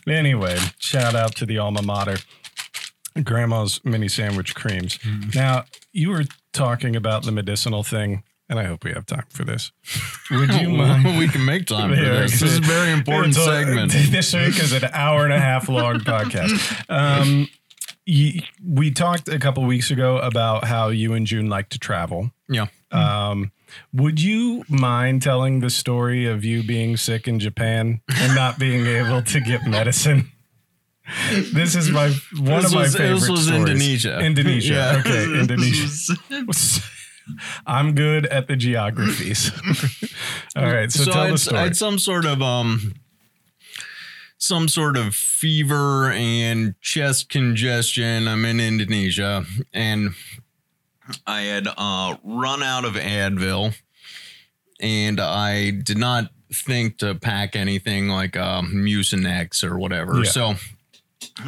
anyway, 0.06 0.58
shout 0.78 1.14
out 1.14 1.34
to 1.36 1.46
the 1.46 1.58
alma 1.58 1.82
mater. 1.82 2.18
Grandma's 3.22 3.80
mini 3.84 4.08
sandwich 4.08 4.54
creams. 4.54 4.98
Now, 5.34 5.64
you 5.92 6.10
were 6.10 6.24
talking 6.52 6.96
about 6.96 7.24
the 7.24 7.32
medicinal 7.32 7.82
thing, 7.82 8.22
and 8.48 8.58
I 8.58 8.64
hope 8.64 8.84
we 8.84 8.92
have 8.92 9.06
time 9.06 9.24
for 9.30 9.44
this. 9.44 9.72
Would 10.30 10.52
you 10.54 10.68
mind? 10.82 11.18
we 11.18 11.28
can 11.28 11.44
make 11.44 11.66
time 11.66 11.90
for 11.90 11.96
this. 11.96 12.32
This 12.40 12.42
is 12.42 12.58
a 12.58 12.62
very 12.62 12.92
important 12.92 13.36
a- 13.36 13.40
segment. 13.40 13.92
This 14.10 14.32
week 14.34 14.58
is 14.62 14.72
an 14.72 14.84
hour 14.92 15.24
and 15.24 15.32
a 15.32 15.40
half 15.40 15.68
long 15.68 16.00
podcast. 16.00 16.84
Um, 16.88 17.48
y- 18.06 18.40
we 18.64 18.90
talked 18.90 19.28
a 19.28 19.38
couple 19.38 19.64
weeks 19.64 19.90
ago 19.90 20.18
about 20.18 20.64
how 20.64 20.88
you 20.88 21.12
and 21.14 21.26
June 21.26 21.48
like 21.48 21.68
to 21.70 21.78
travel. 21.78 22.30
Yeah. 22.48 22.66
Um, 22.92 23.52
would 23.92 24.20
you 24.20 24.64
mind 24.68 25.22
telling 25.22 25.60
the 25.60 25.70
story 25.70 26.26
of 26.26 26.44
you 26.44 26.64
being 26.64 26.96
sick 26.96 27.28
in 27.28 27.38
Japan 27.38 28.00
and 28.08 28.34
not 28.34 28.58
being 28.58 28.84
able 28.86 29.22
to 29.22 29.40
get 29.40 29.64
medicine? 29.64 30.32
This 31.52 31.74
is 31.74 31.90
my 31.90 32.08
one 32.38 32.62
This 32.62 32.66
of 32.66 32.72
my 32.74 32.82
was- 32.82 32.92
this 32.92 33.00
favorite 33.00 33.30
was 33.30 33.46
stories. 33.46 33.48
Indonesia. 33.70 34.18
Indonesia. 34.20 34.72
Yeah. 34.72 34.96
Okay, 35.00 35.24
Indonesia. 35.40 36.14
I'm 37.66 37.94
good 37.94 38.26
at 38.26 38.48
the 38.48 38.56
geographies. 38.56 39.52
All 40.56 40.64
right, 40.66 40.90
so, 40.90 41.04
so 41.04 41.12
tell 41.12 41.22
I 41.22 41.30
the 41.30 41.38
story. 41.38 41.58
I 41.58 41.62
had 41.64 41.76
some 41.76 41.98
sort 41.98 42.24
of 42.26 42.42
um 42.42 42.94
some 44.38 44.68
sort 44.68 44.96
of 44.96 45.14
fever 45.14 46.10
and 46.10 46.74
chest 46.80 47.28
congestion. 47.28 48.26
I'm 48.26 48.44
in 48.44 48.58
Indonesia 48.58 49.44
and 49.72 50.10
I 51.26 51.42
had 51.42 51.68
uh 51.76 52.16
run 52.24 52.62
out 52.62 52.84
of 52.84 52.94
Advil 52.94 53.74
and 54.80 55.20
I 55.20 55.70
did 55.70 55.98
not 55.98 56.30
think 56.52 56.98
to 56.98 57.14
pack 57.14 57.54
anything 57.54 58.08
like 58.08 58.36
uh 58.36 58.62
Mucinex 58.62 59.62
or 59.62 59.78
whatever. 59.78 60.16
Yeah. 60.24 60.30
So 60.30 60.54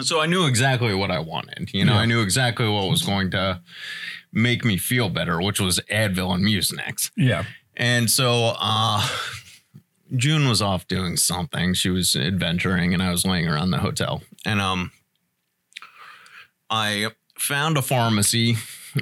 so 0.03 0.21
I 0.21 0.27
knew 0.27 0.47
exactly 0.47 0.95
what 0.95 1.11
I 1.11 1.19
wanted. 1.19 1.71
You 1.73 1.85
know, 1.85 1.95
Yeah. 1.95 2.01
I 2.01 2.07
knew 2.07 2.21
exactly 2.23 2.69
what 2.69 2.89
was 2.91 3.03
going 3.03 3.31
to 3.33 3.61
make 4.33 4.65
me 4.65 4.77
feel 4.77 5.09
better, 5.09 5.41
which 5.41 5.61
was 5.61 5.81
Advil 5.91 6.35
and 6.35 6.45
Mucinex. 6.45 7.11
yeah. 7.17 7.45
And 7.77 8.11
so 8.11 8.55
uh 8.59 9.07
June 10.15 10.47
was 10.47 10.61
off 10.61 10.87
doing 10.89 11.17
something. 11.17 11.73
She 11.73 11.89
was 11.89 12.15
adventuring 12.15 12.93
and 12.93 13.03
I 13.03 13.11
was 13.11 13.25
laying 13.25 13.49
around 13.49 13.71
the 13.71 13.79
hotel. 13.79 14.23
And 14.45 14.61
um 14.61 14.91
I 16.71 17.09
found 17.39 17.77
a 17.77 17.83
pharmacy 17.83 18.57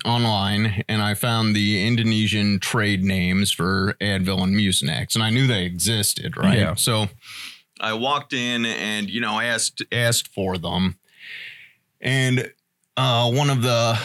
online 0.04 0.84
and 0.88 1.02
I 1.02 1.14
found 1.14 1.54
the 1.54 1.84
Indonesian 1.86 2.60
trade 2.60 3.02
names 3.02 3.50
for 3.50 3.96
Advil 4.00 4.42
and 4.42 4.54
Mucinex 4.54 5.14
and 5.14 5.22
I 5.24 5.30
knew 5.30 5.46
they 5.46 5.64
existed, 5.64 6.36
right? 6.36 6.58
Yeah. 6.58 6.74
So 6.74 7.08
I 7.80 7.94
walked 7.94 8.32
in 8.32 8.64
and 8.64 9.08
you 9.10 9.20
know 9.20 9.40
asked 9.40 9.82
asked 9.92 10.28
for 10.28 10.58
them. 10.58 10.96
And 12.00 12.52
uh 12.96 13.30
one 13.30 13.50
of 13.50 13.62
the 13.62 13.98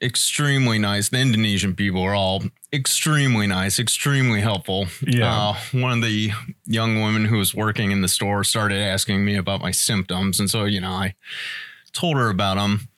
extremely 0.00 0.78
nice. 0.78 1.08
The 1.08 1.18
Indonesian 1.18 1.74
people 1.74 2.02
are 2.02 2.14
all 2.14 2.44
extremely 2.72 3.46
nice, 3.46 3.78
extremely 3.78 4.40
helpful. 4.40 4.86
Yeah. 5.02 5.50
Uh, 5.50 5.54
one 5.72 5.92
of 5.92 6.02
the 6.02 6.30
young 6.66 7.02
women 7.02 7.24
who 7.24 7.38
was 7.38 7.54
working 7.54 7.90
in 7.90 8.00
the 8.00 8.08
store 8.08 8.44
started 8.44 8.78
asking 8.78 9.24
me 9.24 9.36
about 9.36 9.60
my 9.60 9.70
symptoms. 9.70 10.38
And 10.38 10.50
so, 10.50 10.64
you 10.64 10.80
know, 10.80 10.90
I 10.90 11.14
told 11.92 12.16
her 12.16 12.30
about 12.30 12.56
them. 12.56 12.88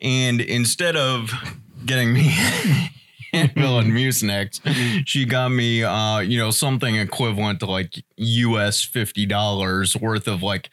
And 0.00 0.40
instead 0.40 0.96
of 0.96 1.32
getting 1.84 2.12
me 2.12 2.34
Advil 3.32 3.80
and 3.80 3.92
Mucinex, 3.92 4.60
she 5.06 5.24
got 5.24 5.50
me, 5.50 5.82
uh, 5.82 6.18
you 6.18 6.38
know, 6.38 6.50
something 6.50 6.96
equivalent 6.96 7.60
to 7.60 7.66
like 7.66 8.02
US 8.16 8.86
$50 8.86 10.00
worth 10.00 10.28
of 10.28 10.42
like 10.42 10.70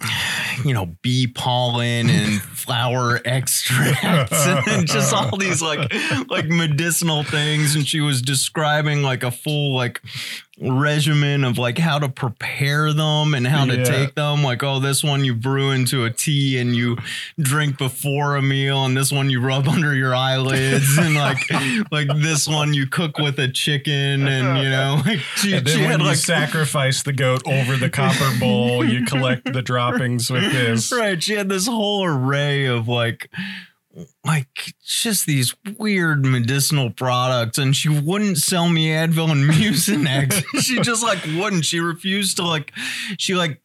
you 0.64 0.72
know, 0.72 0.86
bee 1.02 1.26
pollen 1.26 2.08
and 2.10 2.40
flower 2.54 3.20
extracts 3.24 4.46
and 4.46 4.86
just 4.86 5.12
all 5.12 5.36
these 5.36 5.62
like 5.62 5.92
like 6.28 6.46
medicinal 6.46 7.22
things. 7.22 7.74
And 7.74 7.86
she 7.86 8.00
was 8.00 8.22
describing 8.22 9.02
like 9.02 9.22
a 9.22 9.30
full 9.30 9.74
like 9.74 10.00
regimen 10.60 11.44
of 11.44 11.58
like 11.58 11.78
how 11.78 11.98
to 11.98 12.08
prepare 12.08 12.92
them 12.92 13.34
and 13.34 13.46
how 13.46 13.64
to 13.64 13.84
take 13.84 14.14
them. 14.14 14.42
Like, 14.42 14.62
oh, 14.62 14.80
this 14.80 15.04
one 15.04 15.24
you 15.24 15.34
brew 15.34 15.70
into 15.70 16.04
a 16.04 16.10
tea 16.10 16.58
and 16.58 16.74
you 16.74 16.96
drink 17.38 17.78
before 17.78 18.36
a 18.36 18.42
meal, 18.42 18.84
and 18.84 18.96
this 18.96 19.12
one 19.12 19.30
you 19.30 19.40
rub 19.40 19.68
under 19.68 19.94
your 19.94 20.14
eyelids, 20.14 20.98
and 20.98 21.14
like 21.14 21.38
like 21.90 22.08
this 22.16 22.48
one 22.48 22.74
you 22.74 22.86
cook 22.86 23.18
with 23.18 23.38
a 23.38 23.48
chicken, 23.48 24.26
and 24.26 24.58
you 24.58 24.70
know, 24.70 25.00
like 25.06 25.20
she, 25.36 25.54
And 25.54 25.66
then 25.66 25.80
when 25.80 25.90
had 25.90 26.00
you 26.00 26.06
like 26.06 26.16
sacrifice 26.16 27.02
the 27.02 27.12
goat 27.12 27.46
over 27.46 27.76
the 27.76 27.90
copper 27.90 28.38
bowl, 28.38 28.84
you 28.84 29.04
collect 29.04 29.52
the 29.52 29.62
droppings 29.62 30.30
with 30.30 30.50
this. 30.52 30.92
Right. 30.92 31.22
She 31.22 31.34
had 31.34 31.48
this 31.48 31.66
whole 31.66 32.04
array 32.04 32.66
of 32.66 32.88
like 32.88 33.30
like 34.24 34.74
just 34.84 35.26
these 35.26 35.54
weird 35.78 36.24
medicinal 36.24 36.90
products 36.90 37.58
and 37.58 37.74
she 37.74 37.88
wouldn't 37.88 38.38
sell 38.38 38.68
me 38.68 38.88
Advil 38.88 39.30
and 39.30 39.50
Mucinex. 39.50 40.44
she 40.60 40.80
just 40.80 41.02
like 41.02 41.24
wouldn't. 41.36 41.64
She 41.64 41.80
refused 41.80 42.36
to 42.36 42.46
like 42.46 42.72
she 43.18 43.34
like 43.34 43.60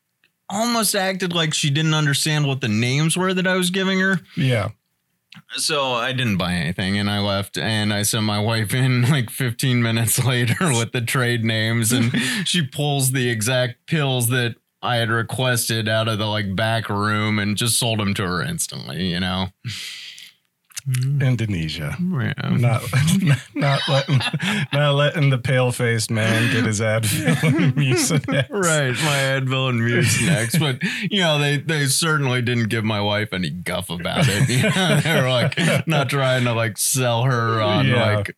almost 0.50 0.96
acted 0.96 1.34
like 1.34 1.54
she 1.54 1.70
didn't 1.70 1.94
understand 1.94 2.48
what 2.48 2.62
the 2.62 2.68
names 2.68 3.18
were 3.18 3.34
that 3.34 3.48
I 3.48 3.56
was 3.56 3.70
giving 3.70 4.00
her. 4.00 4.20
Yeah. 4.36 4.70
So 5.56 5.94
I 5.94 6.14
didn't 6.14 6.38
buy 6.38 6.54
anything 6.54 6.98
and 7.00 7.10
I 7.10 7.20
left 7.20 7.58
and 7.58 7.92
I 7.92 8.04
sent 8.04 8.24
my 8.24 8.40
wife 8.40 8.74
in 8.74 9.10
like 9.10 9.30
15 9.30 9.82
minutes 9.82 10.24
later 10.26 10.56
with 10.72 10.92
the 10.92 11.02
trade 11.02 11.44
names 11.44 11.92
and 11.92 12.12
she 12.46 12.66
pulls 12.66 13.12
the 13.12 13.30
exact 13.30 13.88
pills 13.88 14.28
that 14.30 14.56
I 14.84 14.98
had 14.98 15.10
requested 15.10 15.88
out 15.88 16.08
of 16.08 16.20
the 16.20 16.26
like 16.26 16.56
back 16.56 16.90
room 16.90 17.40
and 17.40 17.56
just 17.58 17.80
sold 17.80 18.00
them 18.00 18.14
to 18.16 18.24
her 18.24 18.44
instantly, 18.44 19.08
you 19.08 19.20
know. 19.20 19.48
Mm-hmm. 20.88 21.22
Indonesia. 21.22 21.96
Yeah. 21.98 22.34
Not, 22.58 22.84
not 23.56 23.82
letting 23.88 24.20
not 24.74 24.96
letting 24.96 25.30
the 25.30 25.38
pale 25.38 25.72
faced 25.72 26.12
man 26.12 26.52
get 26.52 26.66
his 26.66 26.82
Advil 26.82 27.42
and 27.42 27.74
Mucinex. 27.76 28.50
Right, 28.50 28.92
my 28.92 29.18
Advil 29.40 29.70
and 29.70 29.80
Mucinex, 29.80 30.60
but 30.60 30.84
you 31.10 31.20
know 31.22 31.40
they 31.40 31.56
they 31.58 31.86
certainly 31.86 32.42
didn't 32.42 32.68
give 32.68 32.84
my 32.84 33.00
wife 33.00 33.32
any 33.32 33.50
guff 33.50 33.90
about 33.90 34.26
it. 34.28 34.50
You 34.54 34.64
know, 34.70 35.00
they 35.00 35.22
were 35.22 35.30
like 35.30 35.88
not 35.88 36.10
trying 36.10 36.44
to 36.44 36.54
like 36.54 36.78
sell 36.78 37.24
her 37.24 37.62
on 37.62 37.88
Yeah. 37.88 38.16
like 38.18 38.36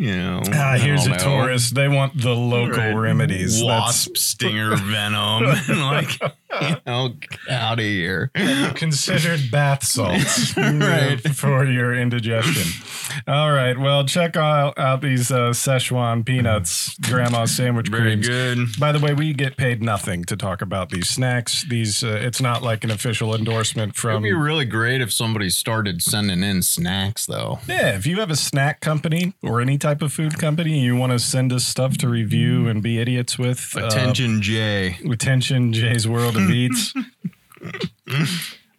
You 0.00 0.16
know, 0.16 0.42
Ah, 0.54 0.76
here's 0.78 1.06
a 1.06 1.10
know. 1.10 1.16
tourist. 1.18 1.74
They 1.74 1.88
want 1.88 2.22
the 2.22 2.32
local 2.32 2.78
Right. 2.78 2.92
remedies. 2.94 3.60
Wasp 3.64 4.16
stinger 4.16 4.76
venom. 4.76 5.42
and 5.68 5.80
like, 5.80 6.20
you 6.62 6.76
know, 6.86 7.14
out 7.50 7.80
of 7.80 7.84
here. 7.84 8.30
Considered 8.76 9.50
bath 9.50 9.82
salts 9.84 10.56
Right. 10.56 11.20
for 11.34 11.64
your 11.64 11.94
indigestion. 11.94 12.84
All 13.26 13.50
right. 13.50 13.76
Well, 13.76 14.04
check 14.06 14.36
out, 14.36 14.78
out 14.78 15.00
these 15.00 15.32
uh, 15.32 15.50
Szechuan 15.50 16.24
peanuts, 16.24 16.96
grandma's 16.98 17.50
sandwich 17.56 17.88
Very 17.88 18.02
creams. 18.12 18.28
good. 18.28 18.58
By 18.78 18.92
the 18.92 19.00
way, 19.00 19.14
we 19.14 19.32
get 19.32 19.56
paid 19.56 19.82
nothing 19.82 20.22
to 20.26 20.36
talk 20.36 20.62
about 20.62 20.90
these 20.90 21.08
snacks. 21.08 21.64
These 21.64 22.04
uh, 22.04 22.20
it's 22.22 22.40
not 22.40 22.62
like 22.62 22.84
an 22.84 22.92
official 22.92 23.34
endorsement 23.34 23.96
It'd 23.98 24.22
be 24.22 24.32
really 24.32 24.64
great 24.64 25.00
if 25.00 25.12
somebody 25.12 25.50
started 25.50 26.02
sending 26.02 26.44
in 26.44 26.62
snacks, 26.62 27.26
though. 27.26 27.58
Yeah, 27.66 27.96
if 27.96 28.06
you 28.06 28.20
have 28.20 28.30
a 28.30 28.36
snack 28.36 28.80
company 28.80 29.32
or 29.42 29.60
any 29.60 29.76
type 29.76 29.87
of 30.02 30.12
food 30.12 30.38
company, 30.38 30.80
you 30.80 30.94
want 30.96 31.12
to 31.12 31.18
send 31.18 31.52
us 31.52 31.64
stuff 31.64 31.96
to 31.98 32.08
review 32.08 32.68
and 32.68 32.82
be 32.82 32.98
idiots 32.98 33.38
with. 33.38 33.74
uh, 33.76 33.86
Attention, 33.86 34.42
Jay. 34.42 34.98
attention, 35.10 35.72
Jay's 35.72 36.06
World 36.06 36.36
of 36.36 36.50
Eats. 36.50 36.92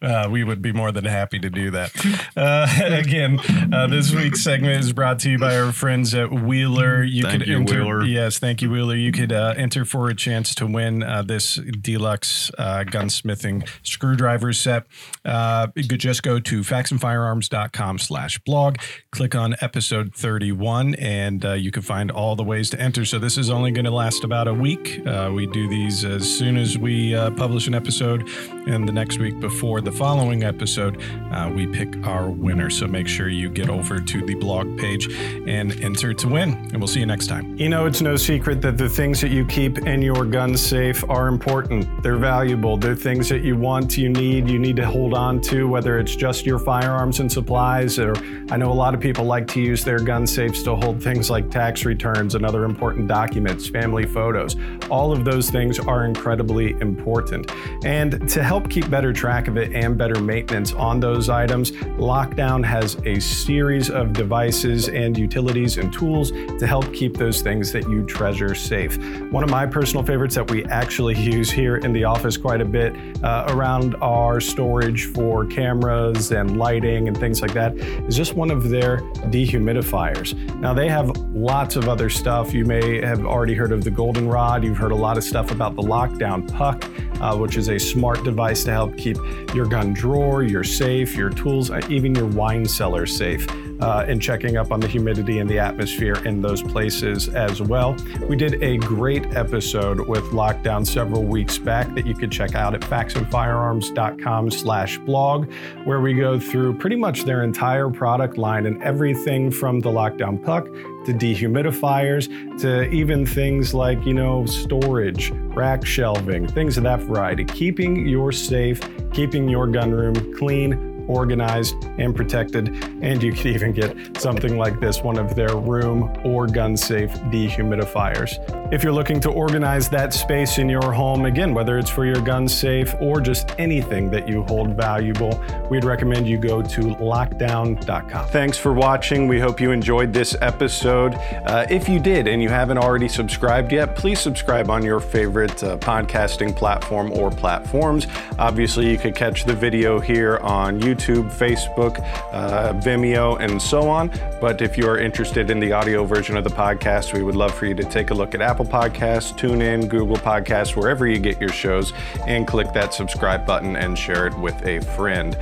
Uh, 0.02 0.28
we 0.32 0.44
would 0.44 0.62
be 0.62 0.72
more 0.72 0.92
than 0.92 1.06
happy 1.06 1.40
to 1.40 1.50
do 1.50 1.72
that. 1.72 1.92
Uh, 2.36 2.68
again, 3.00 3.40
uh, 3.74 3.88
this 3.88 4.14
week's 4.14 4.42
segment 4.42 4.80
is 4.84 4.94
brought 4.94 5.20
to 5.20 5.30
you 5.30 5.38
by 5.38 5.58
our 5.58 5.72
friends 5.72 6.14
at 6.14 6.32
Wheeler. 6.32 7.04
You 7.04 7.24
Thank 7.24 7.40
could 7.40 7.48
you, 7.48 7.58
enter, 7.58 7.84
Wheeler. 7.84 8.04
yes, 8.04 8.40
thank 8.40 8.62
you, 8.62 8.70
Wheeler. 8.70 8.96
You 8.96 9.12
could 9.12 9.32
uh, 9.32 9.54
enter 9.58 9.86
for 9.86 10.10
a 10.10 10.16
chance 10.16 10.56
to 10.56 10.66
win 10.66 11.04
uh, 11.04 11.22
this 11.24 11.56
deluxe 11.82 12.50
uh, 12.58 12.84
gunsmithing 12.86 13.68
screwdriver 13.84 14.54
set. 14.54 14.86
Uh, 15.26 15.68
you 15.76 15.88
could 15.88 16.00
just 16.00 16.24
go 16.24 16.40
to 16.40 16.64
slash 16.64 18.40
blog. 18.40 18.78
click 19.12 19.36
on 19.36 19.56
episode 19.62 20.14
31, 20.16 20.96
and 20.96 21.46
uh, 21.46 21.54
you 21.54 21.72
can 21.72 21.82
find 21.82 22.12
all 22.12 22.36
the 22.36 22.44
ways 22.44 22.70
to 22.70 22.80
enter. 22.80 23.06
So 23.06 23.20
this 23.20 23.38
is 23.38 23.50
only 23.50 23.72
going 23.72 23.86
to 23.86 23.92
last 23.92 24.24
about 24.24 24.48
a 24.48 24.54
week. 24.54 25.02
Uh, 25.06 25.32
we 25.34 25.48
do 25.48 25.68
these 25.68 26.06
as 26.06 26.30
soon 26.30 26.58
as 26.58 26.78
we 26.78 27.16
uh, 27.16 27.32
publish 27.32 27.68
an 27.68 27.76
episode, 27.76 28.28
and 28.70 28.88
the 28.88 28.92
next 28.92 29.20
week 29.20 29.40
before 29.40 29.82
the 29.82 29.92
following 29.92 30.44
episode, 30.44 31.02
uh, 31.32 31.52
we 31.54 31.68
pick 31.68 32.06
our 32.06 32.30
winner. 32.30 32.70
So 32.70 32.88
make 32.88 33.08
sure 33.08 33.28
you 33.28 33.50
get 33.50 33.70
over 33.70 34.00
to 34.00 34.26
the 34.26 34.36
blog 34.36 34.78
page 34.78 35.12
and 35.48 35.72
enter 35.82 36.14
to 36.14 36.28
win. 36.28 36.54
And 36.54 36.78
we'll 36.78 36.88
see 36.88 37.00
you 37.00 37.06
next 37.06 37.28
time. 37.28 37.58
You 37.58 37.70
know, 37.70 37.86
it's 37.86 38.02
no 38.02 38.16
secret 38.16 38.62
that 38.62 38.78
the 38.78 38.90
things 38.90 39.22
that 39.22 39.32
you 39.32 39.46
keep 39.46 39.80
in 39.80 40.02
your 40.02 40.26
gun 40.26 40.56
safe 40.56 41.04
are 41.10 41.28
important. 41.28 42.04
They're 42.04 42.18
valuable. 42.18 42.78
They're 42.78 42.96
things 42.96 43.28
that 43.30 43.44
you 43.44 43.58
want, 43.58 43.98
you 43.98 44.10
need, 44.10 44.50
you 44.50 44.60
need 44.60 44.76
to 44.76 44.86
hold 44.86 45.14
on 45.14 45.42
to, 45.42 45.68
whether 45.68 46.00
it's 46.00 46.16
just 46.16 46.46
your 46.46 46.60
firearms 46.60 47.20
and 47.20 47.32
supplies, 47.32 47.98
or 47.98 48.16
I 48.52 48.58
know 48.58 48.72
a 48.72 48.74
lot 48.74 48.94
of 48.94 49.00
people 49.00 49.26
like 49.26 49.48
to 49.50 49.62
use 49.62 49.84
their 49.84 50.00
gun 50.00 50.28
safes 50.28 50.64
to 50.64 50.76
hold 50.76 51.02
things 51.02 51.30
like 51.30 51.50
tax 51.50 51.86
returns 51.86 52.36
and 52.36 52.46
other 52.46 52.66
important 52.66 53.08
documents, 53.08 53.68
family 53.68 54.06
photos. 54.06 54.56
All 54.90 55.12
of 55.12 55.26
those 55.26 55.50
things 55.50 55.80
are 55.80 56.06
incredibly 56.06 56.72
important. 56.82 57.52
And 57.84 58.30
to 58.30 58.44
help 58.44 58.59
keep 58.68 58.90
better 58.90 59.14
track 59.14 59.48
of 59.48 59.58
it 59.58 59.74
and 59.74 59.96
better 59.96 60.20
maintenance 60.20 60.74
on 60.74 61.00
those 61.00 61.30
items, 61.30 61.72
Lockdown 61.72 62.66
has 62.66 62.98
a 63.06 63.20
series 63.20 63.92
of 63.92 64.14
devices 64.14 64.90
and 64.90 65.16
utilities 65.16 65.78
and 65.78 65.94
tools 65.94 66.32
to 66.32 66.66
help 66.66 66.92
keep 66.94 67.16
those 67.16 67.42
things 67.42 67.72
that 67.74 67.88
you 67.88 68.04
treasure 68.06 68.56
safe. 68.56 68.98
One 69.32 69.44
of 69.44 69.50
my 69.50 69.68
personal 69.68 70.04
favorites 70.04 70.34
that 70.36 70.50
we 70.50 70.66
actually 70.66 71.20
use 71.20 71.52
here 71.52 71.78
in 71.78 71.94
the 71.94 72.04
office 72.04 72.38
quite 72.38 72.62
a 72.62 72.66
bit 72.66 72.96
uh, 73.24 73.46
around 73.50 73.96
our 74.02 74.42
storage 74.42 75.06
for 75.06 75.46
cameras 75.46 76.32
and 76.32 76.58
lighting 76.58 77.08
and 77.08 77.18
things 77.18 77.42
like 77.42 77.54
that 77.54 77.78
is 77.78 78.16
just 78.16 78.34
one 78.34 78.50
of 78.50 78.70
their 78.70 79.02
dehumidifiers. 79.30 80.34
Now, 80.60 80.74
they 80.74 80.90
have 80.90 81.16
lots 81.34 81.76
of 81.76 81.88
other 81.88 82.10
stuff. 82.10 82.54
You 82.54 82.66
may 82.66 83.00
have 83.06 83.26
already 83.26 83.54
heard 83.54 83.72
of 83.72 83.84
the 83.84 83.92
Goldenrod. 83.92 84.64
You've 84.64 84.78
heard 84.78 84.92
a 84.92 84.96
lot 84.96 85.18
of 85.18 85.24
stuff 85.24 85.52
about 85.52 85.76
the 85.76 85.84
Lockdown 85.84 86.52
Puck, 86.52 86.86
uh, 87.22 87.38
which 87.38 87.58
is 87.58 87.70
a 87.70 87.80
smart 87.80 88.24
device 88.24 88.49
to 88.56 88.72
help 88.72 88.98
keep 88.98 89.18
your 89.54 89.66
gun 89.66 89.94
drawer, 89.94 90.44
your 90.44 90.64
safe, 90.64 91.16
your 91.16 91.30
tools, 91.30 91.70
uh, 91.72 91.82
even 91.90 92.14
your 92.16 92.28
wine 92.28 92.66
cellar 92.66 93.06
safe. 93.06 93.48
Uh, 93.80 94.04
and 94.10 94.22
checking 94.22 94.58
up 94.58 94.74
on 94.74 94.82
the 94.82 94.88
humidity 94.90 95.40
and 95.40 95.50
the 95.50 95.58
atmosphere 95.58 96.16
in 96.26 96.42
those 96.42 96.62
places 96.62 97.30
as 97.30 97.62
well. 97.62 97.96
We 98.28 98.36
did 98.36 98.62
a 98.62 98.76
great 98.76 99.26
episode 99.38 100.02
with 100.06 100.26
Lockdown 100.32 100.86
several 100.86 101.24
weeks 101.24 101.58
back 101.58 101.96
that 101.96 102.06
you 102.06 102.14
could 102.14 102.30
check 102.30 102.56
out 102.56 102.74
at 102.74 102.82
faxonfirearms.com 102.82 104.52
slash 104.52 104.98
blog, 104.98 105.50
where 105.86 106.02
we 106.02 106.14
go 106.14 106.38
through 106.38 106.78
pretty 106.78 106.98
much 106.98 107.24
their 107.24 107.42
entire 107.42 107.90
product 107.90 108.38
line 108.38 108.66
and 108.66 108.84
everything 108.84 109.50
from 109.50 109.80
the 109.80 109.90
Lockdown 109.90 110.44
Puck 110.44 110.68
to 111.10 111.26
dehumidifiers 111.26 112.28
to 112.62 112.84
even 112.90 113.26
things 113.26 113.74
like, 113.74 114.06
you 114.06 114.14
know, 114.14 114.46
storage, 114.46 115.32
rack 115.32 115.86
shelving, 115.86 116.48
things 116.48 116.78
of 116.78 116.84
that 116.84 117.00
variety. 117.02 117.44
Keeping 117.46 118.08
your 118.08 118.32
safe, 118.32 118.80
keeping 119.12 119.50
your 119.50 119.68
gun 119.68 119.92
room 119.92 120.36
clean, 120.36 121.06
organized 121.08 121.76
and 121.98 122.16
protected. 122.16 122.68
And 123.02 123.22
you 123.24 123.34
could 123.34 123.48
even 123.48 123.72
get 123.72 124.22
something 124.22 124.58
like 124.58 124.80
this 124.80 125.02
one 125.02 125.18
of 125.18 125.36
their 125.36 125.56
room 125.58 126.16
or 126.24 126.46
gun 126.46 126.78
safe 126.78 127.12
dehumidifiers. 127.32 128.38
If 128.72 128.84
you're 128.84 128.94
looking 128.94 129.20
to 129.22 129.32
organize 129.32 129.90
that 129.90 130.14
space 130.14 130.60
in 130.60 130.70
your 130.70 130.92
home, 130.92 131.26
again, 131.26 131.56
whether 131.56 131.80
it's 131.80 131.90
for 131.90 132.06
your 132.06 132.22
gun 132.22 132.48
safe 132.48 132.94
or 133.00 133.20
just 133.20 133.56
anything 133.58 134.12
that 134.12 134.28
you 134.28 134.44
hold 134.44 134.76
valuable, 134.76 135.44
we'd 135.72 135.84
recommend 135.84 136.28
you 136.28 136.38
go 136.38 136.62
to 136.62 136.82
lockdown.com. 136.82 138.28
Thanks 138.28 138.60
for 138.60 138.72
watching. 138.72 139.28
We 139.28 139.40
hope 139.40 139.60
you 139.60 139.72
enjoyed 139.72 140.14
this 140.14 140.36
episode. 140.42 141.16
Uh, 141.16 141.66
if 141.72 141.90
you 141.90 142.00
did 142.00 142.28
and 142.28 142.44
you 142.44 142.50
haven't 142.50 142.78
already 142.78 143.08
subscribed 143.08 143.72
yet, 143.72 143.96
please 143.96 144.20
subscribe 144.20 144.70
on 144.70 144.84
your 144.84 145.00
favorite 145.00 145.64
uh, 145.64 145.78
podcasting 145.78 146.56
platform 146.56 147.12
or 147.14 147.32
platforms. 147.32 148.06
Obviously, 148.38 148.88
you 148.88 149.00
could 149.00 149.16
catch 149.16 149.46
the 149.46 149.56
video 149.56 150.00
here 150.00 150.38
on 150.44 150.80
YouTube, 150.80 151.32
Facebook, 151.32 152.00
uh, 152.32 152.74
Vimeo, 152.74 153.40
and 153.40 153.60
so 153.60 153.90
on. 153.90 154.12
But 154.40 154.62
if 154.62 154.78
you 154.78 154.88
are 154.88 155.00
interested 155.00 155.50
in 155.50 155.60
the 155.60 155.72
audio 155.72 156.06
version 156.06 156.38
of 156.38 156.44
the 156.44 156.52
podcast, 156.52 157.14
we 157.14 157.24
would 157.24 157.36
love 157.36 157.52
for 157.52 157.66
you 157.66 157.74
to 157.74 157.84
take 157.84 158.12
a 158.12 158.14
look 158.14 158.36
at 158.36 158.44
Apple 158.44 158.59
Podcasts, 158.66 159.38
TuneIn, 159.38 159.90
Google 159.90 160.18
Podcasts, 160.18 160.76
wherever 160.76 161.08
you 161.08 161.20
get 161.20 161.40
your 161.40 161.50
shows, 161.50 161.94
and 162.28 162.46
click 162.46 162.74
that 162.74 162.94
subscribe 162.94 163.46
button 163.46 163.76
and 163.76 163.98
share 163.98 164.28
it 164.28 164.38
with 164.38 164.66
a 164.66 164.80
friend. 164.96 165.38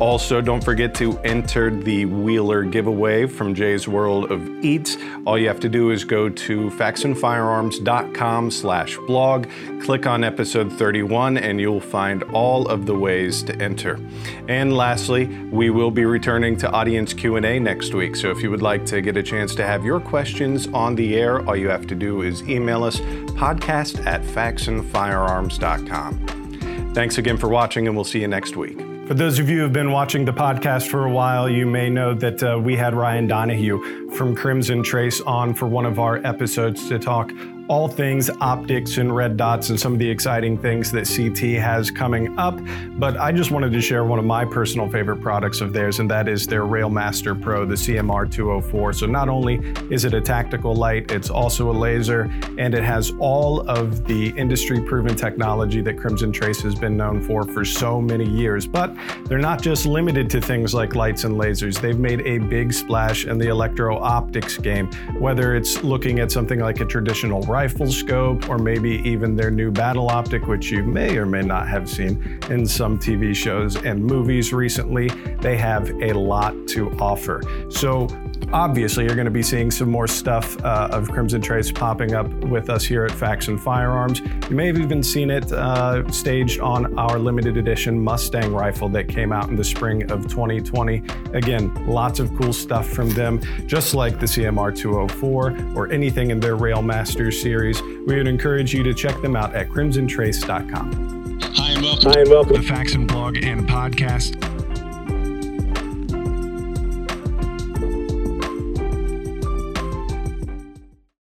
Also, 0.00 0.40
don't 0.40 0.64
forget 0.64 0.94
to 0.94 1.18
enter 1.20 1.70
the 1.70 2.06
Wheeler 2.06 2.64
giveaway 2.64 3.26
from 3.26 3.54
Jay's 3.54 3.86
World 3.86 4.32
of 4.32 4.48
Eats. 4.64 4.96
All 5.26 5.38
you 5.38 5.46
have 5.46 5.60
to 5.60 5.68
do 5.68 5.90
is 5.90 6.02
go 6.02 6.28
to 6.28 6.70
faxonfirearms.com 6.70 8.50
slash 8.50 8.96
blog, 9.06 9.48
click 9.80 10.06
on 10.06 10.24
episode 10.24 10.72
31, 10.72 11.38
and 11.38 11.60
you'll 11.60 11.80
find 11.80 12.22
all 12.32 12.66
of 12.68 12.86
the 12.86 12.96
ways 12.96 13.42
to 13.44 13.56
enter. 13.62 14.00
And 14.48 14.76
lastly, 14.76 15.26
we 15.26 15.70
will 15.70 15.90
be 15.90 16.04
returning 16.04 16.56
to 16.56 16.70
audience 16.70 17.12
Q&A 17.12 17.60
next 17.60 17.94
week. 17.94 18.16
So 18.16 18.30
if 18.30 18.42
you 18.42 18.50
would 18.50 18.62
like 18.62 18.84
to 18.86 19.02
get 19.02 19.16
a 19.16 19.22
chance 19.22 19.54
to 19.56 19.64
have 19.64 19.84
your 19.84 20.00
questions 20.00 20.66
on 20.68 20.94
the 20.96 21.16
air, 21.16 21.46
all 21.46 21.56
you 21.56 21.68
have 21.68 21.86
to 21.88 21.94
do 21.94 22.22
is 22.22 22.42
email 22.48 22.61
us 22.68 23.00
podcast 23.32 24.06
at 24.06 24.22
faxonfirearms.com. 24.22 26.92
Thanks 26.94 27.18
again 27.18 27.38
for 27.38 27.48
watching, 27.48 27.86
and 27.86 27.96
we'll 27.96 28.04
see 28.04 28.20
you 28.20 28.28
next 28.28 28.56
week. 28.56 28.78
For 29.06 29.14
those 29.14 29.38
of 29.38 29.48
you 29.48 29.56
who 29.56 29.62
have 29.64 29.72
been 29.72 29.90
watching 29.90 30.24
the 30.24 30.32
podcast 30.32 30.88
for 30.88 31.06
a 31.06 31.10
while, 31.10 31.48
you 31.48 31.66
may 31.66 31.90
know 31.90 32.14
that 32.14 32.42
uh, 32.42 32.58
we 32.58 32.76
had 32.76 32.94
Ryan 32.94 33.26
Donahue 33.26 34.10
from 34.10 34.36
Crimson 34.36 34.82
Trace 34.82 35.20
on 35.22 35.54
for 35.54 35.66
one 35.66 35.86
of 35.86 35.98
our 35.98 36.24
episodes 36.24 36.88
to 36.88 36.98
talk 36.98 37.32
all 37.68 37.88
things 37.88 38.30
optics 38.40 38.98
and 38.98 39.14
red 39.14 39.36
dots 39.36 39.70
and 39.70 39.78
some 39.78 39.92
of 39.92 39.98
the 39.98 40.08
exciting 40.08 40.58
things 40.58 40.90
that 40.92 41.08
CT 41.08 41.60
has 41.60 41.90
coming 41.90 42.38
up. 42.38 42.58
But 42.98 43.16
I 43.16 43.32
just 43.32 43.50
wanted 43.50 43.72
to 43.72 43.80
share 43.80 44.04
one 44.04 44.18
of 44.18 44.24
my 44.24 44.44
personal 44.44 44.88
favorite 44.88 45.20
products 45.20 45.60
of 45.60 45.72
theirs, 45.72 45.98
and 45.98 46.10
that 46.10 46.28
is 46.28 46.46
their 46.46 46.62
Railmaster 46.62 47.40
Pro, 47.40 47.64
the 47.64 47.74
CMR 47.74 48.30
204. 48.30 48.92
So 48.92 49.06
not 49.06 49.28
only 49.28 49.56
is 49.90 50.04
it 50.04 50.14
a 50.14 50.20
tactical 50.20 50.74
light, 50.74 51.10
it's 51.10 51.30
also 51.30 51.70
a 51.70 51.72
laser, 51.72 52.30
and 52.58 52.74
it 52.74 52.84
has 52.84 53.12
all 53.18 53.60
of 53.68 54.04
the 54.04 54.30
industry 54.30 54.80
proven 54.80 55.14
technology 55.14 55.80
that 55.82 55.98
Crimson 55.98 56.32
Trace 56.32 56.60
has 56.62 56.74
been 56.74 56.96
known 56.96 57.22
for 57.22 57.44
for 57.44 57.64
so 57.64 58.00
many 58.00 58.28
years. 58.28 58.66
But 58.66 58.94
they're 59.24 59.38
not 59.38 59.62
just 59.62 59.86
limited 59.86 60.28
to 60.30 60.40
things 60.40 60.74
like 60.74 60.94
lights 60.94 61.24
and 61.24 61.34
lasers. 61.34 61.80
They've 61.80 61.98
made 61.98 62.20
a 62.22 62.38
big 62.38 62.72
splash 62.72 63.26
in 63.26 63.38
the 63.38 63.48
electro 63.48 63.98
optics 63.98 64.58
game, 64.58 64.90
whether 65.18 65.54
it's 65.54 65.82
looking 65.82 66.18
at 66.20 66.30
something 66.30 66.60
like 66.60 66.80
a 66.80 66.84
traditional 66.84 67.42
rifle 67.52 67.92
scope 67.92 68.48
or 68.48 68.56
maybe 68.56 69.02
even 69.06 69.36
their 69.36 69.50
new 69.50 69.70
battle 69.70 70.08
optic, 70.08 70.46
which 70.46 70.70
you 70.70 70.82
may 70.82 71.18
or 71.18 71.26
may 71.26 71.42
not 71.42 71.68
have 71.68 71.86
seen 71.86 72.40
in 72.48 72.66
some 72.66 72.98
TV 72.98 73.36
shows 73.36 73.76
and 73.76 74.02
movies 74.02 74.54
recently. 74.54 75.08
They 75.42 75.58
have 75.58 75.90
a 76.00 76.14
lot 76.14 76.54
to 76.68 76.90
offer. 76.92 77.42
So 77.68 78.06
obviously 78.52 79.04
you're 79.04 79.14
going 79.14 79.24
to 79.24 79.30
be 79.30 79.42
seeing 79.42 79.70
some 79.70 79.90
more 79.90 80.06
stuff 80.06 80.62
uh, 80.64 80.88
of 80.90 81.10
Crimson 81.10 81.40
Trace 81.40 81.72
popping 81.72 82.14
up 82.14 82.28
with 82.44 82.68
us 82.70 82.84
here 82.84 83.04
at 83.04 83.10
Faxon 83.10 83.58
Firearms. 83.58 84.20
You 84.20 84.56
may 84.56 84.66
have 84.66 84.78
even 84.78 85.02
seen 85.02 85.30
it 85.30 85.50
uh, 85.52 86.08
staged 86.10 86.60
on 86.60 86.98
our 86.98 87.18
limited 87.18 87.56
edition 87.56 88.02
Mustang 88.02 88.52
rifle 88.52 88.88
that 88.90 89.08
came 89.08 89.32
out 89.32 89.48
in 89.48 89.56
the 89.56 89.64
spring 89.64 90.10
of 90.10 90.28
2020. 90.28 91.02
Again, 91.32 91.72
lots 91.86 92.20
of 92.20 92.34
cool 92.36 92.52
stuff 92.52 92.88
from 92.88 93.10
them, 93.10 93.40
just 93.66 93.94
like 93.94 94.20
the 94.20 94.26
CMR 94.26 94.76
204 94.76 95.74
or 95.74 95.90
anything 95.90 96.30
in 96.30 96.40
their 96.40 96.56
Rail 96.56 96.82
Masters 96.82 97.40
series. 97.40 97.80
We 97.80 98.16
would 98.16 98.28
encourage 98.28 98.74
you 98.74 98.82
to 98.82 98.92
check 98.94 99.20
them 99.22 99.36
out 99.36 99.54
at 99.54 99.68
crimsontrace.com. 99.68 101.40
Hi 101.54 101.72
and 101.72 101.82
welcome. 101.82 102.12
Hi 102.12 102.20
and 102.20 102.30
welcome 102.30 102.56
the 102.56 102.62
Faxon 102.62 103.06
blog 103.06 103.36
and 103.42 103.68
podcast 103.68 104.51